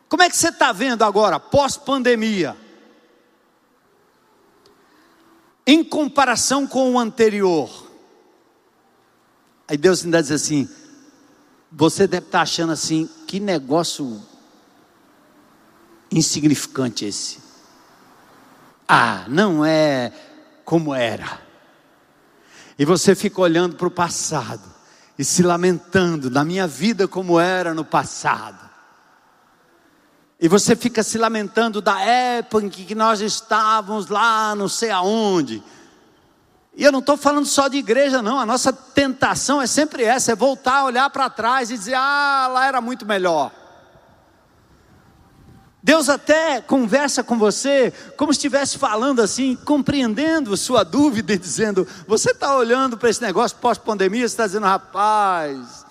Como 0.08 0.23
é 0.23 0.30
que 0.30 0.38
você 0.38 0.49
está 0.49 0.71
vendo 0.71 1.04
agora, 1.04 1.39
pós-pandemia? 1.39 2.64
Em 5.65 5.84
comparação 5.84 6.67
com 6.67 6.93
o 6.93 6.99
anterior. 6.99 7.91
Aí 9.67 9.78
Deus 9.78 10.04
ainda 10.04 10.21
diz 10.21 10.32
assim: 10.32 10.69
você 11.71 12.08
deve 12.08 12.28
estar 12.28 12.41
achando 12.41 12.71
assim, 12.71 13.10
que 13.28 13.39
negócio 13.39 14.21
insignificante 16.12 17.06
esse. 17.06 17.39
Ah, 18.88 19.25
não 19.28 19.65
é 19.65 20.13
como 20.63 20.93
era. 20.93 21.41
E 22.78 22.86
você 22.86 23.15
fica 23.15 23.41
olhando 23.41 23.75
para 23.75 23.88
o 23.88 23.91
passado 23.91 24.73
e 25.17 25.23
se 25.23 25.41
lamentando 25.41 26.30
na 26.30 26.43
minha 26.43 26.67
vida 26.67 27.08
como 27.08 27.39
era 27.39 27.73
no 27.73 27.86
passado. 27.86 28.64
E 30.39 30.48
você 30.48 30.76
fica 30.76 31.02
se 31.02 31.17
lamentando 31.17 31.82
da 31.82 32.00
época 32.02 32.65
em 32.65 32.69
que 32.69 32.93
nós 32.93 33.21
estávamos 33.21 34.08
lá, 34.08 34.54
não 34.56 34.67
sei 34.67 34.91
aonde. 34.91 35.63
E 36.76 36.84
eu 36.84 36.91
não 36.91 37.00
estou 37.00 37.15
falando 37.15 37.45
só 37.45 37.67
de 37.67 37.78
igreja, 37.78 38.21
não. 38.21 38.39
A 38.39 38.45
nossa 38.45 38.74
tentação 38.74 39.62
é 39.62 39.67
sempre 39.67 40.04
essa: 40.04 40.34
é 40.34 40.36
voltar, 40.36 40.84
olhar 40.84 41.10
para 41.10 41.30
trás 41.30 41.71
e 41.71 41.78
dizer, 41.78 41.93
ah, 41.95 42.48
lá 42.52 42.65
era 42.65 42.82
muito 42.82 43.06
melhor. 43.06 43.52
Deus 45.86 46.10
até 46.10 46.62
conversa 46.62 47.24
com 47.24 47.38
você 47.38 47.93
como 48.17 48.34
se 48.34 48.39
estivesse 48.39 48.76
falando 48.76 49.21
assim, 49.21 49.56
compreendendo 49.56 50.58
sua 50.58 50.84
dúvida 50.84 51.34
e 51.34 51.38
dizendo: 51.38 51.88
Você 52.08 52.32
está 52.32 52.58
olhando 52.58 52.98
para 52.98 53.08
esse 53.08 53.21
negócio 53.21 53.56
pós-pandemia, 53.58 54.21
você 54.21 54.34
está 54.34 54.48
dizendo, 54.48 54.65
rapaz, 54.65 55.86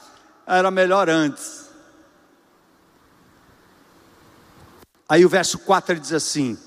era 0.46 0.68
melhor 0.68 1.08
antes. 1.08 1.63
Aí 5.08 5.24
o 5.24 5.28
verso 5.28 5.58
4 5.58 5.92
ele 5.92 6.00
diz 6.00 6.12
assim: 6.12 6.58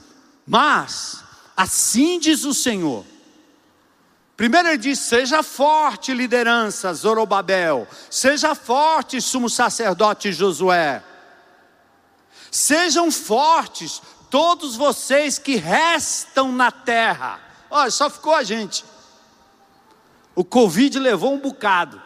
Mas, 0.45 1.23
assim 1.55 2.19
diz 2.19 2.43
o 2.45 2.53
Senhor. 2.53 3.05
Primeiro 4.35 4.69
ele 4.69 4.77
diz: 4.77 4.99
Seja 4.99 5.41
forte, 5.41 6.13
liderança, 6.13 6.93
Zorobabel. 6.93 7.87
Seja 8.09 8.53
forte, 8.53 9.19
sumo 9.19 9.49
sacerdote 9.49 10.31
Josué. 10.31 11.03
Sejam 12.51 13.11
fortes 13.11 14.01
todos 14.29 14.75
vocês 14.75 15.39
que 15.39 15.55
restam 15.55 16.51
na 16.51 16.71
terra. 16.71 17.39
Olha, 17.69 17.91
só 17.91 18.09
ficou 18.09 18.33
a 18.33 18.43
gente. 18.43 18.85
O 20.35 20.43
Covid 20.43 20.99
levou 20.99 21.33
um 21.33 21.39
bocado. 21.39 22.01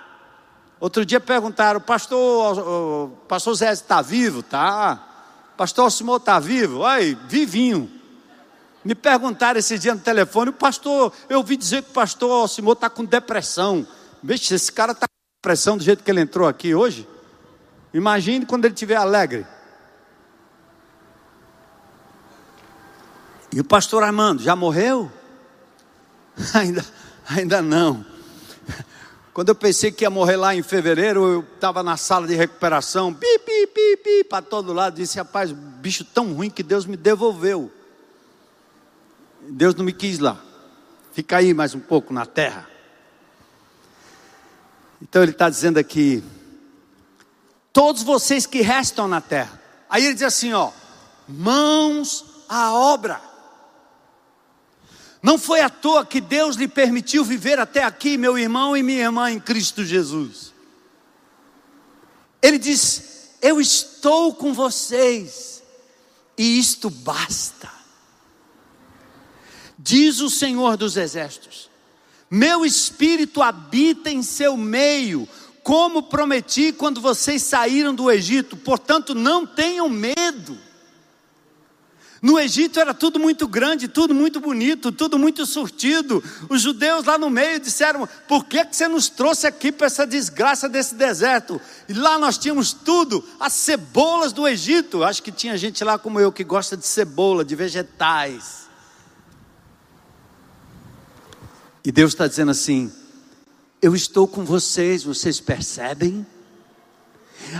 Outro 0.79 1.05
dia 1.05 1.19
perguntaram, 1.19 1.79
pastor, 1.79 2.57
o 2.57 3.09
pastor 3.27 3.53
Zé 3.55 3.71
está 3.71 4.01
vivo? 4.01 4.41
Tá. 4.41 5.10
Pastor 5.61 5.91
Simão 5.91 6.17
está 6.17 6.39
vivo? 6.39 6.79
Olha, 6.79 7.15
vivinho. 7.27 7.87
Me 8.83 8.95
perguntaram 8.95 9.59
esse 9.59 9.77
dia 9.77 9.93
no 9.93 10.01
telefone, 10.01 10.49
o 10.49 10.53
pastor, 10.53 11.13
eu 11.29 11.37
ouvi 11.37 11.55
dizer 11.55 11.83
que 11.83 11.91
o 11.91 11.93
pastor 11.93 12.49
Simão 12.49 12.73
está 12.73 12.89
com 12.89 13.05
depressão. 13.05 13.85
Veja, 14.23 14.55
esse 14.55 14.71
cara 14.71 14.93
está 14.93 15.07
com 15.07 15.39
depressão 15.39 15.77
do 15.77 15.83
jeito 15.83 16.03
que 16.03 16.09
ele 16.09 16.19
entrou 16.19 16.47
aqui 16.47 16.73
hoje. 16.73 17.07
Imagine 17.93 18.43
quando 18.43 18.65
ele 18.65 18.73
estiver 18.73 18.95
alegre. 18.95 19.45
E 23.53 23.59
o 23.59 23.63
pastor 23.63 24.01
Armando, 24.01 24.41
já 24.41 24.55
morreu? 24.55 25.11
ainda, 26.55 26.83
ainda 27.29 27.61
não. 27.61 28.03
Quando 29.33 29.49
eu 29.49 29.55
pensei 29.55 29.91
que 29.91 30.03
ia 30.03 30.09
morrer 30.09 30.35
lá 30.35 30.53
em 30.53 30.61
fevereiro, 30.61 31.25
eu 31.25 31.39
estava 31.55 31.81
na 31.81 31.95
sala 31.95 32.27
de 32.27 32.35
recuperação, 32.35 33.13
pi, 33.13 33.39
pi, 33.39 33.67
pi, 33.67 33.97
pi, 33.97 34.23
para 34.25 34.41
todo 34.41 34.73
lado. 34.73 34.95
Disse, 34.95 35.17
rapaz, 35.17 35.51
bicho 35.51 36.03
tão 36.03 36.33
ruim 36.33 36.49
que 36.49 36.61
Deus 36.61 36.85
me 36.85 36.97
devolveu. 36.97 37.71
Deus 39.41 39.73
não 39.73 39.85
me 39.85 39.93
quis 39.93 40.19
lá. 40.19 40.37
Fica 41.13 41.37
aí 41.37 41.53
mais 41.53 41.73
um 41.73 41.79
pouco 41.79 42.13
na 42.13 42.25
terra. 42.25 42.67
Então 45.01 45.23
ele 45.23 45.31
está 45.31 45.49
dizendo 45.49 45.77
aqui: 45.77 46.23
todos 47.73 48.03
vocês 48.03 48.45
que 48.45 48.61
restam 48.61 49.07
na 49.07 49.19
terra. 49.19 49.59
Aí 49.89 50.05
ele 50.05 50.13
diz 50.13 50.23
assim: 50.23 50.53
ó, 50.53 50.71
mãos 51.27 52.25
à 52.47 52.73
obra. 52.73 53.30
Não 55.21 55.37
foi 55.37 55.61
à 55.61 55.69
toa 55.69 56.05
que 56.05 56.19
Deus 56.19 56.55
lhe 56.55 56.67
permitiu 56.67 57.23
viver 57.23 57.59
até 57.59 57.83
aqui, 57.83 58.17
meu 58.17 58.37
irmão 58.37 58.75
e 58.75 58.81
minha 58.81 59.03
irmã 59.03 59.29
em 59.29 59.39
Cristo 59.39 59.85
Jesus. 59.85 60.51
Ele 62.41 62.57
diz: 62.57 63.29
Eu 63.41 63.61
estou 63.61 64.33
com 64.33 64.53
vocês, 64.53 65.61
e 66.37 66.57
isto 66.57 66.89
basta. 66.89 67.69
Diz 69.77 70.19
o 70.21 70.29
Senhor 70.29 70.75
dos 70.75 70.97
Exércitos: 70.97 71.69
Meu 72.29 72.65
espírito 72.65 73.43
habita 73.43 74.09
em 74.09 74.23
seu 74.23 74.57
meio, 74.57 75.29
como 75.61 76.03
prometi 76.03 76.71
quando 76.71 76.99
vocês 76.99 77.43
saíram 77.43 77.93
do 77.93 78.09
Egito, 78.09 78.57
portanto, 78.57 79.13
não 79.13 79.45
tenham 79.45 79.87
medo. 79.87 80.57
No 82.21 82.39
Egito 82.39 82.79
era 82.79 82.93
tudo 82.93 83.19
muito 83.19 83.47
grande, 83.47 83.87
tudo 83.87 84.13
muito 84.13 84.39
bonito, 84.39 84.91
tudo 84.91 85.17
muito 85.17 85.43
surtido. 85.43 86.23
Os 86.47 86.61
judeus 86.61 87.03
lá 87.05 87.17
no 87.17 87.31
meio 87.31 87.59
disseram: 87.59 88.07
Por 88.27 88.45
que, 88.45 88.63
que 88.63 88.75
você 88.75 88.87
nos 88.87 89.09
trouxe 89.09 89.47
aqui 89.47 89.71
para 89.71 89.87
essa 89.87 90.05
desgraça 90.05 90.69
desse 90.69 90.93
deserto? 90.93 91.59
E 91.89 91.93
lá 91.93 92.19
nós 92.19 92.37
tínhamos 92.37 92.73
tudo, 92.73 93.27
as 93.39 93.53
cebolas 93.53 94.31
do 94.31 94.47
Egito. 94.47 95.03
Acho 95.03 95.23
que 95.23 95.31
tinha 95.31 95.57
gente 95.57 95.83
lá 95.83 95.97
como 95.97 96.19
eu 96.19 96.31
que 96.31 96.43
gosta 96.43 96.77
de 96.77 96.85
cebola, 96.85 97.43
de 97.43 97.55
vegetais. 97.55 98.67
E 101.83 101.91
Deus 101.91 102.13
está 102.13 102.27
dizendo 102.27 102.51
assim: 102.51 102.93
Eu 103.81 103.95
estou 103.95 104.27
com 104.27 104.45
vocês, 104.45 105.03
vocês 105.03 105.39
percebem? 105.39 106.23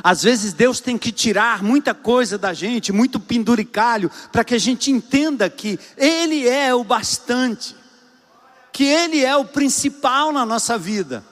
Às 0.03 0.23
vezes 0.23 0.53
Deus 0.53 0.79
tem 0.79 0.97
que 0.97 1.11
tirar 1.11 1.63
muita 1.63 1.93
coisa 1.93 2.37
da 2.37 2.53
gente, 2.53 2.91
muito 2.91 3.19
penduricalho, 3.19 4.11
para 4.31 4.43
que 4.43 4.55
a 4.55 4.59
gente 4.59 4.91
entenda 4.91 5.49
que 5.49 5.79
Ele 5.97 6.47
é 6.47 6.73
o 6.73 6.83
bastante, 6.83 7.75
que 8.71 8.83
Ele 8.83 9.23
é 9.23 9.35
o 9.35 9.45
principal 9.45 10.31
na 10.31 10.45
nossa 10.45 10.77
vida, 10.77 11.23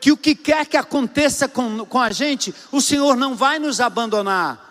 que 0.00 0.12
o 0.12 0.16
que 0.16 0.34
quer 0.34 0.66
que 0.66 0.76
aconteça 0.76 1.48
com, 1.48 1.84
com 1.84 1.98
a 1.98 2.10
gente, 2.10 2.54
o 2.72 2.80
Senhor 2.80 3.16
não 3.16 3.34
vai 3.34 3.58
nos 3.58 3.80
abandonar. 3.80 4.64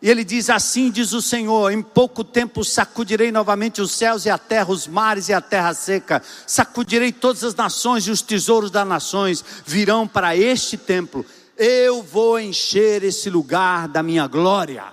E 0.00 0.10
ele 0.10 0.24
diz 0.24 0.50
assim: 0.50 0.90
diz 0.90 1.12
o 1.12 1.22
Senhor, 1.22 1.72
em 1.72 1.82
pouco 1.82 2.22
tempo 2.22 2.64
sacudirei 2.64 3.32
novamente 3.32 3.80
os 3.80 3.92
céus 3.92 4.26
e 4.26 4.30
a 4.30 4.36
terra, 4.36 4.70
os 4.70 4.86
mares 4.86 5.28
e 5.28 5.32
a 5.32 5.40
terra 5.40 5.72
seca, 5.74 6.22
sacudirei 6.46 7.12
todas 7.12 7.42
as 7.42 7.54
nações 7.54 8.06
e 8.06 8.10
os 8.10 8.20
tesouros 8.20 8.70
das 8.70 8.86
nações 8.86 9.44
virão 9.64 10.06
para 10.06 10.36
este 10.36 10.76
templo 10.76 11.24
eu 11.56 12.02
vou 12.02 12.38
encher 12.38 13.02
esse 13.02 13.30
lugar 13.30 13.88
da 13.88 14.02
minha 14.02 14.26
glória. 14.26 14.92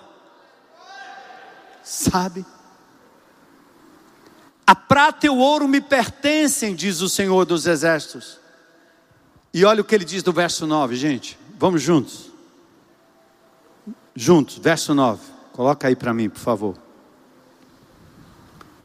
Sabe? 1.84 2.46
A 4.66 4.74
prata 4.74 5.26
e 5.26 5.30
o 5.30 5.38
ouro 5.38 5.68
me 5.68 5.82
pertencem, 5.82 6.74
diz 6.74 7.02
o 7.02 7.10
Senhor 7.10 7.46
dos 7.46 7.68
Exércitos. 7.68 8.40
E 9.54 9.66
olha 9.66 9.82
o 9.82 9.86
que 9.86 9.94
ele 9.94 10.06
diz 10.06 10.24
do 10.24 10.32
verso 10.32 10.66
9, 10.66 10.96
gente. 10.96 11.38
Vamos 11.60 11.82
juntos. 11.82 12.32
Juntos, 14.16 14.58
verso 14.58 14.94
9. 14.94 15.22
Coloca 15.52 15.88
aí 15.88 15.96
para 15.96 16.14
mim, 16.14 16.30
por 16.30 16.40
favor. 16.40 16.78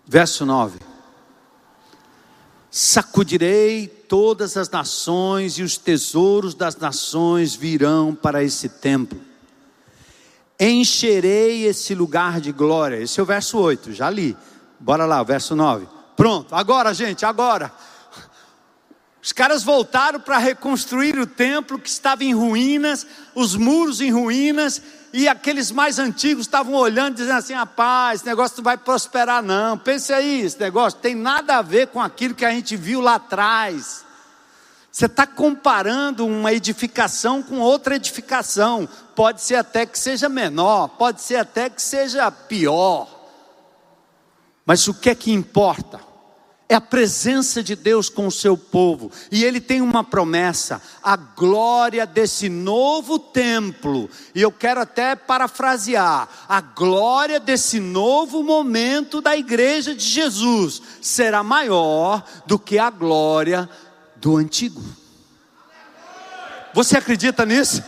Verso 0.07 0.45
9. 0.45 0.81
Sacudirei 2.71 3.98
todas 4.09 4.57
as 4.57 4.71
nações 4.71 5.59
e 5.59 5.63
os 5.63 5.77
tesouros 5.77 6.55
das 6.55 6.77
nações 6.77 7.55
virão 7.55 8.15
para 8.15 8.43
esse 8.43 8.69
templo. 8.69 9.21
Encherei 10.59 11.67
esse 11.67 11.95
lugar 11.95 12.41
de 12.41 12.51
glória. 12.51 12.97
Esse 12.97 13.21
é 13.21 13.23
o 13.23 13.27
verso 13.27 13.59
8, 13.59 13.93
já 13.93 14.11
li. 14.11 14.37
Bora 14.81 15.05
lá, 15.05 15.23
verso 15.23 15.55
9. 15.55 15.87
Pronto, 16.17 16.55
agora, 16.55 16.93
gente, 16.93 17.25
agora. 17.25 17.73
Os 19.23 19.33
caras 19.33 19.63
voltaram 19.63 20.19
para 20.19 20.39
reconstruir 20.39 21.19
o 21.19 21.27
templo 21.27 21.79
que 21.79 21.89
estava 21.89 22.25
em 22.25 22.35
ruínas, 22.35 23.07
os 23.35 23.55
muros 23.55 24.01
em 24.01 24.11
ruínas, 24.11 24.83
e 25.13 25.27
aqueles 25.29 25.71
mais 25.71 25.99
antigos 25.99 26.47
estavam 26.47 26.75
olhando, 26.75 27.17
dizendo 27.17 27.39
assim: 27.39 27.55
rapaz, 27.55 28.21
esse 28.21 28.27
negócio 28.27 28.59
não 28.59 28.65
vai 28.65 28.77
prosperar, 28.77 29.43
não. 29.43 29.79
Pense 29.79 30.13
aí, 30.13 30.43
esse 30.43 30.59
negócio 30.61 30.99
tem 30.99 31.15
nada 31.15 31.57
a 31.57 31.63
ver 31.63 31.89
com 31.89 32.01
aquilo 32.01 32.35
que 32.35 32.45
a 32.45 32.51
gente 32.51 32.77
viu 32.77 33.01
lá 33.01 33.15
atrás. 33.15 34.05
Você 34.91 35.07
está 35.07 35.27
comparando 35.27 36.27
uma 36.27 36.53
edificação 36.53 37.43
com 37.43 37.61
outra 37.61 37.97
edificação. 37.97 38.89
Pode 39.15 39.41
ser 39.43 39.57
até 39.57 39.87
que 39.87 39.99
seja 39.99 40.29
menor, 40.29 40.89
pode 40.89 41.23
ser 41.23 41.37
até 41.37 41.71
que 41.71 41.81
seja 41.81 42.31
pior. 42.31 43.09
Mas 44.67 44.87
o 44.89 44.95
que 44.95 45.11
é 45.11 45.15
que 45.15 45.33
importa? 45.33 46.08
É 46.69 46.75
a 46.75 46.81
presença 46.81 47.63
de 47.63 47.75
Deus 47.75 48.11
com 48.11 48.27
o 48.27 48.31
seu 48.33 48.57
povo, 48.57 49.11
e 49.33 49.43
ele 49.43 49.61
tem 49.61 49.81
uma 49.81 50.05
promessa: 50.05 50.83
a 51.03 51.17
glória 51.17 52.05
desse 52.05 52.49
novo 52.49 53.19
templo, 53.19 54.11
e 54.35 54.43
eu 54.43 54.53
quero 54.53 54.81
até 54.81 55.17
parafrasear: 55.17 56.29
a 56.47 56.61
glória 56.61 57.41
desse 57.41 57.81
novo 57.81 58.43
momento 58.43 59.23
da 59.23 59.35
igreja 59.35 59.95
de 59.95 60.05
Jesus 60.05 60.83
será 61.01 61.43
maior 61.43 62.23
do 62.45 62.59
que 62.59 62.79
a 62.79 62.91
glória 62.91 63.69
do 64.17 64.37
antigo. 64.37 64.83
Você 66.75 66.99
acredita 66.99 67.47
nisso? 67.47 67.83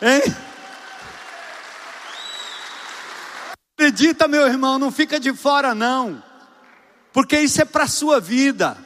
Hein? 0.00 0.22
Acredita, 3.76 4.28
meu 4.28 4.46
irmão, 4.46 4.78
não 4.78 4.92
fica 4.92 5.18
de 5.18 5.34
fora, 5.34 5.74
não 5.74 6.22
porque 7.12 7.38
isso 7.38 7.60
é 7.60 7.64
para 7.64 7.84
a 7.84 7.88
sua 7.88 8.20
vida, 8.20 8.76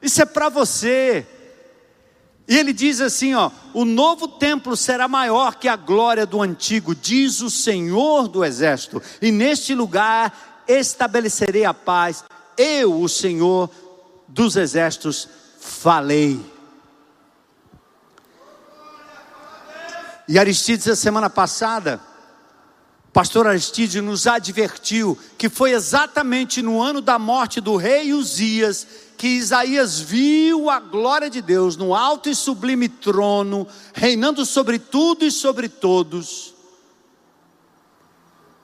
isso 0.00 0.20
é 0.20 0.24
para 0.24 0.48
você. 0.48 1.26
E 2.46 2.58
ele 2.58 2.72
diz 2.72 3.00
assim, 3.00 3.34
ó: 3.34 3.50
"O 3.72 3.84
novo 3.84 4.26
templo 4.26 4.76
será 4.76 5.06
maior 5.06 5.54
que 5.54 5.68
a 5.68 5.76
glória 5.76 6.26
do 6.26 6.42
antigo", 6.42 6.94
diz 6.94 7.40
o 7.40 7.50
Senhor 7.50 8.26
do 8.26 8.44
exército. 8.44 9.00
"E 9.22 9.30
neste 9.30 9.74
lugar 9.74 10.64
estabelecerei 10.66 11.64
a 11.64 11.72
paz. 11.72 12.24
Eu, 12.58 13.00
o 13.00 13.08
Senhor 13.08 13.70
dos 14.26 14.56
exércitos, 14.56 15.28
falei." 15.60 16.40
E 20.26 20.38
Aristides, 20.38 20.86
a 20.86 20.94
semana 20.94 21.28
passada, 21.28 22.00
pastor 23.12 23.46
Aristides 23.46 24.02
nos 24.02 24.26
advertiu 24.26 25.18
que 25.36 25.48
foi 25.48 25.72
exatamente 25.72 26.62
no 26.62 26.80
ano 26.80 27.00
da 27.00 27.18
morte 27.18 27.60
do 27.60 27.76
rei 27.76 28.12
Uzias 28.12 28.86
que 29.20 29.28
Isaías 29.28 30.00
viu 30.00 30.70
a 30.70 30.80
glória 30.80 31.28
de 31.28 31.42
Deus 31.42 31.76
no 31.76 31.94
alto 31.94 32.30
e 32.30 32.34
sublime 32.34 32.88
trono, 32.88 33.68
reinando 33.92 34.46
sobre 34.46 34.78
tudo 34.78 35.26
e 35.26 35.30
sobre 35.30 35.68
todos. 35.68 36.54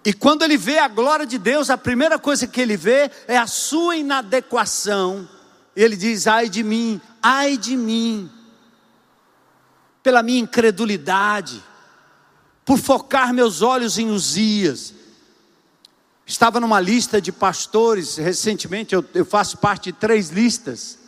E 0.02 0.14
quando 0.14 0.44
ele 0.44 0.56
vê 0.56 0.78
a 0.78 0.88
glória 0.88 1.26
de 1.26 1.36
Deus, 1.36 1.68
a 1.68 1.76
primeira 1.76 2.18
coisa 2.18 2.46
que 2.46 2.58
ele 2.58 2.74
vê 2.74 3.10
é 3.28 3.36
a 3.36 3.46
sua 3.46 3.96
inadequação. 3.96 5.28
Ele 5.76 5.94
diz: 5.94 6.26
ai 6.26 6.48
de 6.48 6.62
mim, 6.62 7.00
ai 7.22 7.58
de 7.58 7.76
mim, 7.76 8.30
pela 10.02 10.22
minha 10.22 10.40
incredulidade, 10.40 11.62
por 12.66 12.78
focar 12.78 13.32
meus 13.32 13.62
olhos 13.62 13.96
em 13.96 14.10
Uzias. 14.10 14.92
Estava 16.26 16.58
numa 16.58 16.80
lista 16.80 17.20
de 17.20 17.30
pastores, 17.30 18.16
recentemente 18.16 18.92
eu, 18.92 19.04
eu 19.14 19.24
faço 19.24 19.58
parte 19.58 19.92
de 19.92 19.98
três 19.98 20.30
listas. 20.30 20.98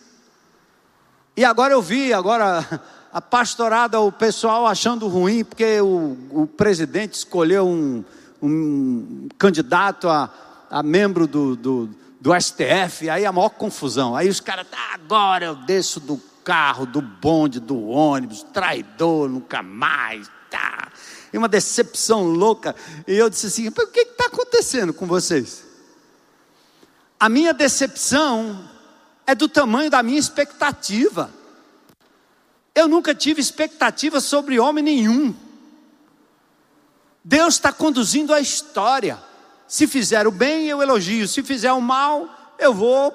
E 1.37 1.45
agora 1.45 1.75
eu 1.75 1.83
vi, 1.83 2.13
agora 2.13 2.65
a 3.13 3.21
pastorada, 3.21 3.99
o 4.01 4.13
pessoal 4.13 4.69
achando 4.69 5.09
ruim, 5.09 5.43
porque 5.45 5.81
o, 5.81 6.17
o 6.31 6.47
presidente 6.47 7.15
escolheu 7.15 7.67
um, 7.67 8.05
um 8.41 9.29
candidato 9.37 10.09
a, 10.09 10.33
a 10.71 10.81
membro 10.85 11.27
do, 11.27 11.57
do, 11.57 11.91
do 12.21 12.41
STF, 12.41 13.11
aí 13.11 13.27
a 13.27 13.33
maior 13.33 13.51
confusão. 13.51 14.15
Aí 14.15 14.29
os 14.29 14.39
caras, 14.39 14.69
tá, 14.69 14.95
agora 14.95 15.47
eu 15.47 15.57
desço 15.57 15.99
do 15.99 16.21
carro, 16.45 16.87
do 16.87 17.03
bonde, 17.03 17.59
do 17.59 17.89
ônibus, 17.89 18.45
traidor, 18.45 19.29
nunca 19.29 19.61
mais, 19.61 20.31
tá. 20.49 20.88
E 21.33 21.39
uma 21.39 21.49
decepção 21.49 22.25
louca. 22.25 22.75
E 23.07 23.15
eu 23.15 23.29
disse 23.29 23.47
assim: 23.47 23.69
o 23.69 23.73
que 23.73 24.01
está 24.01 24.27
acontecendo 24.27 24.93
com 24.93 25.07
vocês? 25.07 25.65
A 27.21 27.29
minha 27.29 27.53
decepção 27.53 28.69
é 29.27 29.35
do 29.35 29.49
tamanho 29.49 29.91
da 29.91 30.03
minha 30.03 30.19
expectativa. 30.19 31.31
Eu 32.75 32.87
nunca 32.87 33.15
tive 33.15 33.41
expectativa 33.41 34.21
sobre 34.21 34.61
homem 34.61 34.85
nenhum. 34.85 35.35
Deus 37.25 37.55
está 37.55 37.73
conduzindo 37.73 38.33
a 38.33 38.41
história. 38.41 39.19
Se 39.67 39.87
fizer 39.87 40.27
o 40.27 40.31
bem, 40.31 40.67
eu 40.67 40.81
elogio. 40.81 41.27
Se 41.27 41.43
fizer 41.43 41.73
o 41.73 41.81
mal, 41.81 42.55
eu 42.59 42.73
vou 42.73 43.13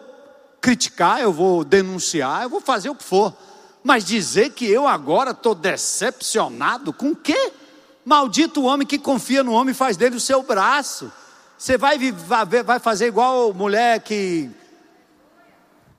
criticar, 0.62 1.20
eu 1.20 1.32
vou 1.32 1.64
denunciar, 1.64 2.44
eu 2.44 2.50
vou 2.50 2.62
fazer 2.62 2.90
o 2.90 2.96
que 2.96 3.04
for. 3.04 3.36
Mas 3.84 4.06
dizer 4.06 4.52
que 4.52 4.66
eu 4.66 4.88
agora 4.88 5.32
estou 5.32 5.56
decepcionado 5.56 6.94
com 6.94 7.12
o 7.12 7.16
quê? 7.16 7.52
Maldito 8.06 8.62
o 8.62 8.66
homem 8.66 8.86
que 8.86 8.98
confia 8.98 9.44
no 9.44 9.54
homem 9.54 9.72
e 9.72 9.76
faz 9.76 9.96
dele 9.96 10.18
o 10.18 10.20
seu 10.20 10.44
braço. 10.44 11.12
Você 11.58 11.78
vai, 11.78 11.98
vai 12.66 12.80
fazer 12.80 13.08
igual 13.08 13.54
mulher 13.54 14.02
que. 14.02 14.50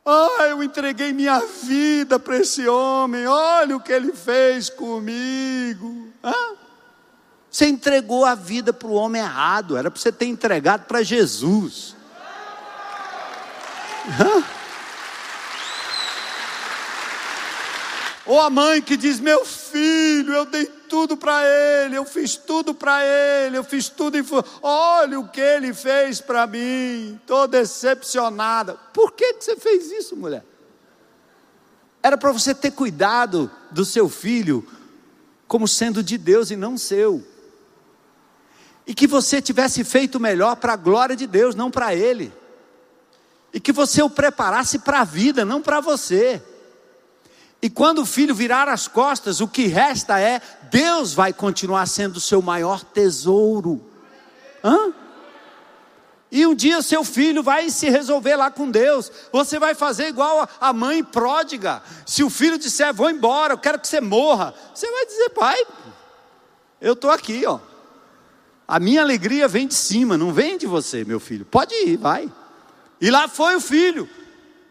Ah, 0.05 0.49
eu 0.49 0.63
entreguei 0.63 1.13
minha 1.15 1.41
vida 1.41 2.19
para 2.19 2.37
esse 2.37 2.69
homem, 2.69 3.27
olha 3.27 3.75
o 3.75 3.81
que 3.81 3.91
ele 3.91 4.13
fez 4.13 4.69
comigo. 4.69 6.09
Hã? 6.23 6.35
Você 7.51 7.67
entregou 7.67 8.25
a 8.27 8.35
vida 8.35 8.73
para 8.73 8.89
o 8.89 8.95
homem 8.95 9.23
errado, 9.23 9.77
era 9.77 9.91
para 9.91 9.99
você 9.99 10.13
ter 10.13 10.27
entregado 10.27 10.87
para 10.87 11.03
Jesus. 11.03 11.97
Ou 18.27 18.41
a 18.41 18.49
mãe 18.49 18.81
que 18.81 18.97
diz: 18.97 19.21
Meu 19.21 19.45
filho, 19.45 20.33
eu 20.33 20.45
dei 20.45 20.67
tudo 20.67 21.17
para 21.17 21.43
ele, 21.45 21.97
eu 21.97 22.05
fiz 22.05 22.37
tudo 22.37 22.75
para 22.75 23.05
ele, 23.05 23.57
eu 23.57 23.65
fiz 23.65 23.89
tudo 23.89 24.17
e 24.17 24.25
olha 24.63 25.19
o 25.19 25.29
que 25.29 25.41
ele 25.41 25.75
fez 25.75 26.21
para 26.21 26.47
mim, 26.47 27.19
estou 27.21 27.47
decepcionada. 27.47 28.75
Por 28.93 29.13
que, 29.13 29.35
que 29.35 29.45
você 29.45 29.57
fez 29.57 29.91
isso, 29.91 30.17
mulher? 30.17 30.45
Era 32.03 32.17
para 32.17 32.33
você 32.33 32.55
ter 32.55 32.71
cuidado 32.71 33.51
do 33.71 33.85
seu 33.85 34.09
filho 34.09 34.67
como 35.47 35.67
sendo 35.67 36.03
de 36.03 36.17
Deus 36.17 36.51
e 36.51 36.57
não 36.57 36.79
seu. 36.79 37.23
E 38.87 38.95
que 38.95 39.07
você 39.07 39.41
tivesse 39.41 39.83
feito 39.83 40.21
melhor 40.21 40.57
para 40.57 40.75
a 40.75 40.77
glória 40.77 41.17
de 41.17 41.27
Deus, 41.27 41.55
não 41.55 41.71
para 41.71 41.95
ele 41.95 42.33
e 43.55 43.61
que 43.61 43.71
você 43.71 44.03
o 44.03 44.11
preparasse 44.11 44.81
para 44.81 45.03
a 45.03 45.05
vida, 45.05 45.45
não 45.45 45.63
para 45.63 45.81
você. 45.81 46.43
E 47.65 47.71
quando 47.71 48.03
o 48.03 48.05
filho 48.05 48.35
virar 48.35 48.69
as 48.69 48.87
costas, 48.87 49.41
o 49.41 49.49
que 49.49 49.69
resta 49.69 50.21
é 50.21 50.39
Deus 50.71 51.15
vai 51.15 51.33
continuar 51.33 51.87
sendo 51.87 52.19
o 52.19 52.21
seu 52.21 52.43
maior 52.43 52.85
tesouro. 52.85 53.83
Hã? 54.63 54.93
E 56.31 56.47
um 56.47 56.55
dia 56.55 56.83
seu 56.83 57.03
filho 57.03 57.43
vai 57.43 57.71
se 57.71 57.89
resolver 57.89 58.37
lá 58.37 58.51
com 58.51 58.71
Deus. 58.71 59.11
Você 59.33 59.59
vai 59.59 59.75
fazer 59.75 60.09
igual 60.09 60.47
a 60.61 60.73
mãe 60.75 61.03
pródiga. 61.03 61.83
Se 62.05 62.23
o 62.23 62.29
filho 62.29 62.59
disser, 62.59 62.93
vou 62.93 63.09
embora, 63.09 63.55
eu 63.55 63.59
quero 63.59 63.79
que 63.79 63.89
você 63.89 63.99
morra. 63.99 64.53
Você 64.75 64.91
vai 64.91 65.07
dizer, 65.07 65.31
pai, 65.31 65.67
eu 66.83 66.93
estou 66.93 67.11
aqui, 67.11 67.47
ó. 67.47 67.61
A 68.69 68.79
minha 68.79 69.01
alegria 69.01 69.49
vem 69.49 69.67
de 69.67 69.75
cima, 69.75 70.19
não 70.19 70.35
vem 70.35 70.59
de 70.59 70.67
você, 70.67 71.03
meu 71.03 71.19
filho. 71.19 71.47
Pode 71.47 71.75
ir, 71.75 71.97
vai. 71.97 72.31
E 73.01 73.11
lá 73.11 73.27
foi 73.27 73.57
o 73.57 73.61
filho, 73.61 74.07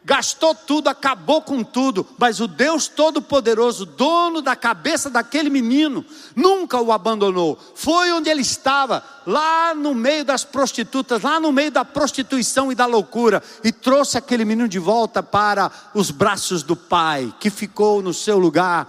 gastou 0.06 0.54
tudo, 0.54 0.90
acabou 0.90 1.42
com 1.42 1.64
tudo, 1.64 2.06
mas 2.18 2.40
o 2.40 2.48
Deus 2.48 2.88
Todo-Poderoso, 2.88 3.86
dono 3.86 4.42
da 4.42 4.56
cabeça 4.56 5.10
daquele 5.10 5.50
menino, 5.50 6.06
nunca 6.36 6.80
o 6.80 6.92
abandonou. 6.92 7.58
Foi 7.76 8.12
onde 8.12 8.30
ele 8.30 8.42
estava, 8.42 9.04
lá 9.26 9.74
no 9.74 9.94
meio 9.94 10.26
das 10.26 10.44
prostitutas, 10.44 11.22
lá 11.22 11.40
no 11.40 11.52
meio 11.52 11.72
da 11.72 11.86
prostituição 11.86 12.72
e 12.72 12.76
da 12.76 12.86
loucura, 12.86 13.42
e 13.64 13.72
trouxe 13.72 14.18
aquele 14.18 14.46
menino 14.46 14.68
de 14.68 14.80
volta 14.80 15.24
para 15.24 15.72
os 15.94 16.12
braços 16.12 16.64
do 16.64 16.76
pai, 16.76 17.34
que 17.40 17.50
ficou 17.50 18.02
no 18.02 18.14
seu 18.14 18.38
lugar, 18.38 18.88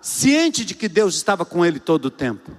ciente 0.00 0.64
de 0.64 0.74
que 0.74 0.88
Deus 0.88 1.14
estava 1.14 1.44
com 1.44 1.64
ele 1.64 1.78
todo 1.78 2.06
o 2.06 2.10
tempo. 2.10 2.52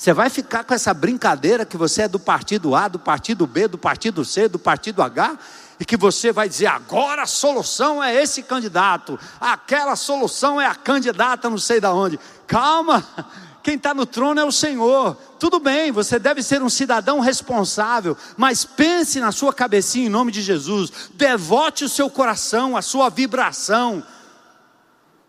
Você 0.00 0.14
vai 0.14 0.30
ficar 0.30 0.64
com 0.64 0.72
essa 0.72 0.94
brincadeira 0.94 1.66
que 1.66 1.76
você 1.76 2.00
é 2.00 2.08
do 2.08 2.18
partido 2.18 2.74
A, 2.74 2.88
do 2.88 2.98
partido 2.98 3.46
B, 3.46 3.68
do 3.68 3.76
partido 3.76 4.24
C, 4.24 4.48
do 4.48 4.58
partido 4.58 5.02
H, 5.02 5.38
e 5.78 5.84
que 5.84 5.94
você 5.94 6.32
vai 6.32 6.48
dizer 6.48 6.68
agora 6.68 7.24
a 7.24 7.26
solução 7.26 8.02
é 8.02 8.14
esse 8.14 8.42
candidato, 8.42 9.20
aquela 9.38 9.94
solução 9.96 10.58
é 10.58 10.64
a 10.64 10.74
candidata 10.74 11.50
não 11.50 11.58
sei 11.58 11.80
da 11.80 11.92
onde. 11.92 12.18
Calma, 12.46 13.06
quem 13.62 13.74
está 13.74 13.92
no 13.92 14.06
trono 14.06 14.40
é 14.40 14.44
o 14.44 14.50
Senhor. 14.50 15.18
Tudo 15.38 15.60
bem, 15.60 15.92
você 15.92 16.18
deve 16.18 16.42
ser 16.42 16.62
um 16.62 16.70
cidadão 16.70 17.20
responsável, 17.20 18.16
mas 18.38 18.64
pense 18.64 19.20
na 19.20 19.32
sua 19.32 19.52
cabecinha 19.52 20.06
em 20.06 20.08
nome 20.08 20.32
de 20.32 20.40
Jesus. 20.40 21.10
Devote 21.12 21.84
o 21.84 21.90
seu 21.90 22.08
coração, 22.08 22.74
a 22.74 22.80
sua 22.80 23.10
vibração, 23.10 24.02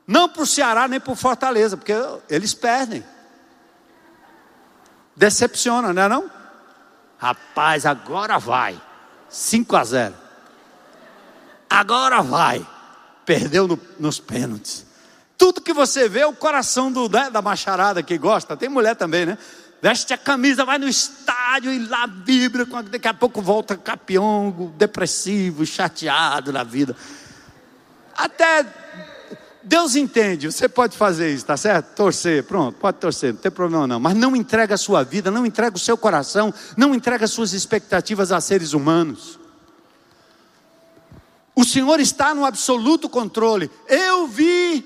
não 0.08 0.30
para 0.30 0.44
o 0.44 0.48
Ceará 0.48 0.88
nem 0.88 1.02
para 1.02 1.14
Fortaleza, 1.14 1.76
porque 1.76 1.94
eles 2.30 2.54
perdem. 2.54 3.04
Decepciona, 5.16 5.94
não 5.94 6.02
é 6.02 6.08
não? 6.08 6.32
Rapaz, 7.18 7.86
agora 7.86 8.40
vai. 8.40 8.80
5 9.30 9.76
a 9.76 9.84
0. 9.84 10.16
Agora 11.70 12.22
vai. 12.22 12.66
Perdeu 13.26 13.68
no, 13.68 13.80
nos 14.00 14.20
pênaltis. 14.20 14.86
Tudo 15.38 15.62
que 15.62 15.74
você 15.74 16.10
vê 16.10 16.22
é 16.22 16.28
o 16.28 16.34
coração 16.34 16.92
do, 16.92 17.08
né, 17.10 17.30
da 17.30 17.42
macharada 17.42 18.04
que 18.04 18.18
gosta. 18.18 18.58
Tem 18.58 18.70
mulher 18.70 18.96
também, 18.96 19.26
né? 19.26 19.38
Veste 19.82 20.14
a 20.14 20.18
camisa, 20.18 20.64
vai 20.64 20.78
no 20.78 20.88
estádio 20.88 21.72
e 21.72 21.88
lá 21.88 22.06
vibra. 22.06 22.66
Daqui 22.84 23.08
a 23.08 23.14
pouco 23.14 23.42
volta 23.42 23.76
capiongo, 23.76 24.72
depressivo, 24.78 25.66
chateado 25.66 26.54
na 26.54 26.64
vida. 26.64 26.96
Até 28.16 28.64
Deus 29.64 29.96
entende, 29.96 30.52
você 30.52 30.68
pode 30.68 30.98
fazer 30.98 31.34
isso, 31.34 31.46
tá 31.46 31.56
certo? 31.56 31.96
Torcer, 31.96 32.44
pronto, 32.44 32.78
pode 32.80 32.98
torcer, 32.98 33.34
não 33.34 33.40
tem 33.40 33.52
problema 33.52 33.86
não. 33.86 34.00
Mas 34.00 34.16
não 34.16 34.36
entrega 34.36 34.74
a 34.76 34.78
sua 34.78 35.04
vida, 35.04 35.30
não 35.30 35.46
entrega 35.46 35.76
o 35.76 35.80
seu 35.80 35.96
coração, 35.96 36.54
não 36.76 36.96
entrega 36.96 37.26
as 37.26 37.32
suas 37.32 37.54
expectativas 37.54 38.32
a 38.32 38.42
seres 38.42 38.74
humanos. 38.74 39.40
O 41.56 41.64
Senhor 41.64 42.00
está 42.00 42.34
no 42.34 42.46
absoluto 42.46 43.08
controle. 43.08 43.70
Eu 43.88 44.28
vi 44.28 44.84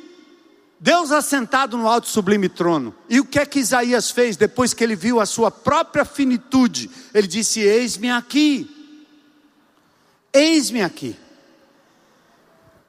Deus 0.80 1.12
assentado 1.12 1.78
no 1.78 1.88
alto 1.88 2.10
sublime 2.10 2.50
trono. 2.50 2.94
E 3.08 3.20
o 3.20 3.26
que 3.26 3.40
é 3.40 3.46
que 3.46 3.60
Isaías 3.60 4.12
fez 4.12 4.36
depois 4.36 4.74
que 4.74 4.84
ele 4.84 4.96
viu 4.96 5.20
a 5.22 5.26
sua 5.26 5.50
própria 5.50 6.04
finitude? 6.04 6.90
Ele 7.14 7.28
disse: 7.28 7.62
Eis-me 7.62 8.10
aqui. 8.10 8.70
Eis-me 10.34 10.82
aqui. 10.82 11.16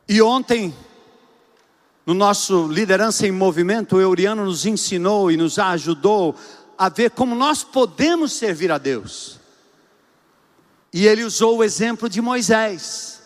E 0.09 0.21
ontem 0.21 0.75
no 2.07 2.15
nosso 2.15 2.69
Liderança 2.69 3.27
em 3.27 3.33
Movimento, 3.33 3.97
o 3.97 4.01
Euriano 4.01 4.45
nos 4.45 4.65
ensinou 4.65 5.29
e 5.29 5.37
nos 5.37 5.59
ajudou 5.59 6.37
a 6.79 6.89
ver 6.89 7.11
como 7.11 7.35
nós 7.35 7.65
podemos 7.65 8.33
servir 8.33 8.71
a 8.71 8.79
Deus. 8.79 9.41
E 10.93 11.05
ele 11.05 11.25
usou 11.25 11.59
o 11.59 11.65
exemplo 11.65 12.09
de 12.09 12.23
Moisés, 12.23 13.21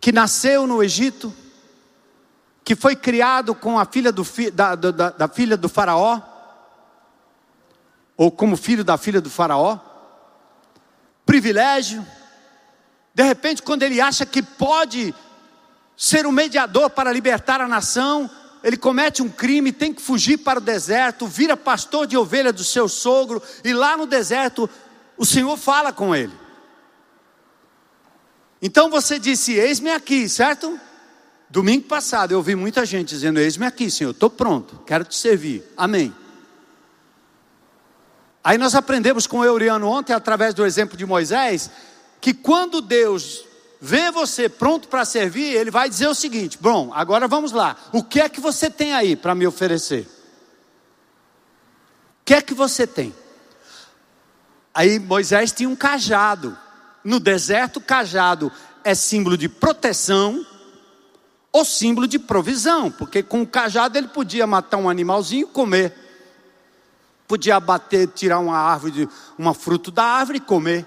que 0.00 0.10
nasceu 0.10 0.66
no 0.66 0.82
Egito, 0.82 1.32
que 2.64 2.74
foi 2.74 2.96
criado 2.96 3.54
com 3.54 3.78
a 3.78 3.84
filha 3.84 4.10
do, 4.10 4.26
da, 4.52 4.74
da, 4.74 5.10
da 5.10 5.28
filha 5.28 5.56
do 5.56 5.68
faraó, 5.68 6.20
ou 8.16 8.32
como 8.32 8.56
filho 8.56 8.82
da 8.82 8.98
filha 8.98 9.20
do 9.20 9.30
faraó, 9.30 9.78
privilégio, 11.24 12.04
de 13.14 13.22
repente, 13.22 13.62
quando 13.62 13.84
ele 13.84 14.00
acha 14.00 14.26
que 14.26 14.42
pode 14.42 15.14
ser 15.96 16.26
um 16.26 16.32
mediador 16.32 16.90
para 16.90 17.12
libertar 17.12 17.60
a 17.60 17.68
nação, 17.68 18.30
ele 18.62 18.76
comete 18.76 19.22
um 19.22 19.28
crime, 19.28 19.72
tem 19.72 19.92
que 19.92 20.00
fugir 20.00 20.38
para 20.38 20.58
o 20.58 20.62
deserto, 20.62 21.26
vira 21.26 21.56
pastor 21.56 22.06
de 22.06 22.16
ovelha 22.16 22.52
do 22.52 22.64
seu 22.64 22.88
sogro, 22.88 23.42
e 23.62 23.72
lá 23.72 23.96
no 23.96 24.06
deserto 24.06 24.68
o 25.16 25.26
Senhor 25.26 25.56
fala 25.56 25.92
com 25.92 26.14
ele. 26.14 26.32
Então 28.60 28.88
você 28.88 29.18
disse: 29.18 29.52
Eis-me 29.52 29.90
aqui, 29.90 30.28
certo? 30.28 30.80
Domingo 31.50 31.86
passado 31.86 32.32
eu 32.32 32.38
ouvi 32.38 32.54
muita 32.54 32.86
gente 32.86 33.10
dizendo: 33.10 33.38
Eis-me 33.38 33.66
aqui, 33.66 33.90
Senhor, 33.90 34.12
estou 34.12 34.30
pronto, 34.30 34.82
quero 34.86 35.04
te 35.04 35.14
servir. 35.14 35.62
Amém. 35.76 36.14
Aí 38.42 38.58
nós 38.58 38.74
aprendemos 38.74 39.26
com 39.26 39.38
o 39.38 39.44
Euriano 39.44 39.86
ontem, 39.86 40.12
através 40.12 40.54
do 40.54 40.64
exemplo 40.64 40.96
de 40.96 41.06
Moisés, 41.06 41.70
que 42.20 42.32
quando 42.32 42.80
Deus 42.80 43.44
vê 43.84 44.10
você 44.10 44.48
pronto 44.48 44.88
para 44.88 45.04
servir, 45.04 45.54
ele 45.54 45.70
vai 45.70 45.90
dizer 45.90 46.08
o 46.08 46.14
seguinte: 46.14 46.56
bom, 46.58 46.90
agora 46.94 47.28
vamos 47.28 47.52
lá, 47.52 47.76
o 47.92 48.02
que 48.02 48.18
é 48.18 48.30
que 48.30 48.40
você 48.40 48.70
tem 48.70 48.94
aí 48.94 49.14
para 49.14 49.34
me 49.34 49.46
oferecer? 49.46 50.08
O 52.22 52.24
que 52.24 52.32
é 52.32 52.40
que 52.40 52.54
você 52.54 52.86
tem? 52.86 53.14
Aí 54.72 54.98
Moisés 54.98 55.52
tinha 55.52 55.68
um 55.68 55.76
cajado. 55.76 56.56
No 57.04 57.20
deserto, 57.20 57.78
cajado 57.78 58.50
é 58.82 58.94
símbolo 58.94 59.36
de 59.36 59.46
proteção 59.50 60.46
ou 61.52 61.62
símbolo 61.62 62.08
de 62.08 62.18
provisão, 62.18 62.90
porque 62.90 63.22
com 63.22 63.42
o 63.42 63.46
cajado 63.46 63.98
ele 63.98 64.08
podia 64.08 64.46
matar 64.46 64.78
um 64.78 64.88
animalzinho 64.88 65.46
e 65.46 65.52
comer. 65.52 65.94
Podia 67.28 67.56
abater, 67.56 68.08
tirar 68.08 68.38
uma 68.38 68.56
árvore, 68.56 69.06
uma 69.36 69.52
fruto 69.52 69.90
da 69.90 70.04
árvore 70.04 70.38
e 70.38 70.40
comer 70.40 70.86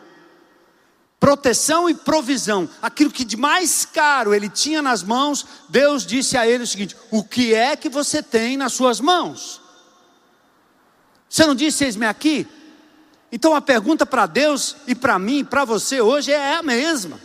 proteção 1.19 1.89
e 1.89 1.95
provisão, 1.95 2.69
aquilo 2.81 3.11
que 3.11 3.25
de 3.25 3.35
mais 3.35 3.85
caro 3.85 4.33
ele 4.33 4.49
tinha 4.49 4.81
nas 4.81 5.01
mãos, 5.01 5.45
Deus 5.69 6.05
disse 6.05 6.37
a 6.37 6.47
ele 6.47 6.63
o 6.63 6.67
seguinte: 6.67 6.95
O 7.11 7.23
que 7.23 7.53
é 7.53 7.75
que 7.75 7.89
você 7.89 8.21
tem 8.21 8.57
nas 8.57 8.73
suas 8.73 8.99
mãos? 8.99 9.61
Você 11.29 11.45
não 11.45 11.55
disse, 11.55 11.83
eis-me 11.83 12.05
aqui? 12.05 12.47
Então 13.31 13.53
a 13.53 13.61
pergunta 13.61 14.05
para 14.05 14.25
Deus 14.25 14.77
e 14.87 14.95
para 14.95 15.19
mim, 15.19 15.43
para 15.43 15.65
você 15.65 15.99
hoje 16.01 16.31
é 16.31 16.55
a 16.55 16.63
mesma: 16.63 17.19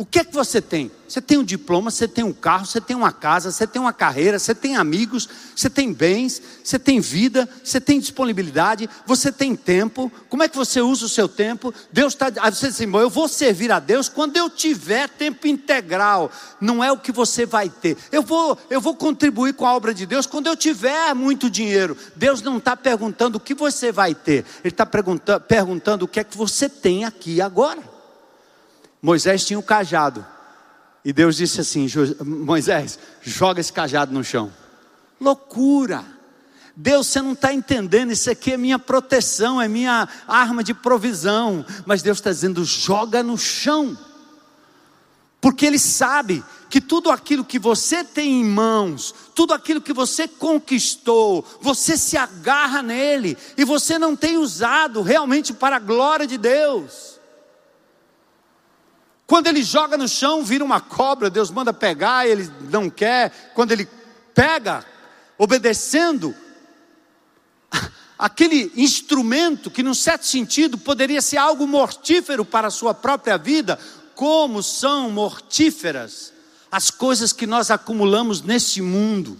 O 0.00 0.06
que 0.06 0.20
é 0.20 0.24
que 0.24 0.32
você 0.32 0.62
tem? 0.62 0.92
Você 1.08 1.20
tem 1.20 1.38
um 1.38 1.42
diploma, 1.42 1.90
você 1.90 2.06
tem 2.06 2.22
um 2.22 2.32
carro, 2.32 2.64
você 2.64 2.80
tem 2.80 2.94
uma 2.96 3.10
casa, 3.10 3.50
você 3.50 3.66
tem 3.66 3.82
uma 3.82 3.92
carreira, 3.92 4.38
você 4.38 4.54
tem 4.54 4.76
amigos, 4.76 5.28
você 5.56 5.68
tem 5.68 5.92
bens, 5.92 6.40
você 6.62 6.78
tem 6.78 7.00
vida, 7.00 7.48
você 7.64 7.80
tem 7.80 7.98
disponibilidade, 7.98 8.88
você 9.04 9.32
tem 9.32 9.56
tempo. 9.56 10.08
Como 10.28 10.44
é 10.44 10.48
que 10.48 10.56
você 10.56 10.80
usa 10.80 11.06
o 11.06 11.08
seu 11.08 11.28
tempo? 11.28 11.74
Deus 11.92 12.12
está. 12.12 12.26
Aí 12.26 12.54
você 12.54 12.68
diz 12.68 12.76
assim, 12.76 12.96
eu 12.96 13.10
vou 13.10 13.26
servir 13.26 13.72
a 13.72 13.80
Deus 13.80 14.08
quando 14.08 14.36
eu 14.36 14.48
tiver 14.48 15.08
tempo 15.08 15.48
integral. 15.48 16.30
Não 16.60 16.84
é 16.84 16.92
o 16.92 16.98
que 16.98 17.10
você 17.10 17.44
vai 17.44 17.68
ter. 17.68 17.96
Eu 18.12 18.22
vou, 18.22 18.56
eu 18.70 18.80
vou 18.80 18.94
contribuir 18.94 19.54
com 19.54 19.66
a 19.66 19.74
obra 19.74 19.92
de 19.92 20.06
Deus 20.06 20.26
quando 20.26 20.46
eu 20.46 20.54
tiver 20.54 21.12
muito 21.12 21.50
dinheiro. 21.50 21.96
Deus 22.14 22.40
não 22.40 22.58
está 22.58 22.76
perguntando 22.76 23.38
o 23.38 23.40
que 23.40 23.52
você 23.52 23.90
vai 23.90 24.14
ter. 24.14 24.44
Ele 24.62 24.72
está 24.72 24.86
perguntando, 24.86 25.40
perguntando 25.40 26.04
o 26.04 26.08
que 26.08 26.20
é 26.20 26.24
que 26.24 26.36
você 26.36 26.68
tem 26.68 27.04
aqui 27.04 27.40
agora. 27.40 27.97
Moisés 29.02 29.44
tinha 29.44 29.58
um 29.58 29.62
cajado. 29.62 30.24
E 31.04 31.12
Deus 31.12 31.36
disse 31.36 31.60
assim: 31.60 31.86
Moisés, 32.24 32.98
joga 33.22 33.60
esse 33.60 33.72
cajado 33.72 34.12
no 34.12 34.24
chão. 34.24 34.52
Loucura! 35.20 36.04
Deus, 36.80 37.08
você 37.08 37.20
não 37.20 37.32
está 37.32 37.52
entendendo, 37.52 38.12
isso 38.12 38.30
aqui 38.30 38.52
é 38.52 38.56
minha 38.56 38.78
proteção, 38.78 39.60
é 39.60 39.66
minha 39.66 40.08
arma 40.28 40.62
de 40.62 40.72
provisão. 40.72 41.66
Mas 41.84 42.02
Deus 42.02 42.18
está 42.18 42.30
dizendo: 42.30 42.64
joga 42.64 43.22
no 43.22 43.36
chão. 43.36 43.98
Porque 45.40 45.66
Ele 45.66 45.78
sabe 45.78 46.44
que 46.68 46.80
tudo 46.80 47.10
aquilo 47.10 47.44
que 47.44 47.58
você 47.58 48.04
tem 48.04 48.40
em 48.40 48.44
mãos, 48.44 49.14
tudo 49.34 49.54
aquilo 49.54 49.80
que 49.80 49.92
você 49.92 50.28
conquistou, 50.28 51.44
você 51.60 51.96
se 51.96 52.16
agarra 52.16 52.82
nele 52.82 53.36
e 53.56 53.64
você 53.64 53.98
não 53.98 54.14
tem 54.14 54.36
usado 54.36 55.00
realmente 55.00 55.52
para 55.52 55.76
a 55.76 55.80
glória 55.80 56.26
de 56.26 56.36
Deus. 56.36 57.17
Quando 59.28 59.46
ele 59.46 59.62
joga 59.62 59.98
no 59.98 60.08
chão, 60.08 60.42
vira 60.42 60.64
uma 60.64 60.80
cobra, 60.80 61.28
Deus 61.28 61.50
manda 61.50 61.70
pegar, 61.70 62.26
ele 62.26 62.50
não 62.70 62.88
quer. 62.88 63.52
Quando 63.54 63.72
ele 63.72 63.86
pega, 64.34 64.82
obedecendo, 65.36 66.34
aquele 68.18 68.72
instrumento 68.74 69.70
que, 69.70 69.82
num 69.82 69.92
certo 69.92 70.24
sentido, 70.24 70.78
poderia 70.78 71.20
ser 71.20 71.36
algo 71.36 71.66
mortífero 71.66 72.42
para 72.42 72.68
a 72.68 72.70
sua 72.70 72.94
própria 72.94 73.36
vida, 73.36 73.78
como 74.14 74.62
são 74.62 75.10
mortíferas 75.10 76.32
as 76.72 76.90
coisas 76.90 77.30
que 77.30 77.46
nós 77.46 77.70
acumulamos 77.70 78.40
nesse 78.40 78.80
mundo, 78.80 79.38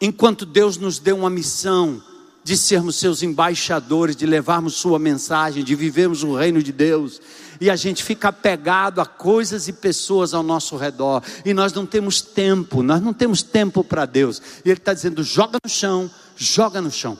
enquanto 0.00 0.46
Deus 0.46 0.78
nos 0.78 0.98
deu 0.98 1.18
uma 1.18 1.28
missão 1.28 2.02
de 2.44 2.56
sermos 2.56 2.96
seus 2.96 3.22
embaixadores, 3.22 4.16
de 4.16 4.26
levarmos 4.26 4.74
Sua 4.74 4.98
mensagem, 4.98 5.62
de 5.62 5.74
vivermos 5.74 6.22
o 6.22 6.34
reino 6.34 6.62
de 6.62 6.72
Deus 6.72 7.20
e 7.62 7.70
a 7.70 7.76
gente 7.76 8.02
fica 8.02 8.28
apegado 8.28 9.00
a 9.00 9.06
coisas 9.06 9.68
e 9.68 9.72
pessoas 9.72 10.34
ao 10.34 10.42
nosso 10.42 10.76
redor, 10.76 11.22
e 11.44 11.54
nós 11.54 11.72
não 11.72 11.86
temos 11.86 12.20
tempo, 12.20 12.82
nós 12.82 13.00
não 13.00 13.12
temos 13.12 13.40
tempo 13.40 13.84
para 13.84 14.04
Deus, 14.04 14.42
e 14.64 14.68
Ele 14.68 14.78
está 14.80 14.92
dizendo: 14.92 15.22
joga 15.22 15.58
no 15.62 15.70
chão, 15.70 16.10
joga 16.34 16.80
no 16.80 16.90
chão. 16.90 17.16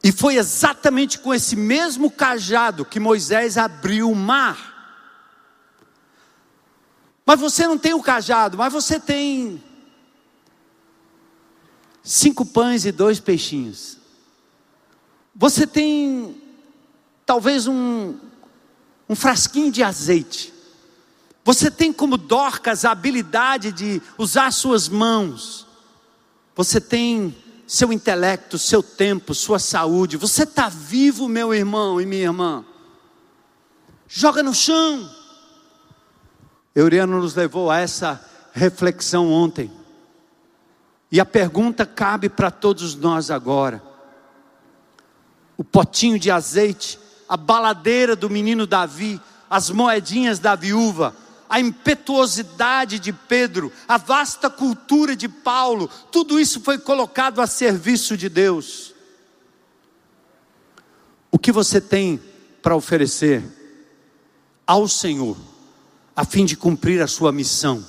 E 0.00 0.12
foi 0.12 0.36
exatamente 0.36 1.18
com 1.18 1.34
esse 1.34 1.56
mesmo 1.56 2.08
cajado 2.08 2.84
que 2.84 3.00
Moisés 3.00 3.58
abriu 3.58 4.12
o 4.12 4.14
mar. 4.14 4.74
Mas 7.26 7.40
você 7.40 7.66
não 7.66 7.76
tem 7.76 7.94
o 7.94 8.00
cajado, 8.00 8.56
mas 8.56 8.72
você 8.72 9.00
tem 9.00 9.60
cinco 12.06 12.46
pães 12.46 12.86
e 12.86 12.92
dois 12.92 13.18
peixinhos. 13.18 13.98
Você 15.34 15.66
tem 15.66 16.40
talvez 17.26 17.66
um, 17.66 18.14
um 19.08 19.16
frasquinho 19.16 19.72
de 19.72 19.82
azeite. 19.82 20.54
Você 21.44 21.70
tem 21.70 21.92
como 21.92 22.16
Dorcas 22.16 22.84
a 22.84 22.92
habilidade 22.92 23.72
de 23.72 24.00
usar 24.16 24.52
suas 24.52 24.88
mãos. 24.88 25.66
Você 26.54 26.80
tem 26.80 27.36
seu 27.66 27.92
intelecto, 27.92 28.56
seu 28.56 28.82
tempo, 28.82 29.34
sua 29.34 29.58
saúde. 29.58 30.16
Você 30.16 30.44
está 30.44 30.68
vivo, 30.68 31.28
meu 31.28 31.52
irmão 31.52 32.00
e 32.00 32.06
minha 32.06 32.22
irmã. 32.22 32.64
Joga 34.08 34.42
no 34.42 34.54
chão. 34.54 35.10
Euriano 36.74 37.20
nos 37.20 37.34
levou 37.34 37.70
a 37.70 37.78
essa 37.78 38.24
reflexão 38.52 39.30
ontem. 39.30 39.70
E 41.10 41.20
a 41.20 41.24
pergunta 41.24 41.86
cabe 41.86 42.28
para 42.28 42.50
todos 42.50 42.94
nós 42.94 43.30
agora. 43.30 43.82
O 45.56 45.64
potinho 45.64 46.18
de 46.18 46.30
azeite 46.30 46.98
a 47.28 47.36
baladeira 47.36 48.14
do 48.14 48.30
menino 48.30 48.66
Davi, 48.66 49.20
as 49.48 49.70
moedinhas 49.70 50.38
da 50.38 50.54
viúva, 50.54 51.14
a 51.48 51.60
impetuosidade 51.60 52.98
de 52.98 53.12
Pedro, 53.12 53.72
a 53.86 53.96
vasta 53.96 54.50
cultura 54.50 55.14
de 55.14 55.28
Paulo, 55.28 55.88
tudo 56.10 56.40
isso 56.40 56.60
foi 56.60 56.78
colocado 56.78 57.40
a 57.40 57.46
serviço 57.46 58.16
de 58.16 58.28
Deus. 58.28 58.94
O 61.30 61.38
que 61.38 61.52
você 61.52 61.80
tem 61.80 62.20
para 62.62 62.74
oferecer 62.74 63.44
ao 64.66 64.88
Senhor, 64.88 65.36
a 66.14 66.24
fim 66.24 66.44
de 66.44 66.56
cumprir 66.56 67.00
a 67.00 67.06
sua 67.06 67.30
missão? 67.30 67.84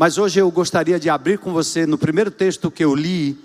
Mas 0.00 0.16
hoje 0.16 0.40
eu 0.40 0.50
gostaria 0.50 0.98
de 0.98 1.10
abrir 1.10 1.38
com 1.38 1.52
você, 1.52 1.84
no 1.84 1.98
primeiro 1.98 2.30
texto 2.30 2.70
que 2.70 2.82
eu 2.82 2.94
li, 2.94 3.38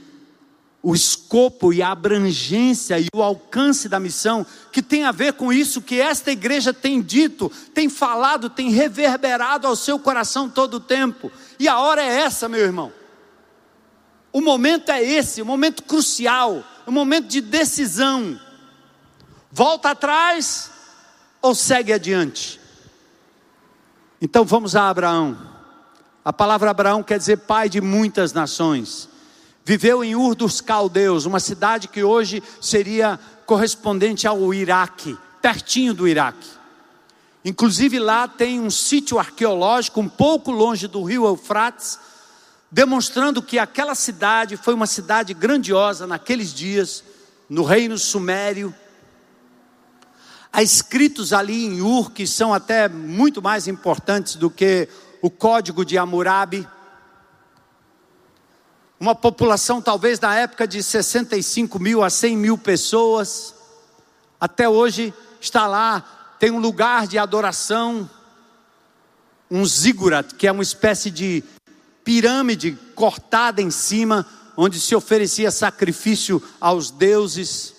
o 0.81 0.95
escopo 0.95 1.73
e 1.73 1.81
a 1.81 1.91
abrangência 1.91 2.97
e 2.97 3.07
o 3.13 3.21
alcance 3.21 3.89
da 3.89 3.99
missão, 3.99 4.45
que 4.71 4.81
tem 4.81 5.03
a 5.03 5.11
ver 5.11 5.33
com 5.33 5.51
isso 5.51 5.81
que 5.81 5.99
esta 5.99 6.31
igreja 6.31 6.73
tem 6.73 7.01
dito, 7.01 7.51
tem 7.73 7.89
falado, 7.89 8.49
tem 8.49 8.69
reverberado 8.69 9.67
ao 9.67 9.75
seu 9.75 9.99
coração 9.99 10.49
todo 10.49 10.75
o 10.75 10.79
tempo. 10.79 11.29
E 11.59 11.67
a 11.67 11.77
hora 11.77 12.01
é 12.01 12.21
essa, 12.21 12.47
meu 12.47 12.61
irmão. 12.61 12.89
O 14.31 14.39
momento 14.39 14.93
é 14.93 15.03
esse, 15.03 15.41
o 15.41 15.45
momento 15.45 15.83
crucial, 15.83 16.63
o 16.87 16.91
momento 16.91 17.27
de 17.27 17.41
decisão. 17.41 18.39
Volta 19.51 19.89
atrás 19.89 20.71
ou 21.41 21.53
segue 21.53 21.91
adiante? 21.91 22.61
Então 24.21 24.45
vamos 24.45 24.73
a 24.73 24.87
Abraão. 24.87 25.54
A 26.25 26.33
palavra 26.33 26.71
Abraão 26.71 27.03
quer 27.03 27.19
dizer 27.19 27.37
pai 27.37 27.69
de 27.69 27.79
muitas 27.79 28.33
nações. 28.33 29.07
Viveu 29.63 30.03
em 30.03 30.15
Ur 30.15 30.33
dos 30.33 30.59
Caldeus, 30.59 31.25
uma 31.25 31.39
cidade 31.39 31.87
que 31.87 32.03
hoje 32.03 32.41
seria 32.59 33.19
correspondente 33.45 34.25
ao 34.25 34.51
Iraque, 34.51 35.15
pertinho 35.39 35.93
do 35.93 36.07
Iraque. 36.07 36.49
Inclusive 37.43 37.99
lá 37.99 38.27
tem 38.27 38.59
um 38.59 38.71
sítio 38.71 39.19
arqueológico 39.19 40.01
um 40.01 40.09
pouco 40.09 40.49
longe 40.49 40.87
do 40.87 41.03
rio 41.03 41.27
Eufrates, 41.27 41.99
demonstrando 42.71 43.39
que 43.39 43.59
aquela 43.59 43.93
cidade 43.93 44.57
foi 44.57 44.73
uma 44.73 44.87
cidade 44.87 45.31
grandiosa 45.31 46.07
naqueles 46.07 46.51
dias, 46.51 47.03
no 47.47 47.63
reino 47.63 47.99
sumério. 47.99 48.73
Há 50.51 50.63
escritos 50.63 51.33
ali 51.33 51.67
em 51.67 51.81
Ur 51.81 52.09
que 52.09 52.25
são 52.25 52.51
até 52.51 52.89
muito 52.89 53.43
mais 53.43 53.67
importantes 53.67 54.33
do 54.33 54.49
que 54.49 54.89
o 55.25 55.29
código 55.31 55.83
de 55.83 55.97
Hammurabi. 55.97 56.67
Uma 58.99 59.15
população 59.15 59.81
talvez 59.81 60.19
na 60.19 60.35
época 60.35 60.67
de 60.67 60.83
65 60.83 61.79
mil 61.79 62.03
a 62.03 62.11
100 62.11 62.37
mil 62.37 62.59
pessoas. 62.59 63.55
Até 64.39 64.69
hoje 64.69 65.11
está 65.41 65.65
lá 65.65 66.35
tem 66.37 66.51
um 66.51 66.59
lugar 66.59 67.07
de 67.07 67.17
adoração, 67.17 68.07
um 69.49 69.65
zigurat, 69.65 70.35
que 70.35 70.45
é 70.45 70.51
uma 70.51 70.61
espécie 70.61 71.09
de 71.09 71.43
pirâmide 72.03 72.77
cortada 72.93 73.63
em 73.63 73.71
cima, 73.71 74.27
onde 74.55 74.79
se 74.79 74.93
oferecia 74.93 75.49
sacrifício 75.49 76.39
aos 76.61 76.91
deuses. 76.91 77.73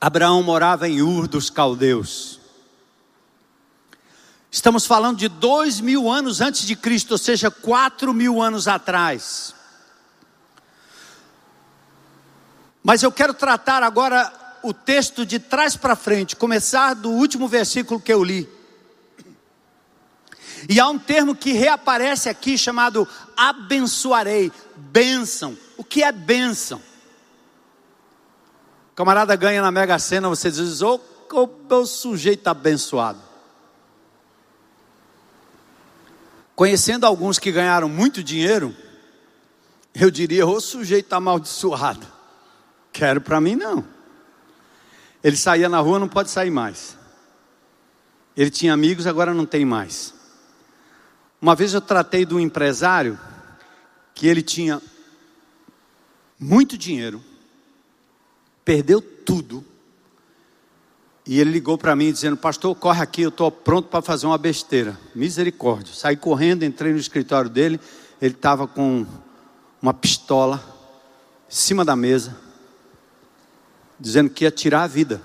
Abraão 0.00 0.42
morava 0.42 0.88
em 0.88 1.02
Ur 1.02 1.26
dos 1.26 1.50
Caldeus. 1.50 2.37
Estamos 4.50 4.86
falando 4.86 5.18
de 5.18 5.28
dois 5.28 5.80
mil 5.80 6.10
anos 6.10 6.40
antes 6.40 6.66
de 6.66 6.74
Cristo, 6.74 7.12
ou 7.12 7.18
seja, 7.18 7.50
quatro 7.50 8.14
mil 8.14 8.40
anos 8.40 8.66
atrás. 8.66 9.54
Mas 12.82 13.02
eu 13.02 13.12
quero 13.12 13.34
tratar 13.34 13.82
agora 13.82 14.32
o 14.62 14.72
texto 14.72 15.26
de 15.26 15.38
trás 15.38 15.76
para 15.76 15.94
frente, 15.94 16.34
começar 16.34 16.94
do 16.94 17.10
último 17.10 17.46
versículo 17.46 18.00
que 18.00 18.12
eu 18.12 18.24
li. 18.24 18.48
E 20.68 20.80
há 20.80 20.88
um 20.88 20.98
termo 20.98 21.36
que 21.36 21.52
reaparece 21.52 22.28
aqui 22.28 22.56
chamado 22.56 23.06
abençoarei, 23.36 24.50
bênção. 24.74 25.56
O 25.76 25.84
que 25.84 26.02
é 26.02 26.10
bênção? 26.10 26.80
O 28.92 28.94
camarada 28.96 29.36
ganha 29.36 29.62
na 29.62 29.70
Mega 29.70 29.98
Sena, 29.98 30.28
você 30.28 30.50
diz, 30.50 30.80
ô 30.80 30.98
oh, 31.30 31.74
o 31.74 31.86
sujeito 31.86 32.48
abençoado. 32.48 33.27
Conhecendo 36.58 37.06
alguns 37.06 37.38
que 37.38 37.52
ganharam 37.52 37.88
muito 37.88 38.20
dinheiro, 38.20 38.74
eu 39.94 40.10
diria, 40.10 40.44
ô 40.44 40.60
sujeito 40.60 41.12
amaldiçoado. 41.12 42.04
Quero 42.92 43.20
para 43.20 43.40
mim 43.40 43.54
não. 43.54 43.86
Ele 45.22 45.36
saía 45.36 45.68
na 45.68 45.78
rua, 45.78 46.00
não 46.00 46.08
pode 46.08 46.30
sair 46.32 46.50
mais. 46.50 46.98
Ele 48.36 48.50
tinha 48.50 48.72
amigos, 48.72 49.06
agora 49.06 49.32
não 49.32 49.46
tem 49.46 49.64
mais. 49.64 50.12
Uma 51.40 51.54
vez 51.54 51.74
eu 51.74 51.80
tratei 51.80 52.24
de 52.24 52.34
um 52.34 52.40
empresário 52.40 53.16
que 54.12 54.26
ele 54.26 54.42
tinha 54.42 54.82
muito 56.40 56.76
dinheiro, 56.76 57.22
perdeu 58.64 59.00
tudo. 59.00 59.64
E 61.28 61.38
ele 61.38 61.50
ligou 61.50 61.76
para 61.76 61.94
mim 61.94 62.10
dizendo: 62.10 62.38
Pastor, 62.38 62.74
corre 62.74 63.02
aqui, 63.02 63.20
eu 63.20 63.28
estou 63.28 63.52
pronto 63.52 63.88
para 63.88 64.00
fazer 64.00 64.26
uma 64.26 64.38
besteira. 64.38 64.98
Misericórdia. 65.14 65.94
Saí 65.94 66.16
correndo, 66.16 66.64
entrei 66.64 66.90
no 66.90 66.98
escritório 66.98 67.50
dele. 67.50 67.78
Ele 68.20 68.34
estava 68.34 68.66
com 68.66 69.06
uma 69.80 69.92
pistola 69.92 70.56
em 71.48 71.54
cima 71.54 71.84
da 71.84 71.94
mesa 71.94 72.48
dizendo 74.00 74.30
que 74.30 74.44
ia 74.44 74.50
tirar 74.50 74.84
a 74.84 74.86
vida. 74.86 75.20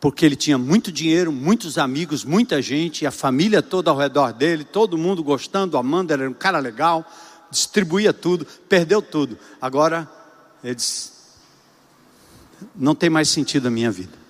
Porque 0.00 0.24
ele 0.24 0.36
tinha 0.36 0.58
muito 0.58 0.92
dinheiro, 0.92 1.32
muitos 1.32 1.78
amigos, 1.78 2.24
muita 2.24 2.60
gente, 2.60 3.06
a 3.06 3.10
família 3.10 3.62
toda 3.62 3.90
ao 3.90 3.96
redor 3.96 4.32
dele, 4.32 4.64
todo 4.64 4.98
mundo 4.98 5.24
gostando, 5.24 5.76
amando, 5.76 6.12
ele 6.12 6.22
era 6.22 6.30
um 6.30 6.34
cara 6.34 6.58
legal, 6.58 7.04
distribuía 7.50 8.12
tudo, 8.12 8.46
perdeu 8.68 9.00
tudo. 9.00 9.38
Agora, 9.60 10.08
ele 10.62 10.74
disse: 10.74 11.10
não 12.76 12.94
tem 12.94 13.08
mais 13.08 13.28
sentido 13.28 13.68
a 13.68 13.70
minha 13.70 13.90
vida. 13.90 14.27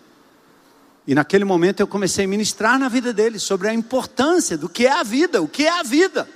E 1.09 1.15
naquele 1.15 1.45
momento 1.45 1.81
eu 1.81 1.89
comecei 1.89 2.27
a 2.27 2.29
ministrar 2.29 2.79
na 2.79 2.89
vida 2.89 3.13
dele 3.13 3.41
sobre 3.41 3.67
a 3.67 3.75
importância 3.75 4.57
do 4.57 4.69
que 4.69 4.87
é 4.87 4.93
a 4.93 5.03
vida, 5.03 5.43
o 5.43 5.49
que 5.49 5.67
é 5.67 5.81
a 5.81 5.83
vida. 5.83 6.29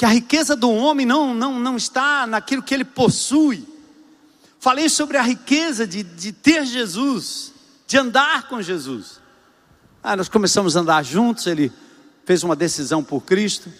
que 0.00 0.04
a 0.06 0.08
riqueza 0.08 0.56
do 0.56 0.70
homem 0.70 1.04
não, 1.04 1.34
não, 1.34 1.60
não 1.60 1.76
está 1.76 2.26
naquilo 2.26 2.62
que 2.62 2.72
ele 2.72 2.86
possui. 2.86 3.68
Falei 4.58 4.88
sobre 4.88 5.18
a 5.18 5.22
riqueza 5.22 5.86
de, 5.86 6.02
de 6.02 6.32
ter 6.32 6.64
Jesus, 6.64 7.52
de 7.86 7.98
andar 7.98 8.48
com 8.48 8.62
Jesus. 8.62 9.20
Ah, 10.02 10.16
nós 10.16 10.26
começamos 10.26 10.74
a 10.74 10.80
andar 10.80 11.04
juntos, 11.04 11.46
ele 11.46 11.70
fez 12.24 12.42
uma 12.42 12.56
decisão 12.56 13.04
por 13.04 13.20
Cristo. 13.24 13.70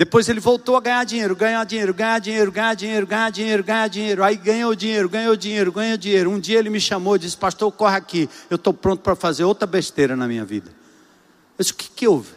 Depois 0.00 0.30
ele 0.30 0.40
voltou 0.40 0.78
a 0.78 0.80
ganhar 0.80 1.04
dinheiro, 1.04 1.36
ganhar 1.36 1.62
dinheiro, 1.62 1.92
ganhar 1.92 2.18
dinheiro, 2.18 2.50
ganhar 2.50 2.74
dinheiro, 2.74 3.06
ganhar 3.06 3.30
dinheiro, 3.30 3.62
ganhar 3.62 3.86
dinheiro. 3.86 4.24
Aí 4.24 4.34
ganhou 4.34 4.74
dinheiro, 4.74 5.10
ganhou 5.10 5.36
dinheiro, 5.36 5.70
ganhou 5.70 5.98
dinheiro. 5.98 6.30
Um 6.30 6.40
dia 6.40 6.58
ele 6.58 6.70
me 6.70 6.80
chamou 6.80 7.16
e 7.16 7.18
disse: 7.18 7.36
Pastor, 7.36 7.70
corre 7.70 7.98
aqui, 7.98 8.26
eu 8.48 8.54
estou 8.54 8.72
pronto 8.72 9.02
para 9.02 9.14
fazer 9.14 9.44
outra 9.44 9.66
besteira 9.66 10.16
na 10.16 10.26
minha 10.26 10.42
vida. 10.42 10.70
Eu 10.70 11.62
disse: 11.62 11.72
O 11.72 11.74
que, 11.74 11.90
que 11.90 12.08
houve? 12.08 12.30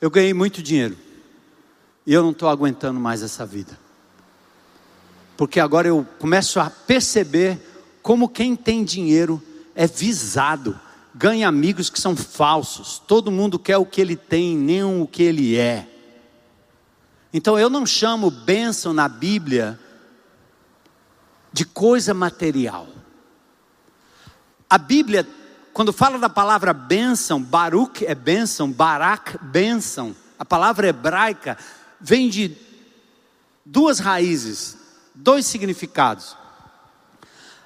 Eu 0.00 0.10
ganhei 0.10 0.34
muito 0.34 0.60
dinheiro. 0.60 0.96
E 2.04 2.12
eu 2.12 2.24
não 2.24 2.32
estou 2.32 2.48
aguentando 2.48 2.98
mais 2.98 3.22
essa 3.22 3.46
vida. 3.46 3.78
Porque 5.36 5.60
agora 5.60 5.86
eu 5.86 6.04
começo 6.18 6.58
a 6.58 6.68
perceber 6.68 7.56
como 8.02 8.28
quem 8.28 8.56
tem 8.56 8.82
dinheiro 8.82 9.40
é 9.76 9.86
visado, 9.86 10.76
ganha 11.14 11.46
amigos 11.46 11.88
que 11.88 12.00
são 12.00 12.16
falsos. 12.16 13.00
Todo 13.06 13.30
mundo 13.30 13.60
quer 13.60 13.76
o 13.76 13.86
que 13.86 14.00
ele 14.00 14.16
tem, 14.16 14.56
nem 14.56 14.82
o 14.82 15.06
que 15.06 15.22
ele 15.22 15.56
é. 15.56 15.86
Então 17.32 17.58
eu 17.58 17.68
não 17.68 17.84
chamo 17.84 18.30
bênção 18.30 18.92
na 18.92 19.08
Bíblia 19.08 19.78
de 21.52 21.64
coisa 21.64 22.14
material. 22.14 22.88
A 24.68 24.78
Bíblia, 24.78 25.26
quando 25.72 25.92
fala 25.92 26.18
da 26.18 26.28
palavra 26.28 26.72
bênção, 26.72 27.42
Baruch 27.42 28.04
é 28.04 28.14
bênção, 28.14 28.70
Barak, 28.70 29.38
bênção. 29.42 30.14
A 30.38 30.44
palavra 30.44 30.88
hebraica 30.88 31.58
vem 32.00 32.28
de 32.28 32.56
duas 33.64 33.98
raízes, 33.98 34.76
dois 35.14 35.46
significados. 35.46 36.36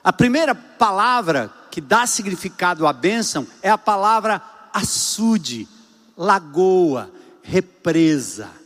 A 0.02 0.12
primeira 0.12 0.54
palavra 0.54 1.52
que 1.70 1.80
dá 1.80 2.06
significado 2.06 2.86
à 2.86 2.92
bênção 2.92 3.46
é 3.62 3.70
a 3.70 3.78
palavra 3.78 4.42
açude, 4.72 5.68
lagoa, 6.16 7.10
represa. 7.42 8.61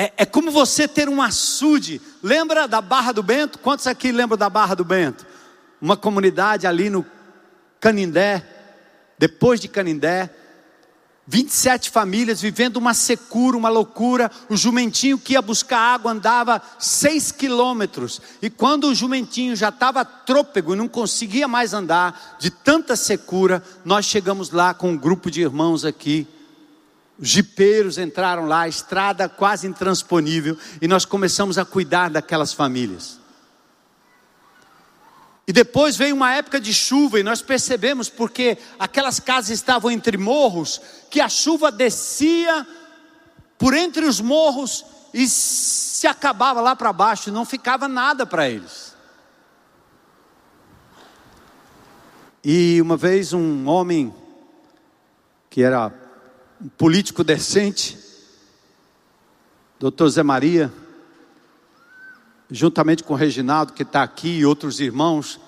É, 0.00 0.12
é, 0.18 0.24
como 0.24 0.52
você 0.52 0.86
ter 0.86 1.08
um 1.08 1.20
açude. 1.20 2.00
Lembra 2.22 2.68
da 2.68 2.80
Barra 2.80 3.10
do 3.10 3.20
Bento? 3.20 3.58
Quantos 3.58 3.88
aqui 3.88 4.12
lembram 4.12 4.38
da 4.38 4.48
Barra 4.48 4.76
do 4.76 4.84
Bento? 4.84 5.26
Uma 5.82 5.96
comunidade 5.96 6.68
ali 6.68 6.88
no 6.88 7.04
Canindé, 7.80 8.46
depois 9.18 9.58
de 9.58 9.66
Canindé, 9.66 10.30
27 11.26 11.90
famílias 11.90 12.40
vivendo 12.40 12.76
uma 12.76 12.94
secura, 12.94 13.56
uma 13.56 13.68
loucura. 13.68 14.30
O 14.48 14.56
jumentinho 14.56 15.18
que 15.18 15.32
ia 15.32 15.42
buscar 15.42 15.80
água 15.80 16.12
andava 16.12 16.62
6 16.78 17.32
quilômetros. 17.32 18.22
E 18.40 18.48
quando 18.48 18.84
o 18.84 18.94
jumentinho 18.94 19.56
já 19.56 19.70
estava 19.70 20.04
trôpego 20.04 20.74
e 20.74 20.76
não 20.76 20.86
conseguia 20.86 21.48
mais 21.48 21.74
andar, 21.74 22.36
de 22.38 22.50
tanta 22.52 22.94
secura, 22.94 23.64
nós 23.84 24.06
chegamos 24.06 24.52
lá 24.52 24.72
com 24.72 24.92
um 24.92 24.96
grupo 24.96 25.28
de 25.28 25.40
irmãos 25.40 25.84
aqui. 25.84 26.24
Os 27.18 27.28
jipeiros 27.28 27.98
entraram 27.98 28.46
lá, 28.46 28.68
estrada 28.68 29.28
quase 29.28 29.66
intransponível, 29.66 30.56
e 30.80 30.86
nós 30.86 31.04
começamos 31.04 31.58
a 31.58 31.64
cuidar 31.64 32.10
daquelas 32.10 32.52
famílias. 32.52 33.18
E 35.48 35.52
depois 35.52 35.96
veio 35.96 36.14
uma 36.14 36.34
época 36.34 36.60
de 36.60 36.74
chuva 36.74 37.18
e 37.18 37.22
nós 37.22 37.40
percebemos 37.40 38.10
porque 38.10 38.58
aquelas 38.78 39.18
casas 39.18 39.50
estavam 39.50 39.90
entre 39.90 40.18
morros, 40.18 40.80
que 41.10 41.20
a 41.20 41.28
chuva 41.28 41.72
descia 41.72 42.66
por 43.56 43.74
entre 43.74 44.04
os 44.04 44.20
morros 44.20 44.84
e 45.12 45.26
se 45.26 46.06
acabava 46.06 46.60
lá 46.60 46.76
para 46.76 46.92
baixo, 46.92 47.32
não 47.32 47.46
ficava 47.46 47.88
nada 47.88 48.26
para 48.26 48.48
eles. 48.48 48.94
E 52.44 52.80
uma 52.80 52.96
vez 52.96 53.32
um 53.32 53.66
homem 53.66 54.14
que 55.50 55.62
era 55.62 55.90
um 56.60 56.68
político 56.68 57.22
decente, 57.22 57.96
doutor 59.78 60.08
Zé 60.08 60.24
Maria, 60.24 60.72
juntamente 62.50 63.04
com 63.04 63.14
o 63.14 63.16
Reginaldo, 63.16 63.72
que 63.72 63.84
está 63.84 64.02
aqui, 64.02 64.38
e 64.38 64.46
outros 64.46 64.80
irmãos, 64.80 65.38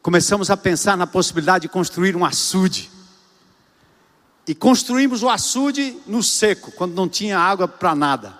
começamos 0.00 0.50
a 0.50 0.56
pensar 0.56 0.96
na 0.96 1.06
possibilidade 1.06 1.62
de 1.62 1.68
construir 1.68 2.14
um 2.14 2.24
açude. 2.24 2.90
E 4.46 4.54
construímos 4.54 5.22
o 5.22 5.28
açude 5.28 5.96
no 6.06 6.22
seco, 6.22 6.70
quando 6.72 6.94
não 6.94 7.08
tinha 7.08 7.38
água 7.38 7.66
para 7.66 7.94
nada. 7.94 8.38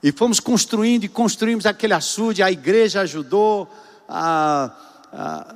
E 0.00 0.12
fomos 0.12 0.38
construindo 0.38 1.04
e 1.04 1.08
construímos 1.08 1.66
aquele 1.66 1.92
açude, 1.92 2.42
a 2.42 2.52
igreja 2.52 3.00
ajudou, 3.00 3.68
a, 4.08 4.70
a, 5.12 5.54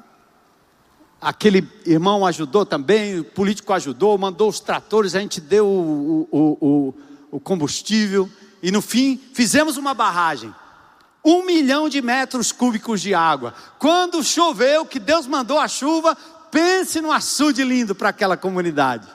aquele 1.23 1.67
irmão 1.87 2.27
ajudou 2.27 2.67
também, 2.67 3.21
o 3.21 3.25
político 3.25 3.73
ajudou, 3.73 4.19
mandou 4.19 4.49
os 4.49 4.59
tratores, 4.59 5.15
a 5.15 5.21
gente 5.21 5.41
deu 5.41 5.67
o, 5.67 6.29
o, 6.31 6.59
o, 6.61 6.95
o 7.37 7.41
combustível, 7.41 8.29
e 8.61 8.73
no 8.73 8.83
fim 8.83 9.21
fizemos 9.33 9.77
uma 9.77 9.95
barragem. 9.95 10.53
Um 11.25 11.47
milhão 11.47 11.89
de 11.89 12.03
metros 12.03 12.51
cúbicos 12.51 13.01
de 13.01 13.15
água. 13.15 13.55
Quando 13.79 14.25
choveu, 14.25 14.85
que 14.85 14.99
Deus 14.99 15.25
mandou 15.25 15.61
a 15.61 15.69
chuva, 15.69 16.17
pense 16.51 17.01
no 17.01 17.13
açude 17.13 17.63
lindo 17.63 17.95
para 17.95 18.09
aquela 18.09 18.37
comunidade. 18.37 19.07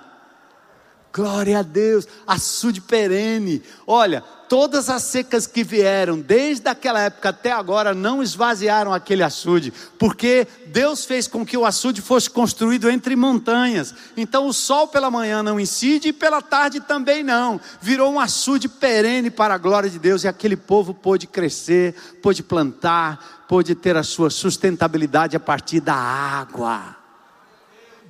Glória 1.17 1.57
a 1.57 1.61
Deus, 1.63 2.07
açude 2.27 2.79
perene. 2.79 3.63
Olha, 3.87 4.21
todas 4.47 4.87
as 4.87 5.01
secas 5.01 5.47
que 5.47 5.63
vieram, 5.63 6.19
desde 6.19 6.69
aquela 6.69 6.99
época 6.99 7.29
até 7.29 7.51
agora, 7.51 7.95
não 7.95 8.21
esvaziaram 8.21 8.93
aquele 8.93 9.23
açude, 9.23 9.73
porque 9.97 10.47
Deus 10.67 11.05
fez 11.05 11.27
com 11.27 11.43
que 11.43 11.57
o 11.57 11.65
açude 11.65 12.03
fosse 12.03 12.29
construído 12.29 12.87
entre 12.87 13.15
montanhas. 13.15 13.95
Então 14.15 14.45
o 14.45 14.53
sol 14.53 14.89
pela 14.89 15.09
manhã 15.09 15.41
não 15.41 15.59
incide 15.59 16.09
e 16.09 16.13
pela 16.13 16.39
tarde 16.39 16.81
também 16.81 17.23
não. 17.23 17.59
Virou 17.81 18.13
um 18.13 18.19
açude 18.19 18.69
perene 18.69 19.31
para 19.31 19.55
a 19.55 19.57
glória 19.57 19.89
de 19.89 19.97
Deus 19.97 20.23
e 20.23 20.27
aquele 20.27 20.55
povo 20.55 20.93
pôde 20.93 21.25
crescer, 21.25 21.95
pôde 22.21 22.43
plantar, 22.43 23.45
pôde 23.49 23.73
ter 23.73 23.97
a 23.97 24.03
sua 24.03 24.29
sustentabilidade 24.29 25.35
a 25.35 25.39
partir 25.39 25.79
da 25.79 25.95
água. 25.95 26.95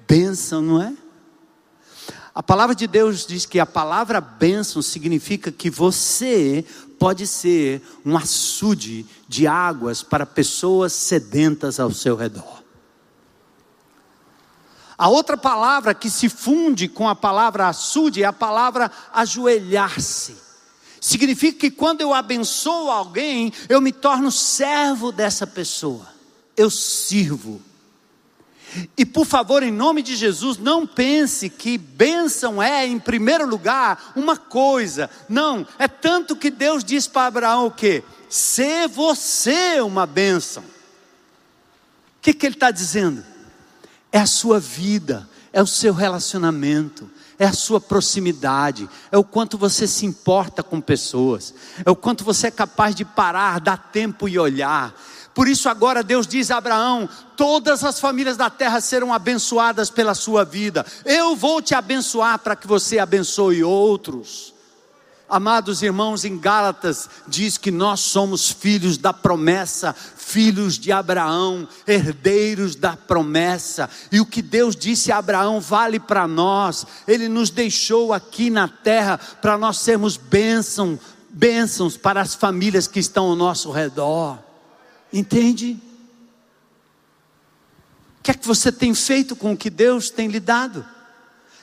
Bênção, 0.05 0.62
não 0.62 0.82
é? 0.82 1.07
A 2.38 2.44
palavra 2.44 2.76
de 2.76 2.86
Deus 2.86 3.26
diz 3.26 3.48
que 3.48 3.60
a 3.60 3.66
palavra 3.66 4.22
bênção 4.22 4.80
significa 4.80 5.52
que 5.52 5.72
você 5.72 6.64
pode 7.00 7.26
ser 7.26 7.82
um 8.06 8.16
açude 8.16 9.08
de 9.28 9.48
águas 9.48 10.04
para 10.04 10.24
pessoas 10.24 10.94
sedentas 10.94 11.80
ao 11.80 11.92
seu 11.92 12.16
redor. 12.16 12.62
A 14.96 15.10
outra 15.10 15.36
palavra 15.36 15.96
que 15.96 16.12
se 16.12 16.30
funde 16.30 16.88
com 16.88 17.10
a 17.10 17.16
palavra 17.16 17.70
açude 17.70 18.22
é 18.22 18.28
a 18.28 18.32
palavra 18.32 18.92
ajoelhar-se. 19.12 20.36
Significa 21.02 21.58
que 21.58 21.72
quando 21.72 22.02
eu 22.02 22.14
abençoo 22.14 22.92
alguém, 22.92 23.52
eu 23.68 23.82
me 23.82 23.92
torno 23.92 24.32
servo 24.32 25.12
dessa 25.12 25.48
pessoa. 25.48 26.06
Eu 26.56 26.70
sirvo. 26.70 27.60
E 28.97 29.05
por 29.05 29.26
favor, 29.26 29.63
em 29.63 29.72
nome 29.72 30.01
de 30.01 30.15
Jesus, 30.15 30.57
não 30.57 30.86
pense 30.86 31.49
que 31.49 31.78
bênção 31.78 32.61
é, 32.61 32.86
em 32.86 32.99
primeiro 32.99 33.47
lugar, 33.47 34.11
uma 34.15 34.36
coisa. 34.36 35.09
Não, 35.30 35.65
é 35.80 35.88
tanto 35.88 36.36
que 36.36 36.49
Deus 36.49 36.84
diz 36.84 37.07
para 37.07 37.28
Abraão 37.28 37.68
o 37.68 37.72
quê? 37.72 38.03
Ser 38.30 38.88
você 38.88 39.80
uma 39.82 40.05
bênção. 40.05 40.63
O 40.63 42.22
que, 42.22 42.34
que 42.34 42.45
ele 42.45 42.55
está 42.55 42.72
dizendo? 42.72 43.24
É 44.11 44.20
a 44.20 44.26
sua 44.26 44.59
vida, 44.59 45.28
é 45.53 45.61
o 45.61 45.68
seu 45.68 45.93
relacionamento, 45.93 47.09
é 47.39 47.45
a 47.45 47.53
sua 47.53 47.80
proximidade, 47.80 48.89
é 49.11 49.18
o 49.18 49.24
quanto 49.24 49.57
você 49.57 49.88
se 49.88 50.05
importa 50.05 50.63
com 50.63 50.82
pessoas, 50.82 51.53
é 51.86 51.89
o 51.89 51.95
quanto 51.95 52.24
você 52.24 52.47
é 52.47 52.51
capaz 52.51 52.95
de 52.95 53.05
parar, 53.05 53.59
dar 53.59 53.78
tempo 53.78 54.28
e 54.28 54.39
olhar, 54.39 54.93
por 55.38 55.48
isso, 55.48 55.70
agora 55.70 56.02
Deus 56.02 56.26
diz 56.26 56.50
a 56.50 56.58
Abraão: 56.58 57.08
todas 57.36 57.84
as 57.84 58.00
famílias 58.00 58.36
da 58.36 58.50
terra 58.50 58.82
serão 58.82 59.14
abençoadas 59.14 59.88
pela 59.88 60.16
sua 60.16 60.44
vida. 60.44 60.84
Eu 61.06 61.36
vou 61.36 61.62
te 61.62 61.76
abençoar 61.76 62.40
para 62.40 62.56
que 62.56 62.66
você 62.66 62.98
abençoe 62.98 63.64
outros. 63.64 64.52
Amados 65.30 65.84
irmãos, 65.84 66.26
em 66.26 66.40
Gálatas 66.40 67.08
diz 67.28 67.56
que 67.56 67.70
nós 67.70 68.00
somos 68.00 68.50
filhos 68.50 68.98
da 68.98 69.14
promessa, 69.14 69.94
filhos 69.94 70.74
de 70.80 70.92
Abraão, 70.92 71.68
herdeiros 71.86 72.76
da 72.76 72.98
promessa. 72.98 73.88
E 74.12 74.20
o 74.20 74.26
que 74.26 74.42
Deus 74.42 74.76
disse 74.76 75.12
a 75.12 75.20
Abraão 75.20 75.62
vale 75.62 76.00
para 76.00 76.28
nós. 76.28 76.84
Ele 77.08 77.30
nos 77.30 77.52
deixou 77.52 78.12
aqui 78.12 78.50
na 78.50 78.68
terra 78.68 79.20
para 79.40 79.56
nós 79.56 79.78
sermos 79.78 80.18
bênção, 80.18 81.00
bênçãos 81.30 81.96
para 81.96 82.22
as 82.22 82.34
famílias 82.34 82.88
que 82.88 83.00
estão 83.00 83.26
ao 83.26 83.36
nosso 83.36 83.70
redor. 83.70 84.47
Entende? 85.12 85.80
O 88.20 88.24
que 88.24 88.32
é 88.32 88.34
que 88.34 88.47
você 88.47 88.72
tem 88.72 88.93
feito 88.93 89.36
com 89.36 89.53
o 89.53 89.58
que 89.58 89.70
Deus 89.70 90.10
tem 90.10 90.28
lhe 90.28 90.39
dado? 90.39 90.86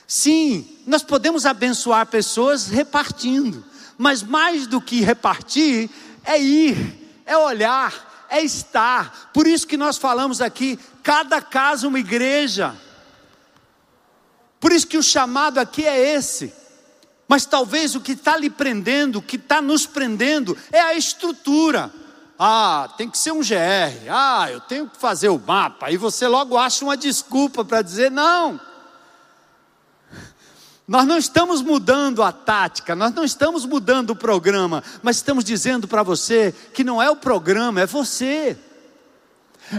Sim, 0.07 0.67
nós 0.85 1.03
podemos 1.03 1.45
abençoar 1.45 2.05
pessoas 2.07 2.67
repartindo, 2.67 3.63
mas 3.97 4.21
mais 4.21 4.67
do 4.67 4.79
que 4.79 5.01
repartir, 5.01 5.89
é 6.23 6.41
ir, 6.41 7.21
é 7.25 7.37
olhar, 7.37 8.25
é 8.29 8.41
estar. 8.41 9.31
Por 9.33 9.47
isso 9.47 9.67
que 9.67 9.77
nós 9.77 9.97
falamos 9.97 10.41
aqui, 10.41 10.79
cada 11.01 11.41
casa 11.41 11.87
uma 11.87 11.99
igreja. 11.99 12.75
Por 14.59 14.71
isso 14.71 14.87
que 14.87 14.97
o 14.97 15.03
chamado 15.03 15.59
aqui 15.59 15.85
é 15.85 16.15
esse. 16.15 16.51
Mas 17.27 17.45
talvez 17.45 17.95
o 17.95 18.01
que 18.01 18.11
está 18.11 18.37
lhe 18.37 18.49
prendendo, 18.49 19.19
o 19.19 19.21
que 19.21 19.35
está 19.35 19.61
nos 19.61 19.85
prendendo, 19.85 20.57
é 20.71 20.79
a 20.79 20.93
estrutura. 20.93 21.91
Ah, 22.37 22.89
tem 22.97 23.09
que 23.09 23.17
ser 23.17 23.31
um 23.31 23.39
GR. 23.39 24.09
Ah, 24.09 24.51
eu 24.51 24.59
tenho 24.59 24.89
que 24.89 24.97
fazer 24.97 25.29
o 25.29 25.39
mapa. 25.39 25.87
Aí 25.87 25.97
você 25.97 26.27
logo 26.27 26.57
acha 26.57 26.83
uma 26.83 26.97
desculpa 26.97 27.63
para 27.63 27.81
dizer 27.81 28.11
não. 28.11 28.59
Nós 30.87 31.05
não 31.05 31.17
estamos 31.17 31.61
mudando 31.61 32.21
a 32.21 32.31
tática, 32.31 32.93
nós 32.93 33.11
não 33.13 33.23
estamos 33.23 33.65
mudando 33.65 34.11
o 34.11 34.15
programa, 34.15 34.83
mas 35.01 35.15
estamos 35.15 35.43
dizendo 35.43 35.87
para 35.87 36.03
você 36.03 36.53
que 36.73 36.83
não 36.83 37.01
é 37.01 37.09
o 37.09 37.15
programa, 37.15 37.81
é 37.81 37.85
você. 37.87 38.55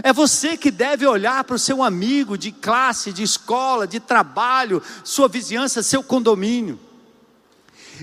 É 0.03 0.11
você 0.11 0.57
que 0.57 0.69
deve 0.69 1.07
olhar 1.07 1.45
para 1.45 1.55
o 1.55 1.59
seu 1.59 1.81
amigo 1.81 2.37
de 2.37 2.51
classe, 2.51 3.13
de 3.13 3.23
escola, 3.23 3.87
de 3.87 4.01
trabalho, 4.01 4.83
sua 5.03 5.29
vizinhança, 5.29 5.81
seu 5.81 6.03
condomínio 6.03 6.86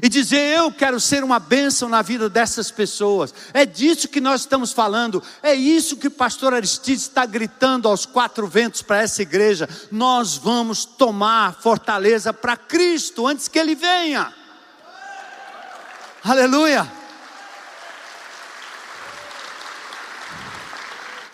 e 0.03 0.09
dizer: 0.09 0.57
Eu 0.57 0.73
quero 0.73 0.99
ser 1.01 1.23
uma 1.23 1.39
bênção 1.39 1.89
na 1.89 2.03
vida 2.03 2.29
dessas 2.29 2.71
pessoas. 2.71 3.35
É 3.53 3.65
disso 3.67 4.09
que 4.09 4.21
nós 4.21 4.43
estamos 4.43 4.73
falando, 4.73 5.23
é 5.43 5.55
isso 5.55 5.97
que 5.97 6.09
o 6.09 6.11
pastor 6.11 6.55
Aristides 6.55 7.03
está 7.03 7.27
gritando 7.27 7.89
aos 7.89 8.07
quatro 8.07 8.47
ventos 8.47 8.83
para 8.83 9.03
essa 9.03 9.23
igreja. 9.23 9.69
Nós 9.91 10.37
vamos 10.37 10.85
tomar 10.85 11.55
fortaleza 11.61 12.33
para 12.33 12.57
Cristo 12.57 13.27
antes 13.27 13.49
que 13.49 13.59
Ele 13.59 13.75
venha. 13.75 14.33
Aleluia. 16.23 16.91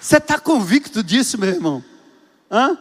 Você 0.01 0.17
está 0.17 0.39
convicto 0.39 1.03
disso, 1.05 1.39
meu 1.39 1.51
irmão? 1.51 1.85
Hã? 2.51 2.77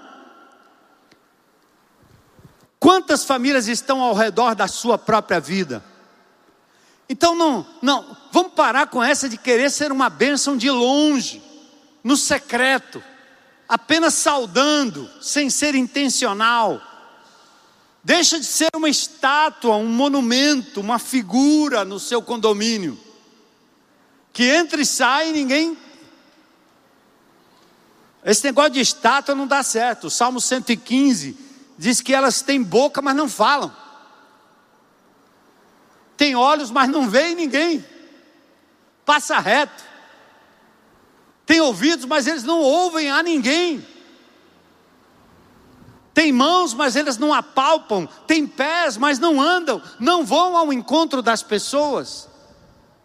Quantas 2.80 3.26
famílias 3.26 3.68
estão 3.68 4.02
ao 4.02 4.14
redor 4.14 4.56
da 4.56 4.68
sua 4.68 4.98
própria 4.98 5.40
vida? 5.40 5.84
Então 7.10 7.36
não, 7.36 7.68
não, 7.82 8.16
vamos 8.32 8.54
parar 8.54 8.88
com 8.88 9.04
essa 9.04 9.28
de 9.28 9.38
querer 9.38 9.70
ser 9.70 9.92
uma 9.92 10.10
bênção 10.10 10.56
de 10.56 10.70
longe, 10.70 11.44
no 12.02 12.16
secreto, 12.16 13.04
apenas 13.68 14.14
saudando, 14.14 15.10
sem 15.22 15.50
ser 15.50 15.76
intencional. 15.76 16.82
Deixa 18.02 18.40
de 18.40 18.46
ser 18.46 18.70
uma 18.74 18.88
estátua, 18.88 19.76
um 19.76 19.88
monumento, 19.88 20.80
uma 20.80 21.00
figura 21.00 21.84
no 21.84 22.00
seu 22.00 22.22
condomínio, 22.22 22.98
que 24.32 24.44
entra 24.46 24.82
e 24.82 24.86
sai 24.86 25.30
e 25.30 25.34
ninguém. 25.34 25.78
Esse 28.24 28.46
negócio 28.46 28.72
de 28.72 28.80
estátua 28.80 29.36
não 29.36 29.48
dá 29.48 29.64
certo. 29.64 30.08
O 30.08 30.10
Salmo 30.10 30.40
115 30.40 31.49
diz 31.80 32.02
que 32.02 32.14
elas 32.14 32.42
têm 32.42 32.62
boca, 32.62 33.02
mas 33.02 33.16
não 33.16 33.30
falam. 33.30 33.74
Tem 36.18 36.36
olhos, 36.36 36.70
mas 36.70 36.90
não 36.90 37.10
veem 37.10 37.34
ninguém. 37.34 37.84
Passa 39.06 39.40
reto. 39.40 39.82
Tem 41.46 41.62
ouvidos, 41.62 42.06
mas 42.06 42.28
eles 42.28 42.44
não 42.44 42.60
ouvem 42.60 43.10
a 43.10 43.24
ninguém. 43.24 43.88
Tem 46.14 46.34
mãos, 46.34 46.74
mas 46.74 46.98
eles 46.98 47.18
não 47.18 47.34
apalpam. 47.34 48.06
Tem 48.28 48.46
pés, 48.46 48.98
mas 48.98 49.18
não 49.18 49.40
andam. 49.40 49.82
Não 50.02 50.26
vão 50.26 50.58
ao 50.58 50.74
encontro 50.74 51.22
das 51.22 51.42
pessoas. 51.42 52.28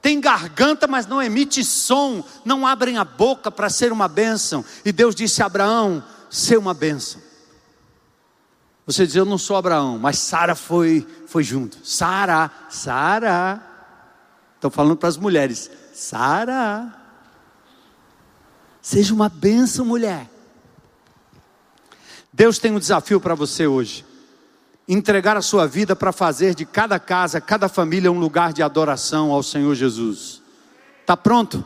Tem 0.03 0.21
garganta, 0.21 0.89
mas 0.89 1.07
não 1.07 1.23
emite 1.23 1.65
som. 1.65 2.25
Não 2.45 2.67
abrem 2.67 2.99
a 2.99 3.05
boca 3.05 3.53
para 3.53 3.71
ser 3.71 3.93
uma 3.93 4.09
bênção. 4.09 4.65
E 4.85 4.91
Deus 4.91 5.15
disse 5.15 5.45
a 5.45 5.47
Abraão: 5.47 6.03
ser 6.29 6.59
uma 6.59 6.75
bênção. 6.75 7.24
Você 8.87 9.07
diz, 9.07 9.17
eu 9.17 9.25
não 9.25 9.39
sou 9.39 9.57
Abraão, 9.57 9.99
mas 9.99 10.19
Sara 10.19 10.55
foi, 10.55 11.07
foi 11.27 11.43
junto. 11.43 11.79
Sara, 11.87 12.51
Sara. 12.69 13.63
Estou 14.57 14.71
falando 14.71 14.97
para 14.97 15.09
as 15.09 15.17
mulheres. 15.17 15.71
Sara. 15.95 16.93
Seja 18.83 19.15
uma 19.15 19.31
benção, 19.31 19.87
mulher. 19.87 20.29
Deus 22.31 22.59
tem 22.59 22.73
um 22.73 22.79
desafio 22.79 23.21
para 23.21 23.35
você 23.35 23.67
hoje. 23.67 24.05
Entregar 24.87 25.37
a 25.37 25.43
sua 25.43 25.67
vida 25.67 25.97
para 25.97 26.13
fazer 26.13 26.55
de 26.55 26.67
cada 26.67 26.99
casa, 26.99 27.41
cada 27.41 27.69
família 27.69 28.13
um 28.13 28.19
lugar 28.19 28.53
de 28.53 28.63
adoração 28.63 29.31
ao 29.31 29.43
Senhor 29.43 29.75
Jesus. 29.75 30.43
Está 31.01 31.17
pronto? 31.17 31.65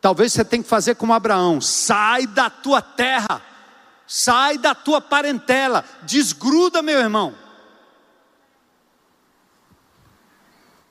Talvez 0.00 0.32
você 0.32 0.44
tenha 0.44 0.62
que 0.62 0.68
fazer 0.68 0.94
como 0.94 1.12
Abraão: 1.12 1.60
sai 1.60 2.26
da 2.26 2.48
tua 2.48 2.80
terra, 2.80 3.42
sai 4.14 4.58
da 4.58 4.74
tua 4.74 5.00
parentela, 5.00 5.82
desgruda, 6.02 6.82
meu 6.82 6.98
irmão. 6.98 7.34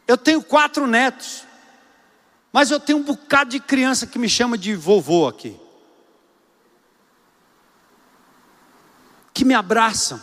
Eu 0.08 0.18
tenho 0.18 0.42
quatro 0.42 0.88
netos. 0.88 1.44
Mas 2.52 2.72
eu 2.72 2.80
tenho 2.80 2.98
um 2.98 3.04
bocado 3.04 3.52
de 3.52 3.60
criança 3.60 4.08
que 4.08 4.18
me 4.18 4.28
chama 4.28 4.58
de 4.58 4.74
vovô 4.76 5.28
aqui. 5.28 5.56
Que 9.32 9.46
me 9.46 9.54
abraçam. 9.54 10.20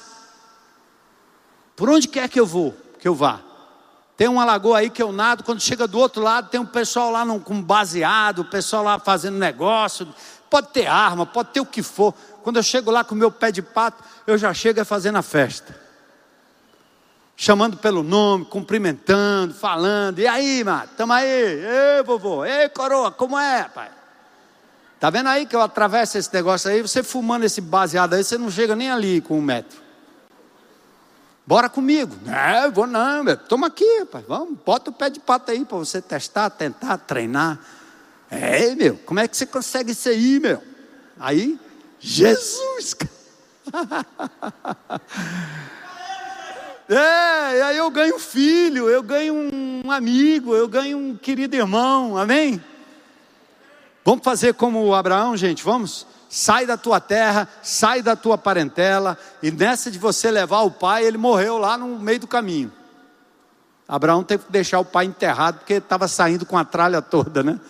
Por 1.76 1.88
onde 1.88 2.09
quer 2.09 2.28
que 2.28 2.40
eu 2.40 2.44
vou, 2.44 2.72
que 2.99 3.07
eu 3.07 3.14
vá. 3.14 3.40
Tem 4.16 4.26
uma 4.26 4.44
lagoa 4.44 4.78
aí 4.78 4.90
que 4.90 5.01
eu 5.01 5.12
nado, 5.12 5.44
quando 5.44 5.61
chega 5.61 5.86
do 5.86 6.01
outro 6.01 6.20
lado, 6.20 6.51
tem 6.51 6.61
um 6.61 6.66
pessoal 6.66 7.12
lá 7.12 7.24
com 7.38 7.62
baseado, 7.62 8.40
o 8.40 8.44
pessoal 8.44 8.82
lá 8.82 8.99
fazendo 8.99 9.38
negócio. 9.38 10.12
Pode 10.51 10.70
ter 10.70 10.86
arma, 10.86 11.24
pode 11.24 11.51
ter 11.51 11.61
o 11.61 11.66
que 11.66 11.82
for. 11.82 12.12
Quando 12.49 12.57
eu 12.57 12.62
chego 12.62 12.90
lá 12.90 13.05
com 13.05 13.14
o 13.14 13.18
meu 13.18 13.30
pé 13.30 13.53
de 13.53 13.61
pato, 13.61 14.03
eu 14.26 14.38
já 14.38 14.55
chego 14.55 14.82
fazendo 14.82 15.16
a 15.16 15.22
festa 15.22 15.78
chamando 17.36 17.76
pelo 17.76 18.03
nome, 18.03 18.46
cumprimentando, 18.46 19.53
falando. 19.53 20.18
E 20.18 20.26
aí, 20.26 20.64
mano, 20.64 20.88
tamo 20.96 21.12
aí. 21.12 21.28
Ei, 21.28 22.03
vovô. 22.07 22.46
Ei, 22.46 22.70
coroa, 22.70 23.12
como 23.12 23.38
é, 23.38 23.64
pai? 23.64 23.90
Tá 24.99 25.11
vendo 25.11 25.28
aí 25.28 25.44
que 25.44 25.55
eu 25.55 25.61
atravesso 25.61 26.16
esse 26.16 26.32
negócio 26.32 26.70
aí? 26.70 26.80
Você 26.80 27.03
fumando 27.03 27.44
esse 27.44 27.61
baseado 27.61 28.14
aí, 28.14 28.24
você 28.24 28.38
não 28.38 28.51
chega 28.51 28.74
nem 28.74 28.90
ali 28.90 29.20
com 29.20 29.38
um 29.38 29.42
metro. 29.42 29.78
Bora 31.46 31.68
comigo. 31.68 32.16
Não, 32.24 32.72
vou 32.72 32.86
não, 32.86 33.24
meu. 33.24 33.36
Toma 33.36 33.66
aqui, 33.66 34.07
pai. 34.11 34.24
Vamos, 34.26 34.59
bota 34.64 34.88
o 34.88 34.92
pé 34.94 35.11
de 35.11 35.20
pato 35.20 35.51
aí 35.51 35.66
para 35.66 35.76
você 35.76 36.01
testar, 36.01 36.49
tentar, 36.49 36.96
treinar. 36.96 37.59
É, 38.30 38.74
meu, 38.74 38.96
como 39.05 39.20
é 39.20 39.28
que 39.28 39.36
você 39.36 39.44
consegue 39.44 39.92
isso 39.92 40.09
aí, 40.09 40.40
meu? 40.40 40.62
Aí, 41.20 41.61
Jesus, 42.01 42.94
É, 46.90 47.59
e 47.59 47.62
aí 47.62 47.76
eu 47.76 47.90
ganho 47.90 48.16
um 48.16 48.18
filho, 48.18 48.88
eu 48.88 49.03
ganho 49.03 49.34
um 49.34 49.92
amigo, 49.92 50.55
eu 50.55 50.66
ganho 50.66 50.96
um 50.96 51.14
querido 51.14 51.55
irmão, 51.55 52.16
amém? 52.16 52.64
Vamos 54.03 54.24
fazer 54.24 54.55
como 54.55 54.94
Abraão, 54.94 55.36
gente, 55.36 55.62
vamos? 55.62 56.07
Sai 56.30 56.64
da 56.64 56.78
tua 56.78 56.99
terra, 56.99 57.46
sai 57.62 58.01
da 58.01 58.16
tua 58.16 58.38
parentela, 58.38 59.18
e 59.42 59.51
nessa 59.51 59.90
de 59.90 59.99
você 59.99 60.30
levar 60.30 60.62
o 60.62 60.70
pai, 60.70 61.05
ele 61.05 61.18
morreu 61.18 61.59
lá 61.59 61.76
no 61.76 61.99
meio 61.99 62.20
do 62.20 62.26
caminho. 62.26 62.72
Abraão 63.86 64.24
teve 64.24 64.44
que 64.44 64.53
deixar 64.53 64.80
o 64.80 64.84
pai 64.84 65.05
enterrado, 65.05 65.59
porque 65.59 65.74
estava 65.74 66.09
saindo 66.09 66.46
com 66.46 66.57
a 66.57 66.64
tralha 66.64 67.03
toda, 67.03 67.42
né? 67.42 67.61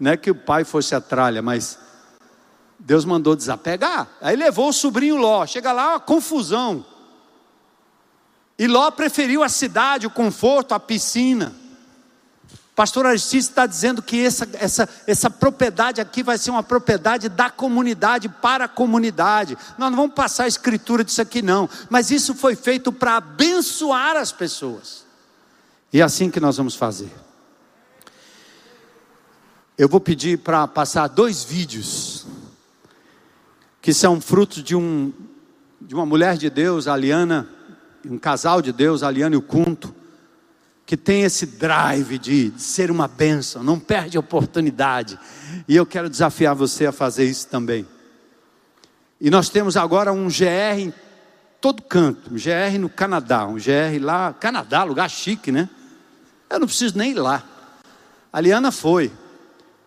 Não 0.00 0.10
é 0.10 0.16
que 0.16 0.32
o 0.32 0.34
pai 0.34 0.64
fosse 0.64 0.96
a 0.96 1.00
tralha, 1.00 1.40
mas 1.40 1.78
Deus 2.84 3.06
mandou 3.06 3.34
desapegar. 3.34 4.06
Aí 4.20 4.36
levou 4.36 4.68
o 4.68 4.72
sobrinho 4.72 5.16
Ló, 5.16 5.46
chega 5.46 5.72
lá, 5.72 5.92
uma 5.92 6.00
confusão. 6.00 6.84
E 8.58 8.66
Ló 8.66 8.90
preferiu 8.90 9.42
a 9.42 9.48
cidade, 9.48 10.06
o 10.06 10.10
conforto, 10.10 10.74
a 10.74 10.78
piscina. 10.78 11.54
Pastor 12.76 13.06
Aristides 13.06 13.48
está 13.48 13.66
dizendo 13.66 14.02
que 14.02 14.22
essa, 14.22 14.46
essa, 14.54 14.88
essa 15.06 15.30
propriedade 15.30 16.00
aqui 16.00 16.22
vai 16.22 16.36
ser 16.36 16.50
uma 16.50 16.62
propriedade 16.62 17.30
da 17.30 17.48
comunidade 17.48 18.28
para 18.28 18.66
a 18.66 18.68
comunidade. 18.68 19.56
Nós 19.78 19.90
não 19.90 19.96
vamos 19.96 20.14
passar 20.14 20.44
a 20.44 20.48
escritura 20.48 21.02
disso 21.02 21.22
aqui, 21.22 21.40
não. 21.40 21.70
Mas 21.88 22.10
isso 22.10 22.34
foi 22.34 22.54
feito 22.54 22.92
para 22.92 23.16
abençoar 23.16 24.16
as 24.16 24.30
pessoas. 24.30 25.06
E 25.90 26.00
é 26.00 26.04
assim 26.04 26.30
que 26.30 26.40
nós 26.40 26.58
vamos 26.58 26.74
fazer. 26.74 27.10
Eu 29.78 29.88
vou 29.88 30.00
pedir 30.00 30.38
para 30.38 30.68
passar 30.68 31.08
dois 31.08 31.42
vídeos 31.44 32.23
que 33.84 33.92
são 33.92 34.18
frutos 34.18 34.64
de, 34.64 34.74
um, 34.74 35.12
de 35.78 35.94
uma 35.94 36.06
mulher 36.06 36.38
de 36.38 36.48
Deus, 36.48 36.88
a 36.88 36.96
Liana 36.96 37.46
um 38.06 38.16
casal 38.16 38.62
de 38.62 38.72
Deus, 38.72 39.02
a 39.02 39.08
Aliane 39.08 39.34
e 39.34 39.36
o 39.36 39.42
Cunto, 39.42 39.94
que 40.86 40.96
tem 40.96 41.22
esse 41.22 41.44
drive 41.44 42.18
de 42.18 42.50
ser 42.56 42.90
uma 42.90 43.06
bênção, 43.06 43.62
não 43.62 43.78
perde 43.78 44.16
a 44.16 44.20
oportunidade. 44.20 45.18
E 45.68 45.76
eu 45.76 45.84
quero 45.84 46.08
desafiar 46.08 46.54
você 46.54 46.86
a 46.86 46.92
fazer 46.92 47.26
isso 47.26 47.46
também. 47.48 47.86
E 49.20 49.28
nós 49.28 49.50
temos 49.50 49.76
agora 49.76 50.14
um 50.14 50.28
GR 50.28 50.78
em 50.78 50.94
todo 51.60 51.82
canto, 51.82 52.32
um 52.32 52.36
GR 52.36 52.78
no 52.80 52.88
Canadá, 52.88 53.46
um 53.46 53.56
GR 53.56 54.00
lá, 54.00 54.32
Canadá, 54.32 54.82
lugar 54.82 55.10
chique, 55.10 55.52
né? 55.52 55.68
Eu 56.48 56.58
não 56.58 56.66
preciso 56.66 56.96
nem 56.96 57.10
ir 57.10 57.18
lá. 57.18 57.44
A 58.32 58.40
Liana 58.40 58.72
foi 58.72 59.12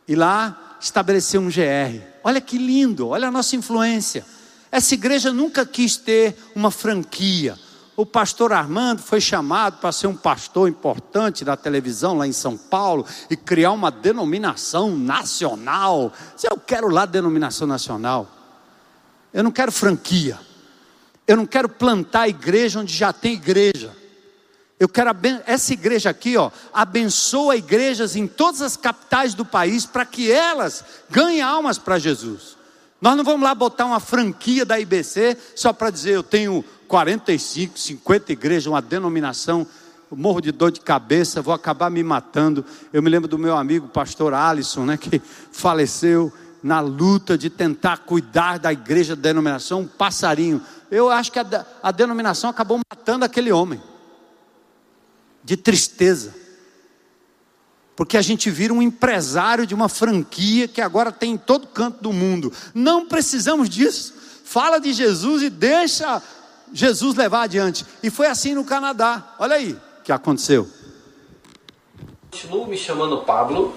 e 0.07 0.15
lá 0.15 0.66
estabeleceu 0.80 1.41
um 1.41 1.47
GR. 1.47 2.01
Olha 2.23 2.41
que 2.41 2.57
lindo, 2.57 3.09
olha 3.09 3.28
a 3.28 3.32
nossa 3.32 3.55
influência. 3.55 4.25
Essa 4.71 4.93
igreja 4.93 5.32
nunca 5.32 5.65
quis 5.65 5.97
ter 5.97 6.36
uma 6.55 6.71
franquia, 6.71 7.57
o 7.97 8.05
pastor 8.05 8.53
Armando 8.53 9.01
foi 9.01 9.19
chamado 9.19 9.80
para 9.80 9.91
ser 9.91 10.05
um 10.05 10.15
pastor 10.15 10.69
importante 10.69 11.43
da 11.43 11.57
televisão 11.57 12.15
lá 12.15 12.28
em 12.28 12.32
São 12.32 12.55
Paulo 12.55 13.03
e 13.28 13.36
criar 13.36 13.71
uma 13.71 13.89
denominação 13.89 14.95
nacional. 14.95 16.13
Eu 16.43 16.57
quero 16.57 16.89
lá 16.89 17.07
denominação 17.07 17.65
nacional. 17.65 18.30
Eu 19.34 19.43
não 19.43 19.49
quero 19.49 19.71
franquia. 19.71 20.38
Eu 21.28 21.36
não 21.36 21.47
quero 21.47 21.67
plantar 21.67 22.30
igreja 22.30 22.80
onde 22.80 22.93
já 22.93 23.11
tem 23.11 23.34
igreja. 23.34 23.91
Eu 24.80 24.88
quero 24.88 25.09
essa 25.47 25.73
igreja 25.73 26.11
aqui, 26.11 26.38
ó, 26.38 26.51
abençoa 26.71 27.55
igrejas 27.55 28.15
em 28.15 28.28
todas 28.28 28.61
as 28.61 28.78
capitais 28.78 29.34
do 29.34 29.43
país 29.43 29.88
para 29.88 30.05
que 30.05 30.32
elas 30.32 30.84
ganhem 31.09 31.41
almas 31.41 31.80
para 31.80 31.97
Jesus. 31.97 32.55
Nós 33.01 33.15
não 33.17 33.23
vamos 33.23 33.41
lá 33.41 33.55
botar 33.55 33.86
uma 33.86 33.99
franquia 33.99 34.65
da 34.65 34.80
IBC 34.80 35.38
só 35.55 35.73
para 35.73 35.89
dizer 35.89 36.11
eu 36.11 36.23
tenho 36.23 36.63
45, 36.88 37.78
50 37.78 38.32
igrejas, 38.32 38.67
uma 38.67 38.82
denominação, 38.82 39.65
morro 40.11 40.41
de 40.41 40.51
dor 40.51 40.71
de 40.71 40.80
cabeça, 40.80 41.41
vou 41.41 41.53
acabar 41.53 41.89
me 41.89 42.03
matando. 42.03 42.63
Eu 42.93 43.01
me 43.01 43.09
lembro 43.09 43.28
do 43.28 43.38
meu 43.38 43.57
amigo 43.57 43.88
pastor 43.88 44.34
Alisson, 44.34 44.86
né, 44.86 44.97
que 44.97 45.19
faleceu 45.51 46.32
na 46.61 46.80
luta 46.80 47.38
de 47.38 47.49
tentar 47.49 47.99
cuidar 47.99 48.57
da 48.59 48.71
igreja 48.71 49.15
da 49.15 49.21
denominação, 49.23 49.82
um 49.82 49.88
passarinho. 49.88 50.61
Eu 50.89 51.09
acho 51.09 51.32
que 51.32 51.39
a, 51.39 51.65
a 51.84 51.91
denominação 51.91 52.49
acabou 52.49 52.80
matando 52.89 53.25
aquele 53.25 53.51
homem, 53.51 53.82
de 55.47 55.55
tristeza. 55.55 56.35
Porque 57.95 58.17
a 58.17 58.21
gente 58.21 58.51
vira 58.51 58.73
um 58.73 58.81
empresário 58.81 59.65
de 59.65 59.73
uma 59.73 59.87
franquia 59.87 60.67
que 60.67 60.81
agora 60.81 61.09
tem 61.09 61.31
em 61.31 61.37
todo 61.37 61.67
canto 61.67 62.03
do 62.03 62.11
mundo. 62.11 62.51
Não 62.75 63.07
precisamos 63.07 63.69
disso. 63.69 64.13
Fala 64.43 64.77
de 64.77 64.91
Jesus 64.91 65.41
e 65.41 65.49
deixa 65.49 66.21
Jesus 66.73 67.15
levar 67.15 67.43
adiante. 67.43 67.85
E 68.03 68.09
foi 68.09 68.27
assim 68.27 68.53
no 68.53 68.65
Canadá. 68.65 69.35
Olha 69.39 69.55
aí 69.55 69.71
o 69.71 70.03
que 70.03 70.11
aconteceu. 70.11 70.67
Continuo 72.29 72.67
me 72.67 72.77
chamando 72.77 73.19
Pablo. 73.19 73.73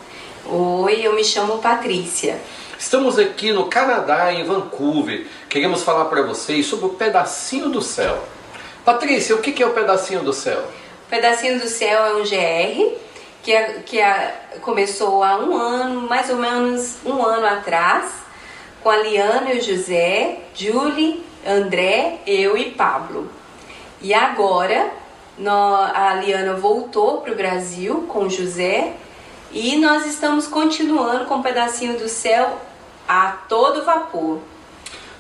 Oi, 0.46 1.06
eu 1.06 1.14
me 1.14 1.22
chamo 1.22 1.58
Patrícia. 1.58 2.42
Estamos 2.76 3.16
aqui 3.16 3.52
no 3.52 3.66
Canadá, 3.66 4.32
em 4.32 4.42
Vancouver. 4.42 5.24
Queremos 5.48 5.82
falar 5.82 6.06
para 6.06 6.22
vocês 6.22 6.66
sobre 6.66 6.86
o 6.86 6.90
pedacinho 6.90 7.70
do 7.70 7.80
céu. 7.80 8.26
Patrícia, 8.84 9.36
o 9.36 9.40
que 9.40 9.62
é 9.62 9.66
o 9.66 9.72
pedacinho 9.72 10.24
do 10.24 10.32
céu? 10.32 10.79
Pedacinho 11.10 11.58
do 11.58 11.66
céu 11.66 12.04
é 12.04 12.14
um 12.14 12.22
GR 12.22 12.96
que, 13.42 13.52
é, 13.52 13.82
que 13.84 14.00
é, 14.00 14.32
começou 14.60 15.24
há 15.24 15.38
um 15.38 15.56
ano, 15.56 16.08
mais 16.08 16.30
ou 16.30 16.36
menos 16.36 16.98
um 17.04 17.20
ano 17.24 17.46
atrás, 17.46 18.12
com 18.80 18.88
a 18.88 18.96
Liana 18.96 19.52
e 19.52 19.58
o 19.58 19.62
José, 19.62 20.38
Julie 20.54 21.24
André, 21.44 22.20
eu 22.24 22.56
e 22.56 22.70
Pablo. 22.70 23.28
E 24.00 24.14
agora 24.14 24.88
a 25.94 26.14
Liana 26.14 26.54
voltou 26.54 27.22
para 27.22 27.32
o 27.32 27.36
Brasil 27.36 28.06
com 28.08 28.26
o 28.26 28.30
José 28.30 28.92
e 29.50 29.76
nós 29.78 30.06
estamos 30.06 30.46
continuando 30.46 31.24
com 31.24 31.36
o 31.36 31.42
pedacinho 31.42 31.98
do 31.98 32.08
céu 32.08 32.56
a 33.08 33.32
todo 33.48 33.84
vapor. 33.84 34.38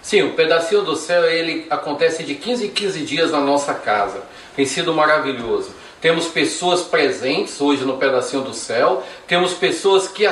Sim, 0.00 0.22
o 0.22 0.34
pedacinho 0.34 0.82
do 0.82 0.94
céu 0.94 1.24
ele 1.24 1.66
acontece 1.68 2.22
de 2.22 2.36
15 2.36 2.66
em 2.66 2.70
15 2.70 3.00
dias 3.00 3.32
na 3.32 3.40
nossa 3.40 3.74
casa. 3.74 4.22
Tem 4.54 4.64
sido 4.64 4.94
maravilhoso. 4.94 5.79
Temos 6.00 6.26
pessoas 6.28 6.82
presentes 6.82 7.60
hoje 7.60 7.84
no 7.84 7.98
pedacinho 7.98 8.42
do 8.42 8.54
céu. 8.54 9.02
Temos 9.26 9.52
pessoas 9.52 10.08
que, 10.08 10.26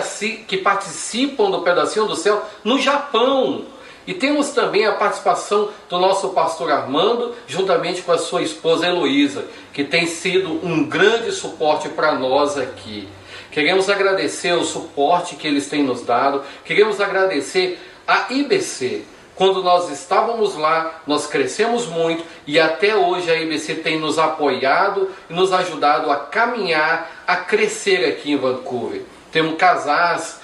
que 0.47 0.57
participam 0.57 1.51
do 1.51 1.61
pedacinho 1.61 2.07
do 2.07 2.17
céu 2.17 2.43
no 2.65 2.81
Japão. 2.81 3.67
E 4.07 4.15
temos 4.15 4.49
também 4.51 4.87
a 4.87 4.95
participação 4.95 5.69
do 5.87 5.99
nosso 5.99 6.31
pastor 6.31 6.73
Armando, 6.73 7.35
juntamente 7.47 8.01
com 8.01 8.11
a 8.11 8.17
sua 8.17 8.41
esposa 8.41 8.87
Heloísa, 8.87 9.45
que 9.75 9.85
tem 9.85 10.07
sido 10.07 10.67
um 10.67 10.85
grande 10.85 11.31
suporte 11.31 11.91
para 11.91 12.15
nós 12.15 12.57
aqui. 12.57 13.07
Queremos 13.51 13.91
agradecer 13.91 14.53
o 14.55 14.65
suporte 14.65 15.37
que 15.37 15.47
eles 15.47 15.69
têm 15.69 15.83
nos 15.83 16.03
dado. 16.03 16.43
Queremos 16.65 17.03
agradecer 17.03 17.79
a 18.07 18.33
IBC. 18.33 19.05
Quando 19.39 19.63
nós 19.63 19.89
estávamos 19.89 20.57
lá, 20.57 21.01
nós 21.07 21.29
crescemos 21.29 21.87
muito 21.87 22.25
e 22.45 22.59
até 22.59 22.97
hoje 22.97 23.31
a 23.31 23.41
IBC 23.41 23.77
tem 23.77 23.97
nos 23.97 24.19
apoiado 24.19 25.13
e 25.31 25.33
nos 25.33 25.53
ajudado 25.53 26.11
a 26.11 26.17
caminhar, 26.17 27.09
a 27.25 27.37
crescer 27.37 28.05
aqui 28.05 28.33
em 28.33 28.37
Vancouver. 28.37 29.05
Temos 29.31 29.57
casais 29.57 30.41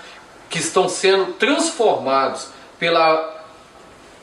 que 0.49 0.61
estão 0.61 0.89
sendo 0.89 1.33
transformados 1.33 2.51
pela 2.79 3.45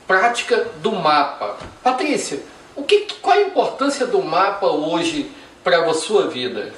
prática 0.08 0.70
do 0.78 0.94
mapa. 0.94 1.58
Patrícia, 1.84 2.40
o 2.74 2.84
que, 2.84 3.08
qual 3.22 3.38
a 3.38 3.42
importância 3.42 4.08
do 4.08 4.24
mapa 4.24 4.68
hoje 4.68 5.30
para 5.66 5.84
a 5.84 5.94
sua 5.94 6.28
vida? 6.28 6.74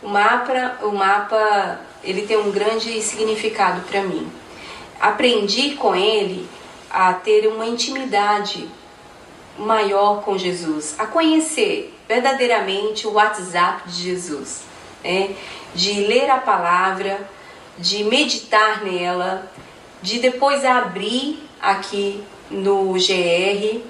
O 0.00 0.08
mapa, 0.08 0.76
o 0.82 0.92
mapa, 0.92 1.80
ele 2.04 2.22
tem 2.28 2.36
um 2.36 2.52
grande 2.52 3.02
significado 3.02 3.80
para 3.90 4.02
mim. 4.02 4.30
Aprendi 5.00 5.72
com 5.72 5.96
ele 5.96 6.48
a 6.90 7.12
ter 7.12 7.46
uma 7.46 7.66
intimidade 7.66 8.68
maior 9.58 10.22
com 10.22 10.38
Jesus, 10.38 10.94
a 10.98 11.06
conhecer 11.06 11.94
verdadeiramente 12.06 13.06
o 13.06 13.12
WhatsApp 13.12 13.88
de 13.88 14.04
Jesus, 14.04 14.62
né? 15.04 15.34
de 15.74 16.00
ler 16.06 16.30
a 16.30 16.38
palavra, 16.38 17.28
de 17.76 18.04
meditar 18.04 18.82
nela, 18.84 19.50
de 20.00 20.18
depois 20.18 20.64
abrir 20.64 21.42
aqui 21.60 22.22
no 22.50 22.94
GR, 22.94 23.80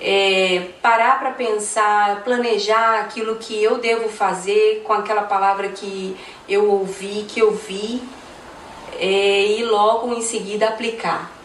é, 0.00 0.68
parar 0.80 1.18
para 1.18 1.32
pensar, 1.32 2.24
planejar 2.24 3.00
aquilo 3.00 3.36
que 3.36 3.62
eu 3.62 3.78
devo 3.78 4.08
fazer 4.08 4.82
com 4.82 4.94
aquela 4.94 5.22
palavra 5.22 5.68
que 5.68 6.16
eu 6.48 6.70
ouvi, 6.70 7.26
que 7.28 7.40
eu 7.40 7.52
vi, 7.52 8.02
é, 8.98 9.58
e 9.58 9.64
logo 9.64 10.12
em 10.14 10.22
seguida 10.22 10.68
aplicar. 10.68 11.39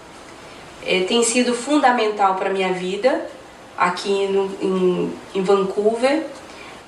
É, 0.86 1.02
tem 1.02 1.24
sido 1.24 1.54
fundamental 1.54 2.36
para 2.36 2.50
minha 2.50 2.72
vida 2.74 3.28
aqui 3.78 4.28
no, 4.28 4.52
em, 4.62 5.14
em 5.34 5.44
Vancouver, 5.44 6.24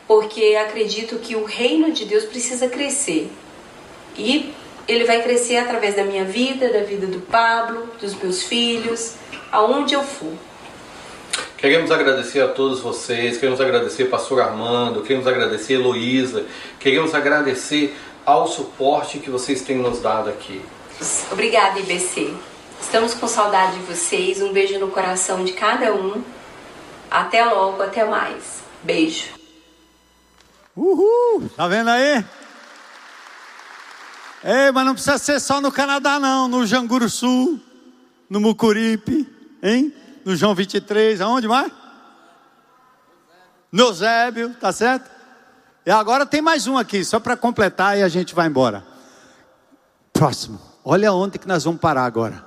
porque 0.07 0.55
acredito 0.55 1.17
que 1.17 1.35
o 1.35 1.43
reino 1.43 1.91
de 1.91 2.05
Deus 2.05 2.23
precisa 2.25 2.67
crescer. 2.67 3.31
E 4.17 4.53
ele 4.87 5.03
vai 5.03 5.21
crescer 5.21 5.57
através 5.57 5.95
da 5.95 6.03
minha 6.03 6.23
vida, 6.23 6.69
da 6.71 6.81
vida 6.81 7.07
do 7.07 7.19
Pablo, 7.19 7.89
dos 7.99 8.15
meus 8.15 8.43
filhos, 8.43 9.15
aonde 9.51 9.93
eu 9.93 10.03
for. 10.03 10.33
Queremos 11.57 11.91
agradecer 11.91 12.39
a 12.41 12.47
todos 12.47 12.79
vocês, 12.79 13.37
queremos 13.37 13.59
agradecer 13.59 14.05
Pastor 14.05 14.41
Armando, 14.41 15.01
queremos 15.01 15.27
agradecer 15.27 15.73
Heloísa, 15.73 16.45
queremos 16.79 17.13
agradecer 17.15 17.95
ao 18.23 18.47
suporte 18.47 19.17
que 19.19 19.29
vocês 19.29 19.61
têm 19.61 19.77
nos 19.77 19.99
dado 19.99 20.29
aqui. 20.29 20.61
Obrigada, 21.31 21.79
IBC. 21.79 22.33
Estamos 22.81 23.13
com 23.13 23.27
saudade 23.27 23.79
de 23.79 23.85
vocês. 23.85 24.41
Um 24.41 24.53
beijo 24.53 24.79
no 24.79 24.89
coração 24.89 25.43
de 25.43 25.53
cada 25.53 25.93
um. 25.93 26.23
Até 27.09 27.43
logo, 27.43 27.81
até 27.81 28.05
mais. 28.05 28.61
Beijo. 28.83 29.37
Uhul! 30.75 31.49
Tá 31.55 31.67
vendo 31.67 31.89
aí? 31.89 32.23
Ei, 34.43 34.71
mas 34.71 34.85
não 34.85 34.93
precisa 34.93 35.17
ser 35.17 35.39
só 35.39 35.59
no 35.59 35.71
Canadá, 35.71 36.19
não. 36.19 36.47
No 36.47 36.65
Janguru 36.65 37.09
Sul, 37.09 37.59
no 38.29 38.39
Mucuripe, 38.39 39.27
hein? 39.61 39.93
No 40.23 40.35
João 40.35 40.53
23, 40.53 41.19
aonde 41.21 41.47
mais? 41.47 41.71
No 43.71 43.91
Zébio, 43.93 44.53
tá 44.55 44.71
certo? 44.71 45.09
E 45.85 45.91
agora 45.91 46.25
tem 46.25 46.41
mais 46.41 46.67
um 46.67 46.77
aqui, 46.77 47.03
só 47.03 47.19
para 47.19 47.35
completar 47.35 47.97
e 47.97 48.03
a 48.03 48.07
gente 48.07 48.35
vai 48.35 48.47
embora. 48.47 48.85
Próximo. 50.13 50.59
Olha 50.83 51.11
onde 51.13 51.39
que 51.39 51.47
nós 51.47 51.63
vamos 51.63 51.79
parar 51.79 52.05
agora. 52.05 52.45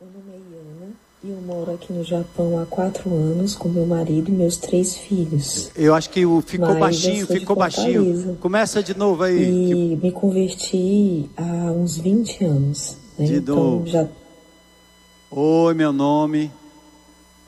Meu 0.00 0.10
nome 0.10 0.32
é 0.32 0.38
Iana 0.38 0.92
e 1.15 1.15
eu 1.30 1.40
moro 1.40 1.72
aqui 1.72 1.92
no 1.92 2.04
Japão 2.04 2.58
há 2.58 2.66
quatro 2.66 3.12
anos 3.12 3.56
com 3.56 3.68
meu 3.68 3.84
marido 3.84 4.28
e 4.28 4.32
meus 4.32 4.56
três 4.56 4.96
filhos. 4.96 5.70
Eu 5.74 5.92
acho 5.92 6.08
que 6.10 6.20
ficou 6.46 6.68
Mas 6.68 6.78
baixinho, 6.78 7.26
ficou 7.26 7.56
baixinho. 7.56 8.36
Começa 8.36 8.80
de 8.80 8.96
novo 8.96 9.24
aí. 9.24 9.72
E 9.72 9.96
me 9.96 10.12
converti 10.12 11.28
há 11.36 11.72
uns 11.72 11.98
20 11.98 12.44
anos. 12.44 12.96
Né? 13.18 13.26
De 13.26 13.36
então 13.36 13.56
novo. 13.56 13.86
já 13.86 14.06
Oi, 15.30 15.74
meu 15.74 15.92
nome. 15.92 16.50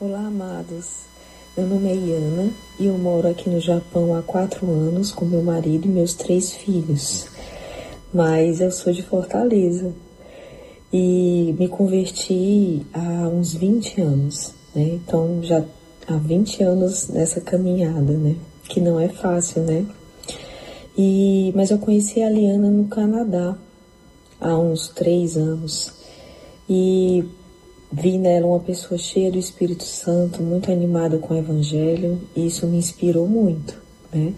Olá, 0.00 0.26
amados. 0.26 1.02
Meu 1.56 1.66
nome 1.66 1.88
é 1.88 1.94
Iana 1.94 2.50
e 2.80 2.86
eu 2.86 2.98
moro 2.98 3.28
aqui 3.28 3.48
no 3.48 3.60
Japão 3.60 4.16
há 4.16 4.22
quatro 4.22 4.68
anos 4.68 5.12
com 5.12 5.24
meu 5.24 5.42
marido 5.42 5.86
e 5.86 5.88
meus 5.88 6.14
três 6.14 6.52
filhos. 6.52 7.26
Mas 8.12 8.60
eu 8.60 8.72
sou 8.72 8.92
de 8.92 9.04
Fortaleza 9.04 9.94
e 10.92 11.54
me 11.58 11.68
converti 11.68 12.86
há 12.92 13.28
uns 13.28 13.54
20 13.54 14.00
anos, 14.00 14.54
né? 14.74 15.00
Então 15.02 15.42
já 15.42 15.64
há 16.06 16.16
20 16.16 16.62
anos 16.62 17.08
nessa 17.08 17.40
caminhada, 17.40 18.12
né? 18.12 18.36
Que 18.64 18.80
não 18.80 18.98
é 18.98 19.08
fácil, 19.08 19.62
né? 19.62 19.86
E, 20.96 21.52
mas 21.54 21.70
eu 21.70 21.78
conheci 21.78 22.22
a 22.22 22.30
Liana 22.30 22.70
no 22.70 22.86
Canadá 22.86 23.56
há 24.40 24.58
uns 24.58 24.88
três 24.88 25.36
anos. 25.36 25.92
E 26.68 27.24
Vi 27.90 28.18
nela 28.18 28.46
uma 28.46 28.60
pessoa 28.60 28.98
cheia 28.98 29.32
do 29.32 29.38
Espírito 29.38 29.82
Santo, 29.84 30.42
muito 30.42 30.70
animada 30.70 31.16
com 31.16 31.32
o 31.32 31.38
Evangelho, 31.38 32.20
e 32.36 32.46
isso 32.46 32.66
me 32.66 32.76
inspirou 32.76 33.26
muito, 33.26 33.80
né? 34.12 34.34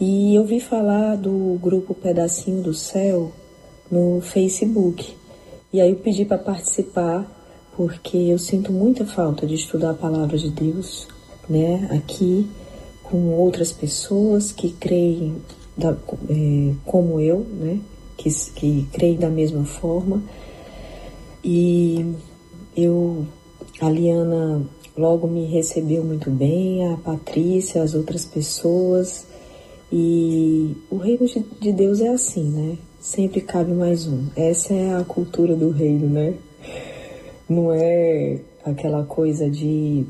E 0.00 0.34
eu 0.34 0.46
vi 0.46 0.60
falar 0.60 1.16
do 1.16 1.58
grupo 1.60 1.92
Pedacinho 1.92 2.62
do 2.62 2.72
Céu 2.72 3.32
no 3.90 4.22
Facebook. 4.22 5.14
E 5.72 5.80
aí 5.80 5.90
eu 5.90 5.96
pedi 5.96 6.24
para 6.24 6.36
participar, 6.36 7.24
porque 7.76 8.16
eu 8.16 8.38
sinto 8.40 8.72
muita 8.72 9.06
falta 9.06 9.46
de 9.46 9.54
estudar 9.54 9.90
a 9.90 9.94
palavra 9.94 10.36
de 10.36 10.50
Deus, 10.50 11.06
né? 11.48 11.88
Aqui 11.92 12.48
com 13.04 13.34
outras 13.34 13.72
pessoas 13.72 14.50
que 14.50 14.72
creem 14.72 15.36
da, 15.76 15.96
é, 16.28 16.74
como 16.84 17.20
eu, 17.20 17.40
né? 17.40 17.78
Que, 18.16 18.30
que 18.54 18.88
creem 18.92 19.16
da 19.16 19.30
mesma 19.30 19.64
forma. 19.64 20.20
E 21.44 22.14
eu, 22.76 23.24
a 23.80 23.88
Liana 23.88 24.62
logo 24.96 25.28
me 25.28 25.46
recebeu 25.46 26.02
muito 26.02 26.30
bem, 26.30 26.92
a 26.92 26.96
Patrícia, 26.96 27.80
as 27.80 27.94
outras 27.94 28.24
pessoas. 28.24 29.24
E 29.92 30.76
o 30.90 30.96
reino 30.96 31.26
de 31.60 31.72
Deus 31.72 32.00
é 32.00 32.08
assim, 32.08 32.42
né? 32.42 32.78
Sempre 33.00 33.40
cabe 33.40 33.72
mais 33.72 34.06
um. 34.06 34.26
Essa 34.36 34.74
é 34.74 34.94
a 34.94 35.02
cultura 35.02 35.56
do 35.56 35.70
reino, 35.70 36.06
né? 36.06 36.34
Não 37.48 37.72
é 37.72 38.40
aquela 38.62 39.04
coisa 39.04 39.48
de 39.48 40.04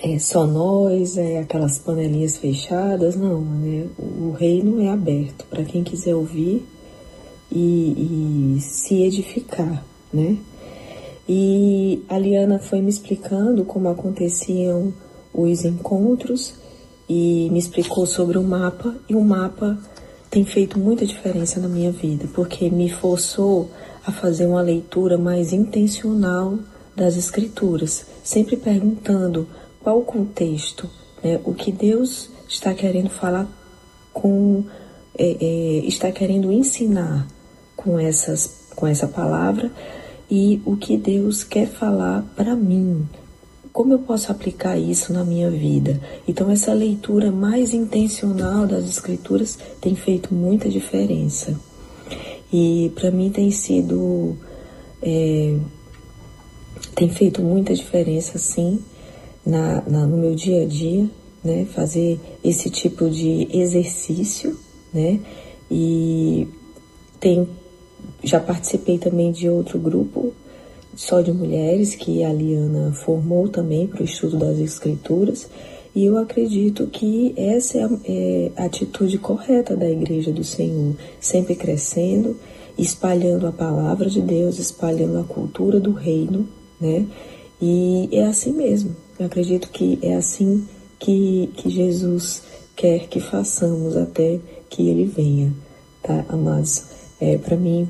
é 0.00 0.16
só 0.20 0.46
nós, 0.46 1.18
é 1.18 1.40
aquelas 1.40 1.80
panelinhas 1.80 2.36
fechadas, 2.36 3.16
não, 3.16 3.40
né? 3.40 3.88
O 3.98 4.30
reino 4.30 4.80
é 4.80 4.88
aberto 4.88 5.44
para 5.50 5.64
quem 5.64 5.82
quiser 5.82 6.14
ouvir 6.14 6.64
e, 7.50 8.56
e 8.56 8.60
se 8.60 9.02
edificar, 9.02 9.84
né? 10.12 10.36
E 11.28 12.04
a 12.08 12.16
Liana 12.16 12.60
foi 12.60 12.80
me 12.80 12.88
explicando 12.88 13.64
como 13.64 13.88
aconteciam 13.88 14.94
os 15.34 15.64
encontros 15.64 16.54
e 17.08 17.48
me 17.50 17.58
explicou 17.58 18.06
sobre 18.06 18.38
o 18.38 18.44
mapa. 18.44 18.94
E 19.08 19.16
o 19.16 19.20
mapa 19.20 19.76
tem 20.30 20.44
feito 20.44 20.78
muita 20.78 21.04
diferença 21.04 21.58
na 21.58 21.68
minha 21.68 21.90
vida, 21.90 22.28
porque 22.32 22.70
me 22.70 22.88
forçou 22.88 23.68
a 24.06 24.12
fazer 24.12 24.46
uma 24.46 24.62
leitura 24.62 25.18
mais 25.18 25.52
intencional 25.52 26.58
das 26.94 27.16
Escrituras, 27.16 28.06
sempre 28.22 28.56
perguntando 28.56 29.48
qual 29.82 29.98
o 29.98 30.04
contexto, 30.04 30.88
né, 31.22 31.40
o 31.44 31.52
que 31.52 31.72
Deus 31.72 32.30
está 32.48 32.72
querendo 32.72 33.10
falar 33.10 33.48
com, 34.12 34.64
é, 35.18 35.36
é, 35.40 35.86
está 35.86 36.12
querendo 36.12 36.52
ensinar 36.52 37.26
com 37.76 37.98
essas, 37.98 38.68
com 38.76 38.86
essa 38.86 39.08
palavra 39.08 39.70
e 40.30 40.62
o 40.64 40.76
que 40.76 40.96
Deus 40.96 41.42
quer 41.42 41.66
falar 41.66 42.22
para 42.36 42.54
mim. 42.54 43.08
Como 43.80 43.94
eu 43.94 43.98
posso 44.00 44.30
aplicar 44.30 44.76
isso 44.76 45.10
na 45.10 45.24
minha 45.24 45.50
vida? 45.50 45.98
Então, 46.28 46.50
essa 46.50 46.70
leitura 46.74 47.32
mais 47.32 47.72
intencional 47.72 48.66
das 48.66 48.84
Escrituras 48.84 49.58
tem 49.80 49.94
feito 49.94 50.34
muita 50.34 50.68
diferença. 50.68 51.58
E 52.52 52.92
para 52.94 53.10
mim 53.10 53.30
tem 53.30 53.50
sido. 53.50 54.36
É, 55.02 55.56
tem 56.94 57.08
feito 57.08 57.40
muita 57.40 57.74
diferença, 57.74 58.36
sim, 58.36 58.80
na, 59.46 59.80
na, 59.88 60.06
no 60.06 60.18
meu 60.18 60.34
dia 60.34 60.64
a 60.64 60.66
dia, 60.66 61.08
né? 61.42 61.64
Fazer 61.64 62.20
esse 62.44 62.68
tipo 62.68 63.08
de 63.08 63.48
exercício, 63.50 64.60
né? 64.92 65.18
E 65.70 66.46
tem 67.18 67.48
já 68.22 68.40
participei 68.40 68.98
também 68.98 69.32
de 69.32 69.48
outro 69.48 69.78
grupo 69.78 70.34
só 71.00 71.22
de 71.22 71.32
mulheres 71.32 71.94
que 71.94 72.22
a 72.22 72.30
Liana 72.30 72.92
formou 72.92 73.48
também 73.48 73.86
para 73.86 74.02
o 74.02 74.04
estudo 74.04 74.36
das 74.36 74.58
escrituras 74.58 75.48
E 75.96 76.04
eu 76.04 76.18
acredito 76.18 76.88
que 76.88 77.32
essa 77.38 77.78
é 77.78 77.84
a, 77.84 77.90
é 78.04 78.52
a 78.54 78.64
atitude 78.66 79.16
correta 79.16 79.74
da 79.74 79.88
Igreja 79.88 80.30
do 80.30 80.44
Senhor, 80.44 80.94
sempre 81.18 81.54
crescendo, 81.54 82.36
espalhando 82.76 83.46
a 83.46 83.52
palavra 83.52 84.10
de 84.10 84.20
Deus, 84.20 84.58
espalhando 84.58 85.18
a 85.18 85.24
cultura 85.24 85.80
do 85.80 85.92
reino, 85.92 86.46
né? 86.78 87.06
E 87.62 88.10
é 88.12 88.26
assim 88.26 88.52
mesmo. 88.52 88.94
Eu 89.18 89.24
acredito 89.24 89.70
que 89.70 89.98
é 90.02 90.14
assim 90.14 90.68
que, 90.98 91.48
que 91.56 91.70
Jesus 91.70 92.42
quer 92.76 93.08
que 93.08 93.20
façamos 93.20 93.96
até 93.96 94.38
que 94.68 94.86
Ele 94.86 95.06
venha, 95.06 95.50
tá, 96.02 96.26
amados? 96.28 96.84
É, 97.18 97.38
Para 97.38 97.56
mim 97.56 97.88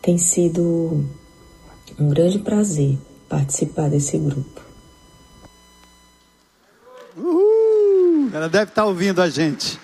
tem 0.00 0.16
sido 0.16 1.04
um 1.98 2.08
grande 2.08 2.38
prazer 2.38 2.98
participar 3.28 3.88
desse 3.88 4.18
grupo. 4.18 4.60
Uhul! 7.16 8.30
Ela 8.32 8.48
deve 8.48 8.70
estar 8.70 8.84
ouvindo 8.84 9.22
a 9.22 9.28
gente. 9.28 9.78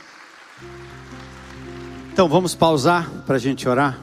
Então 2.13 2.29
vamos 2.29 2.55
pausar 2.55 3.09
para 3.27 3.37
a 3.37 3.39
gente 3.39 3.67
orar. 3.69 3.99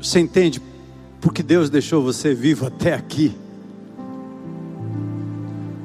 Você 0.00 0.20
entende 0.20 0.62
porque 1.20 1.42
Deus 1.42 1.68
deixou 1.68 2.02
você 2.02 2.34
vivo 2.34 2.66
até 2.66 2.94
aqui? 2.94 3.34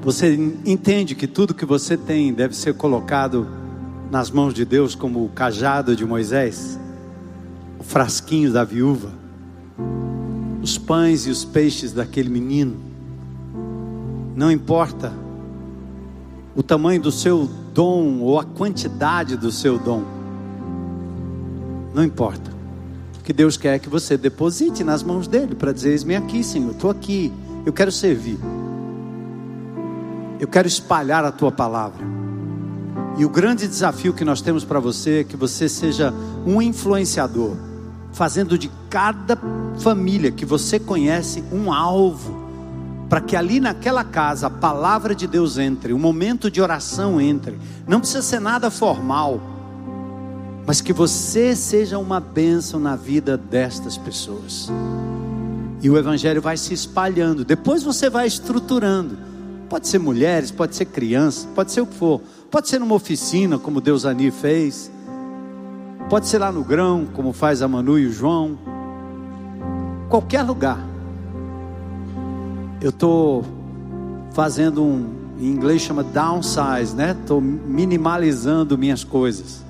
Você 0.01 0.33
entende 0.65 1.15
que 1.15 1.25
tudo 1.25 1.53
que 1.53 1.65
você 1.65 1.97
tem 1.97 2.33
deve 2.33 2.55
ser 2.55 2.75
colocado 2.75 3.47
nas 4.11 4.29
mãos 4.29 4.53
de 4.53 4.65
Deus, 4.65 4.95
como 4.95 5.23
o 5.23 5.29
cajado 5.29 5.95
de 5.95 6.05
Moisés, 6.05 6.79
o 7.79 7.83
frasquinho 7.83 8.51
da 8.51 8.63
viúva, 8.63 9.18
os 10.61 10.77
pães 10.77 11.25
e 11.25 11.29
os 11.29 11.45
peixes 11.45 11.91
daquele 11.91 12.29
menino. 12.29 12.77
Não 14.35 14.51
importa 14.51 15.11
o 16.55 16.63
tamanho 16.63 17.01
do 17.01 17.11
seu 17.11 17.49
dom 17.73 18.19
ou 18.19 18.39
a 18.39 18.43
quantidade 18.43 19.37
do 19.37 19.51
seu 19.51 19.77
dom, 19.77 20.03
não 21.93 22.03
importa. 22.03 22.51
O 23.19 23.23
que 23.23 23.33
Deus 23.33 23.57
quer 23.57 23.75
é 23.75 23.79
que 23.79 23.89
você 23.89 24.17
deposite 24.17 24.83
nas 24.83 25.03
mãos 25.03 25.27
dele 25.27 25.55
para 25.55 25.71
dizer: 25.71 25.91
Eis-me 25.91 26.15
aqui, 26.15 26.43
Senhor, 26.43 26.71
estou 26.71 26.89
aqui, 26.89 27.31
eu 27.65 27.73
quero 27.73 27.91
servir. 27.91 28.39
Eu 30.39 30.47
quero 30.47 30.67
espalhar 30.67 31.25
a 31.25 31.31
tua 31.31 31.51
palavra. 31.51 32.05
E 33.17 33.25
o 33.25 33.29
grande 33.29 33.67
desafio 33.67 34.13
que 34.13 34.23
nós 34.23 34.41
temos 34.41 34.63
para 34.63 34.79
você 34.79 35.19
é 35.19 35.23
que 35.23 35.35
você 35.35 35.67
seja 35.67 36.13
um 36.45 36.61
influenciador, 36.61 37.57
fazendo 38.11 38.57
de 38.57 38.69
cada 38.89 39.37
família 39.79 40.31
que 40.31 40.45
você 40.45 40.79
conhece 40.79 41.43
um 41.51 41.71
alvo, 41.71 42.47
para 43.07 43.21
que 43.21 43.35
ali 43.35 43.59
naquela 43.59 44.03
casa 44.03 44.47
a 44.47 44.49
palavra 44.49 45.15
de 45.15 45.27
Deus 45.27 45.57
entre, 45.57 45.93
o 45.93 45.99
momento 45.99 46.51
de 46.51 46.61
oração 46.61 47.19
entre. 47.19 47.57
Não 47.87 47.99
precisa 47.99 48.21
ser 48.21 48.39
nada 48.39 48.69
formal, 48.69 49.41
mas 50.65 50.81
que 50.81 50.93
você 50.93 51.55
seja 51.55 51.97
uma 51.97 52.19
bênção 52.19 52.79
na 52.79 52.95
vida 52.95 53.35
destas 53.35 53.97
pessoas. 53.97 54.69
E 55.81 55.89
o 55.89 55.97
evangelho 55.97 56.41
vai 56.41 56.57
se 56.57 56.73
espalhando. 56.73 57.45
Depois 57.45 57.81
você 57.81 58.09
vai 58.09 58.27
estruturando. 58.27 59.17
Pode 59.69 59.87
ser 59.87 59.99
mulheres, 59.99 60.51
pode 60.51 60.75
ser 60.75 60.85
criança, 60.85 61.47
pode 61.55 61.71
ser 61.71 61.81
o 61.81 61.85
que 61.85 61.95
for. 61.95 62.21
Pode 62.51 62.67
ser 62.67 62.79
numa 62.79 62.95
oficina, 62.95 63.57
como 63.57 63.79
Deus 63.79 64.03
Ani 64.03 64.29
fez. 64.29 64.91
Pode 66.09 66.27
ser 66.27 66.39
lá 66.39 66.51
no 66.51 66.63
grão, 66.63 67.05
como 67.13 67.31
faz 67.31 67.61
a 67.61 67.67
Manu 67.67 67.99
e 67.99 68.07
o 68.07 68.11
João. 68.11 68.57
Qualquer 70.09 70.41
lugar. 70.41 70.83
Eu 72.81 72.89
estou 72.89 73.45
fazendo 74.31 74.83
um, 74.83 75.05
em 75.39 75.45
inglês 75.45 75.83
chama 75.83 76.03
downsize, 76.03 76.95
né? 76.95 77.11
Estou 77.11 77.39
minimalizando 77.39 78.75
minhas 78.75 79.03
coisas. 79.03 79.63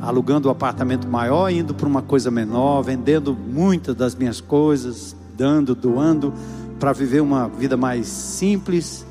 Alugando 0.00 0.48
um 0.48 0.50
apartamento 0.50 1.06
maior, 1.06 1.50
indo 1.50 1.74
para 1.74 1.86
uma 1.86 2.00
coisa 2.00 2.30
menor, 2.30 2.80
vendendo 2.80 3.36
muitas 3.36 3.94
das 3.94 4.14
minhas 4.14 4.40
coisas, 4.40 5.14
dando, 5.36 5.74
doando 5.74 6.32
para 6.80 6.94
viver 6.94 7.20
uma 7.20 7.48
vida 7.48 7.76
mais 7.76 8.06
simples 8.06 9.04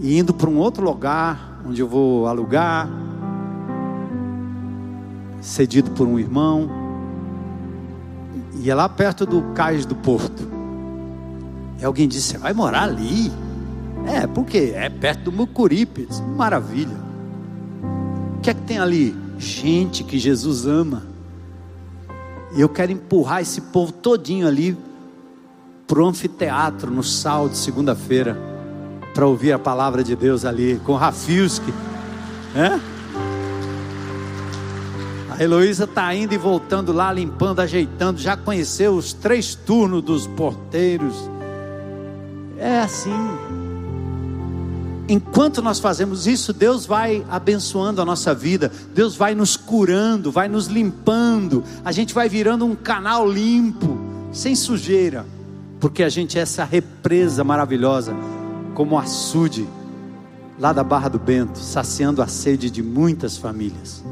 e 0.00 0.18
indo 0.18 0.34
para 0.34 0.50
um 0.50 0.58
outro 0.58 0.82
lugar 0.84 1.60
onde 1.64 1.80
eu 1.80 1.86
vou 1.86 2.26
alugar, 2.26 2.88
cedido 5.40 5.90
por 5.92 6.06
um 6.06 6.18
irmão, 6.18 6.68
e 8.62 8.70
é 8.70 8.74
lá 8.74 8.88
perto 8.88 9.24
do 9.24 9.42
cais 9.54 9.86
do 9.86 9.94
porto. 9.94 10.48
E 11.80 11.84
alguém 11.84 12.06
disse: 12.06 12.32
Você 12.32 12.38
vai 12.38 12.52
morar 12.52 12.82
ali? 12.82 13.32
É, 14.06 14.26
porque 14.26 14.72
é 14.74 14.88
perto 14.88 15.24
do 15.24 15.32
Mucuripe. 15.32 16.08
Maravilha. 16.36 16.96
O 18.36 18.40
que 18.40 18.50
é 18.50 18.54
que 18.54 18.62
tem 18.62 18.78
ali? 18.78 19.16
Gente 19.38 20.04
que 20.04 20.18
Jesus 20.18 20.66
ama. 20.66 21.04
E 22.54 22.60
eu 22.60 22.68
quero 22.68 22.92
empurrar 22.92 23.40
esse 23.40 23.60
povo 23.60 23.92
todinho 23.92 24.46
ali 24.46 24.76
para 25.86 26.02
o 26.02 26.06
anfiteatro 26.06 26.90
no 26.90 27.02
sal 27.02 27.48
de 27.48 27.56
segunda-feira 27.56 28.36
para 29.14 29.26
ouvir 29.26 29.52
a 29.52 29.58
palavra 29.58 30.04
de 30.04 30.14
Deus 30.14 30.44
ali 30.44 30.80
com 30.84 30.94
Rafilski. 30.94 31.72
É? 32.54 32.99
Heloísa 35.40 35.84
está 35.84 36.14
indo 36.14 36.34
e 36.34 36.38
voltando 36.38 36.92
lá, 36.92 37.12
limpando, 37.12 37.60
ajeitando. 37.60 38.20
Já 38.20 38.36
conheceu 38.36 38.94
os 38.94 39.12
três 39.12 39.54
turnos 39.54 40.02
dos 40.02 40.26
porteiros. 40.26 41.14
É 42.58 42.80
assim. 42.80 43.10
Enquanto 45.08 45.60
nós 45.60 45.80
fazemos 45.80 46.26
isso, 46.26 46.52
Deus 46.52 46.86
vai 46.86 47.24
abençoando 47.28 48.00
a 48.00 48.04
nossa 48.04 48.32
vida, 48.32 48.70
Deus 48.94 49.16
vai 49.16 49.34
nos 49.34 49.56
curando, 49.56 50.30
vai 50.30 50.48
nos 50.48 50.66
limpando, 50.66 51.64
a 51.84 51.90
gente 51.90 52.14
vai 52.14 52.28
virando 52.28 52.64
um 52.64 52.76
canal 52.76 53.28
limpo, 53.28 53.98
sem 54.30 54.54
sujeira 54.54 55.26
porque 55.80 56.02
a 56.02 56.08
gente 56.10 56.38
é 56.38 56.42
essa 56.42 56.62
represa 56.62 57.42
maravilhosa, 57.42 58.14
como 58.74 58.94
o 58.94 58.98
açude 58.98 59.66
lá 60.58 60.74
da 60.74 60.84
Barra 60.84 61.08
do 61.08 61.18
Bento, 61.18 61.58
saciando 61.58 62.20
a 62.20 62.26
sede 62.26 62.70
de 62.70 62.82
muitas 62.82 63.38
famílias. 63.38 64.04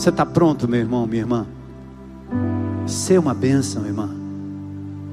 Você 0.00 0.08
está 0.08 0.24
pronto, 0.24 0.66
meu 0.66 0.80
irmão, 0.80 1.06
minha 1.06 1.20
irmã? 1.20 1.46
Ser 2.86 3.18
uma 3.18 3.34
bênção, 3.34 3.84
irmã. 3.84 4.08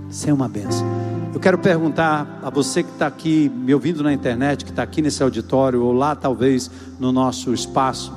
Ser 0.09 0.31
uma 0.31 0.47
bênção. 0.47 0.87
Eu 1.33 1.41
quero 1.41 1.57
perguntar 1.57 2.39
a 2.41 2.49
você 2.49 2.83
que 2.83 2.91
está 2.91 3.05
aqui 3.05 3.51
me 3.53 3.73
ouvindo 3.73 4.01
na 4.01 4.13
internet, 4.13 4.63
que 4.63 4.71
está 4.71 4.83
aqui 4.83 5.01
nesse 5.01 5.21
auditório, 5.21 5.83
ou 5.83 5.91
lá 5.91 6.15
talvez 6.15 6.71
no 7.01 7.11
nosso 7.11 7.53
espaço. 7.53 8.13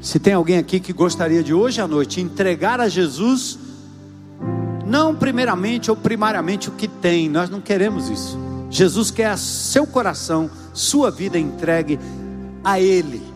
Se 0.00 0.18
tem 0.18 0.32
alguém 0.32 0.58
aqui 0.58 0.80
que 0.80 0.92
gostaria 0.92 1.44
de 1.44 1.54
hoje 1.54 1.80
à 1.80 1.86
noite 1.86 2.20
entregar 2.20 2.80
a 2.80 2.88
Jesus 2.88 3.60
não 4.84 5.14
primeiramente 5.14 5.88
ou 5.88 5.96
primariamente 5.96 6.68
o 6.68 6.72
que 6.72 6.88
tem, 6.88 7.28
nós 7.28 7.48
não 7.48 7.60
queremos 7.60 8.08
isso. 8.08 8.36
Jesus 8.68 9.12
quer 9.12 9.38
seu 9.38 9.86
coração, 9.86 10.50
sua 10.74 11.12
vida 11.12 11.38
entregue 11.38 11.96
a 12.64 12.80
Ele, 12.80 13.29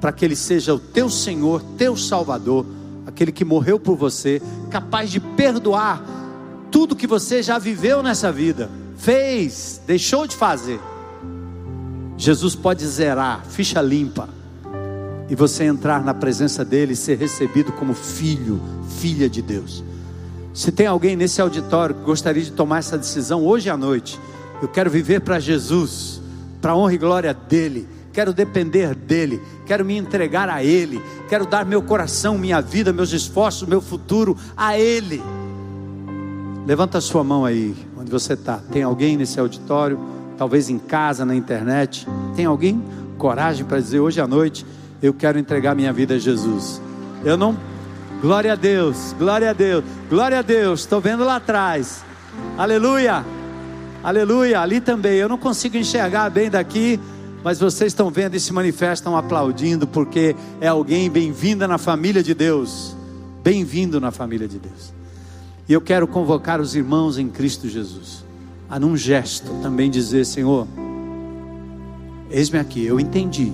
para 0.00 0.12
que 0.12 0.24
Ele 0.24 0.36
seja 0.36 0.74
o 0.74 0.78
teu 0.78 1.10
Senhor, 1.10 1.62
teu 1.76 1.96
Salvador, 1.96 2.64
aquele 3.06 3.30
que 3.30 3.44
morreu 3.44 3.78
por 3.78 3.96
você, 3.96 4.40
capaz 4.70 5.10
de 5.10 5.20
perdoar 5.20 6.02
tudo 6.70 6.96
que 6.96 7.06
você 7.06 7.42
já 7.42 7.58
viveu 7.58 8.02
nessa 8.02 8.30
vida, 8.30 8.70
fez, 8.96 9.80
deixou 9.86 10.26
de 10.26 10.36
fazer. 10.36 10.80
Jesus 12.16 12.54
pode 12.54 12.86
zerar, 12.86 13.44
ficha 13.46 13.80
limpa, 13.80 14.28
e 15.28 15.34
você 15.34 15.64
entrar 15.64 16.04
na 16.04 16.12
presença 16.12 16.64
dele 16.64 16.92
e 16.92 16.96
ser 16.96 17.16
recebido 17.18 17.72
como 17.72 17.94
filho, 17.94 18.60
filha 18.98 19.28
de 19.28 19.40
Deus. 19.40 19.84
Se 20.52 20.72
tem 20.72 20.86
alguém 20.86 21.14
nesse 21.14 21.40
auditório 21.40 21.94
que 21.94 22.02
gostaria 22.02 22.42
de 22.42 22.52
tomar 22.52 22.78
essa 22.78 22.98
decisão 22.98 23.44
hoje 23.46 23.70
à 23.70 23.76
noite, 23.76 24.18
eu 24.60 24.68
quero 24.68 24.90
viver 24.90 25.20
para 25.20 25.38
Jesus, 25.38 26.20
para 26.60 26.72
a 26.72 26.76
honra 26.76 26.94
e 26.94 26.98
glória 26.98 27.32
dEle, 27.32 27.88
quero 28.12 28.32
depender 28.32 28.94
dEle, 28.94 29.40
quero 29.66 29.84
me 29.84 29.96
entregar 29.96 30.48
a 30.48 30.62
Ele, 30.62 31.00
quero 31.28 31.46
dar 31.46 31.64
meu 31.64 31.82
coração, 31.82 32.36
minha 32.36 32.60
vida, 32.60 32.92
meus 32.92 33.12
esforços, 33.12 33.68
meu 33.68 33.80
futuro 33.80 34.36
a 34.56 34.78
Ele. 34.78 35.22
Levanta 36.66 36.98
a 36.98 37.00
sua 37.00 37.24
mão 37.24 37.44
aí, 37.44 37.74
onde 37.96 38.10
você 38.10 38.34
está. 38.34 38.58
Tem 38.70 38.82
alguém 38.82 39.16
nesse 39.16 39.38
auditório, 39.40 39.98
talvez 40.36 40.68
em 40.68 40.78
casa, 40.78 41.24
na 41.24 41.34
internet? 41.34 42.06
Tem 42.36 42.44
alguém? 42.44 42.82
Coragem 43.18 43.64
para 43.64 43.78
dizer 43.80 44.00
hoje 44.00 44.20
à 44.20 44.26
noite: 44.26 44.64
eu 45.02 45.12
quero 45.12 45.38
entregar 45.38 45.74
minha 45.74 45.92
vida 45.92 46.14
a 46.14 46.18
Jesus. 46.18 46.80
Eu 47.24 47.36
não 47.36 47.56
Glória 48.20 48.52
a 48.52 48.56
Deus, 48.56 49.14
glória 49.18 49.48
a 49.48 49.52
Deus, 49.54 49.82
glória 50.10 50.40
a 50.40 50.42
Deus. 50.42 50.80
Estou 50.80 51.00
vendo 51.00 51.24
lá 51.24 51.36
atrás. 51.36 52.04
Aleluia, 52.58 53.24
aleluia. 54.04 54.60
Ali 54.60 54.78
também. 54.78 55.14
Eu 55.14 55.28
não 55.28 55.38
consigo 55.38 55.78
enxergar 55.78 56.28
bem 56.28 56.50
daqui, 56.50 57.00
mas 57.42 57.58
vocês 57.58 57.92
estão 57.92 58.10
vendo 58.10 58.34
e 58.34 58.40
se 58.40 58.52
manifestam 58.52 59.16
aplaudindo, 59.16 59.86
porque 59.86 60.36
é 60.60 60.68
alguém 60.68 61.10
bem-vinda 61.10 61.66
na 61.66 61.78
família 61.78 62.22
de 62.22 62.34
Deus. 62.34 62.94
Bem-vindo 63.42 64.00
na 64.00 64.10
família 64.10 64.46
de 64.46 64.58
Deus. 64.58 64.92
E 65.66 65.72
eu 65.72 65.80
quero 65.80 66.06
convocar 66.06 66.60
os 66.60 66.74
irmãos 66.74 67.16
em 67.16 67.28
Cristo 67.28 67.68
Jesus. 67.68 68.24
a 68.68 68.78
num 68.78 68.96
gesto 68.96 69.50
também 69.62 69.90
dizer: 69.90 70.26
Senhor, 70.26 70.66
eis-me 72.30 72.58
aqui, 72.58 72.84
eu 72.84 73.00
entendi. 73.00 73.52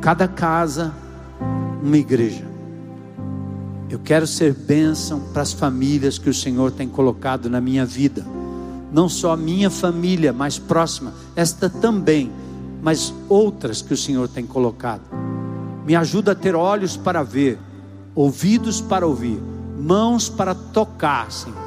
Cada 0.00 0.28
casa, 0.28 0.94
uma 1.82 1.98
igreja. 1.98 2.44
Eu 3.90 3.98
quero 3.98 4.26
ser 4.26 4.52
bênção 4.52 5.20
para 5.32 5.42
as 5.42 5.52
famílias 5.52 6.18
que 6.18 6.30
o 6.30 6.34
Senhor 6.34 6.70
tem 6.70 6.88
colocado 6.88 7.50
na 7.50 7.60
minha 7.60 7.84
vida. 7.84 8.24
Não 8.92 9.08
só 9.08 9.32
a 9.32 9.36
minha 9.36 9.70
família 9.70 10.32
mais 10.32 10.58
próxima, 10.58 11.12
esta 11.36 11.70
também, 11.70 12.32
mas 12.82 13.14
outras 13.28 13.82
que 13.82 13.94
o 13.94 13.96
Senhor 13.96 14.26
tem 14.28 14.44
colocado. 14.44 15.02
Me 15.84 15.94
ajuda 15.94 16.32
a 16.32 16.34
ter 16.34 16.56
olhos 16.56 16.96
para 16.96 17.22
ver, 17.22 17.58
ouvidos 18.14 18.80
para 18.80 19.06
ouvir, 19.06 19.40
mãos 19.78 20.28
para 20.28 20.54
tocar, 20.54 21.30
Senhor 21.30 21.66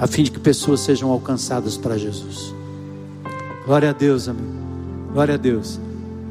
a 0.00 0.06
fim 0.06 0.22
de 0.22 0.30
que 0.30 0.40
pessoas 0.40 0.80
sejam 0.80 1.10
alcançadas 1.10 1.76
para 1.76 1.98
Jesus. 1.98 2.54
Glória 3.66 3.90
a 3.90 3.92
Deus, 3.92 4.28
amigo. 4.28 4.48
Glória 5.12 5.34
a 5.34 5.36
Deus. 5.36 5.78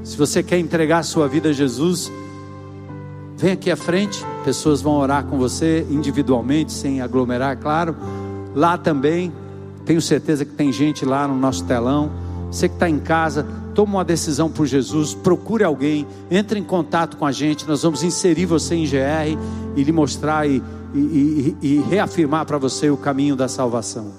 Se 0.03 0.17
você 0.17 0.41
quer 0.41 0.57
entregar 0.57 0.97
a 0.97 1.03
sua 1.03 1.27
vida 1.27 1.49
a 1.49 1.53
Jesus, 1.53 2.11
vem 3.37 3.51
aqui 3.51 3.69
à 3.69 3.75
frente. 3.75 4.25
Pessoas 4.43 4.81
vão 4.81 4.93
orar 4.93 5.23
com 5.25 5.37
você 5.37 5.85
individualmente, 5.87 6.73
sem 6.73 6.99
aglomerar, 6.99 7.57
claro. 7.57 7.95
Lá 8.55 8.75
também, 8.75 9.31
tenho 9.89 10.01
certeza 10.01 10.45
que 10.45 10.51
tem 10.51 10.71
gente 10.71 11.03
lá 11.03 11.27
no 11.27 11.35
nosso 11.35 11.65
telão. 11.65 12.11
Você 12.51 12.69
que 12.69 12.75
está 12.75 12.87
em 12.87 12.99
casa, 12.99 13.43
toma 13.73 13.95
uma 13.95 14.05
decisão 14.05 14.47
por 14.47 14.67
Jesus, 14.67 15.15
procure 15.15 15.63
alguém, 15.63 16.05
entre 16.29 16.59
em 16.59 16.63
contato 16.63 17.17
com 17.17 17.25
a 17.25 17.31
gente. 17.31 17.67
Nós 17.67 17.81
vamos 17.81 18.03
inserir 18.03 18.45
você 18.45 18.75
em 18.75 18.85
GR 18.85 19.35
e 19.75 19.83
lhe 19.83 19.91
mostrar 19.91 20.47
e 20.47 20.61
e, 20.93 21.55
e, 21.61 21.67
e 21.67 21.81
reafirmar 21.89 22.45
para 22.45 22.57
você 22.57 22.89
o 22.89 22.97
caminho 22.97 23.35
da 23.35 23.47
salvação. 23.47 24.11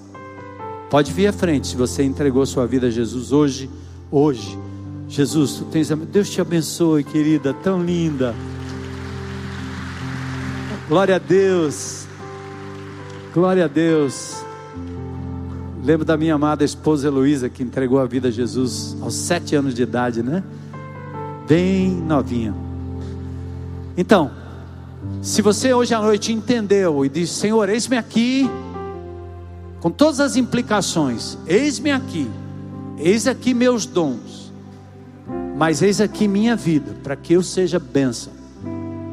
Pode 0.88 1.12
vir 1.12 1.28
à 1.28 1.32
frente 1.32 1.68
se 1.68 1.76
você 1.76 2.02
entregou 2.02 2.44
sua 2.46 2.66
vida 2.66 2.88
a 2.88 2.90
Jesus 2.90 3.30
hoje. 3.30 3.70
Hoje, 4.10 4.58
Jesus, 5.08 5.52
tu 5.54 5.64
tens. 5.66 5.88
Deus 5.88 6.28
te 6.28 6.40
abençoe, 6.40 7.04
querida, 7.04 7.54
tão 7.54 7.82
linda. 7.82 8.34
Glória 10.88 11.16
a 11.16 11.18
Deus. 11.18 12.06
Glória 13.32 13.66
a 13.66 13.68
Deus. 13.68 14.39
Lembro 15.82 16.04
da 16.04 16.14
minha 16.14 16.34
amada 16.34 16.62
esposa 16.62 17.06
Heloísa, 17.06 17.48
que 17.48 17.62
entregou 17.62 17.98
a 17.98 18.04
vida 18.04 18.28
a 18.28 18.30
Jesus 18.30 18.94
aos 19.00 19.14
sete 19.14 19.56
anos 19.56 19.74
de 19.74 19.82
idade, 19.82 20.22
né? 20.22 20.42
Bem 21.48 21.90
novinha. 21.90 22.54
Então, 23.96 24.30
se 25.22 25.40
você 25.40 25.72
hoje 25.72 25.94
à 25.94 26.00
noite 26.00 26.32
entendeu 26.32 27.04
e 27.04 27.08
disse: 27.08 27.32
Senhor, 27.32 27.66
eis-me 27.70 27.96
aqui, 27.96 28.48
com 29.80 29.90
todas 29.90 30.20
as 30.20 30.36
implicações, 30.36 31.38
eis-me 31.46 31.90
aqui, 31.90 32.30
eis 32.98 33.26
aqui 33.26 33.54
meus 33.54 33.86
dons, 33.86 34.52
mas 35.56 35.80
eis 35.80 35.98
aqui 35.98 36.28
minha 36.28 36.54
vida, 36.54 36.94
para 37.02 37.16
que 37.16 37.32
eu 37.32 37.42
seja 37.42 37.78
bênção. 37.78 38.34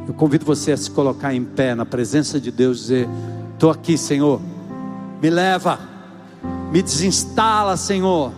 Eu 0.06 0.14
convido 0.14 0.46
você 0.46 0.74
a 0.74 0.78
se 0.78 0.92
colocar 0.92 1.34
em 1.34 1.46
pé 1.46 1.74
na 1.74 1.86
presença 1.86 2.42
de 2.42 2.52
Deus 2.52 2.80
e 2.80 2.82
dizer: 2.82 3.10
Estou 3.54 3.72
aqui, 3.72 3.98
Senhor, 3.98 4.42
me 5.22 5.30
leva, 5.30 5.97
me 6.72 6.82
desinstala, 6.82 7.78
Senhor, 7.78 8.32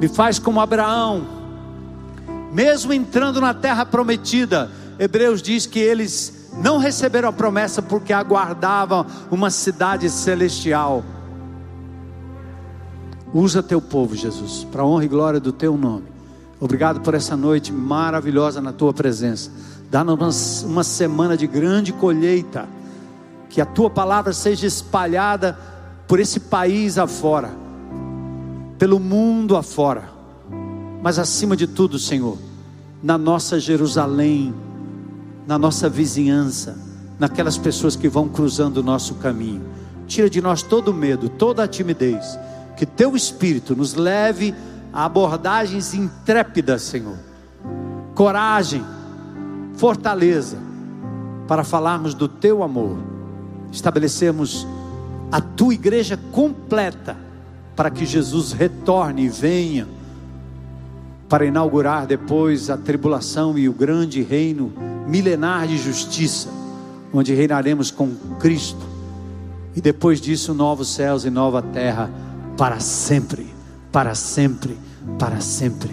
me 0.00 0.08
faz 0.08 0.38
como 0.38 0.60
Abraão, 0.60 1.26
mesmo 2.52 2.92
entrando 2.92 3.40
na 3.40 3.54
terra 3.54 3.84
prometida 3.86 4.70
Hebreus 4.98 5.42
diz 5.42 5.66
que 5.66 5.78
eles 5.78 6.50
não 6.62 6.78
receberam 6.78 7.28
a 7.28 7.32
promessa 7.32 7.82
porque 7.82 8.12
aguardavam 8.12 9.06
uma 9.30 9.50
cidade 9.50 10.08
celestial. 10.08 11.02
Usa 13.32 13.62
teu 13.62 13.80
povo, 13.80 14.14
Jesus, 14.14 14.64
para 14.70 14.84
honra 14.84 15.04
e 15.04 15.08
glória 15.08 15.40
do 15.40 15.52
teu 15.52 15.76
nome. 15.76 16.04
Obrigado 16.60 17.00
por 17.00 17.14
essa 17.14 17.36
noite 17.36 17.72
maravilhosa 17.72 18.60
na 18.60 18.72
tua 18.72 18.92
presença. 18.92 19.50
Dá-nos 19.90 20.62
uma 20.62 20.84
semana 20.84 21.36
de 21.36 21.46
grande 21.46 21.92
colheita. 21.92 22.68
Que 23.50 23.60
a 23.60 23.66
tua 23.66 23.90
palavra 23.90 24.32
seja 24.32 24.66
espalhada 24.66 25.58
por 26.06 26.20
esse 26.20 26.40
país 26.40 26.98
afora, 26.98 27.50
pelo 28.78 28.98
mundo 29.00 29.56
afora. 29.56 30.10
Mas 31.02 31.18
acima 31.18 31.56
de 31.56 31.66
tudo, 31.66 31.98
Senhor, 31.98 32.38
na 33.02 33.18
nossa 33.18 33.60
Jerusalém 33.60 34.54
na 35.46 35.58
nossa 35.58 35.88
vizinhança, 35.88 36.76
naquelas 37.18 37.58
pessoas 37.58 37.96
que 37.96 38.08
vão 38.08 38.28
cruzando 38.28 38.78
o 38.78 38.82
nosso 38.82 39.16
caminho. 39.16 39.62
Tira 40.06 40.28
de 40.28 40.40
nós 40.40 40.62
todo 40.62 40.88
o 40.88 40.94
medo, 40.94 41.28
toda 41.28 41.64
a 41.64 41.68
timidez. 41.68 42.38
Que 42.76 42.84
teu 42.84 43.14
espírito 43.14 43.76
nos 43.76 43.94
leve 43.94 44.54
a 44.92 45.04
abordagens 45.04 45.94
intrépidas, 45.94 46.82
Senhor. 46.82 47.16
Coragem, 48.14 48.84
fortaleza 49.76 50.58
para 51.46 51.62
falarmos 51.62 52.14
do 52.14 52.26
teu 52.26 52.62
amor. 52.62 52.98
Estabelecermos 53.70 54.66
a 55.34 55.40
tua 55.40 55.74
igreja 55.74 56.16
completa 56.30 57.16
para 57.74 57.90
que 57.90 58.06
Jesus 58.06 58.52
retorne 58.52 59.24
e 59.24 59.28
venha 59.28 59.88
para 61.28 61.44
inaugurar 61.44 62.06
depois 62.06 62.70
a 62.70 62.76
tribulação 62.76 63.58
e 63.58 63.68
o 63.68 63.72
grande 63.72 64.22
reino 64.22 64.72
milenar 65.08 65.66
de 65.66 65.76
justiça, 65.76 66.48
onde 67.12 67.34
reinaremos 67.34 67.90
com 67.90 68.14
Cristo, 68.38 68.86
e 69.74 69.80
depois 69.80 70.20
disso, 70.20 70.54
novos 70.54 70.86
céus 70.86 71.24
e 71.24 71.30
nova 71.30 71.60
terra, 71.60 72.08
para 72.56 72.78
sempre, 72.78 73.52
para 73.90 74.14
sempre, 74.14 74.78
para 75.18 75.40
sempre. 75.40 75.90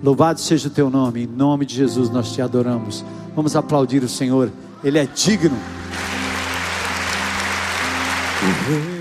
Louvado 0.00 0.38
seja 0.38 0.68
o 0.68 0.70
teu 0.70 0.88
nome, 0.88 1.24
em 1.24 1.26
nome 1.26 1.66
de 1.66 1.74
Jesus 1.74 2.08
nós 2.08 2.32
te 2.32 2.40
adoramos. 2.40 3.04
Vamos 3.34 3.56
aplaudir 3.56 4.04
o 4.04 4.08
Senhor, 4.08 4.48
Ele 4.84 4.96
é 5.00 5.06
digno. 5.06 5.56
Mm-hmm. 8.42 8.99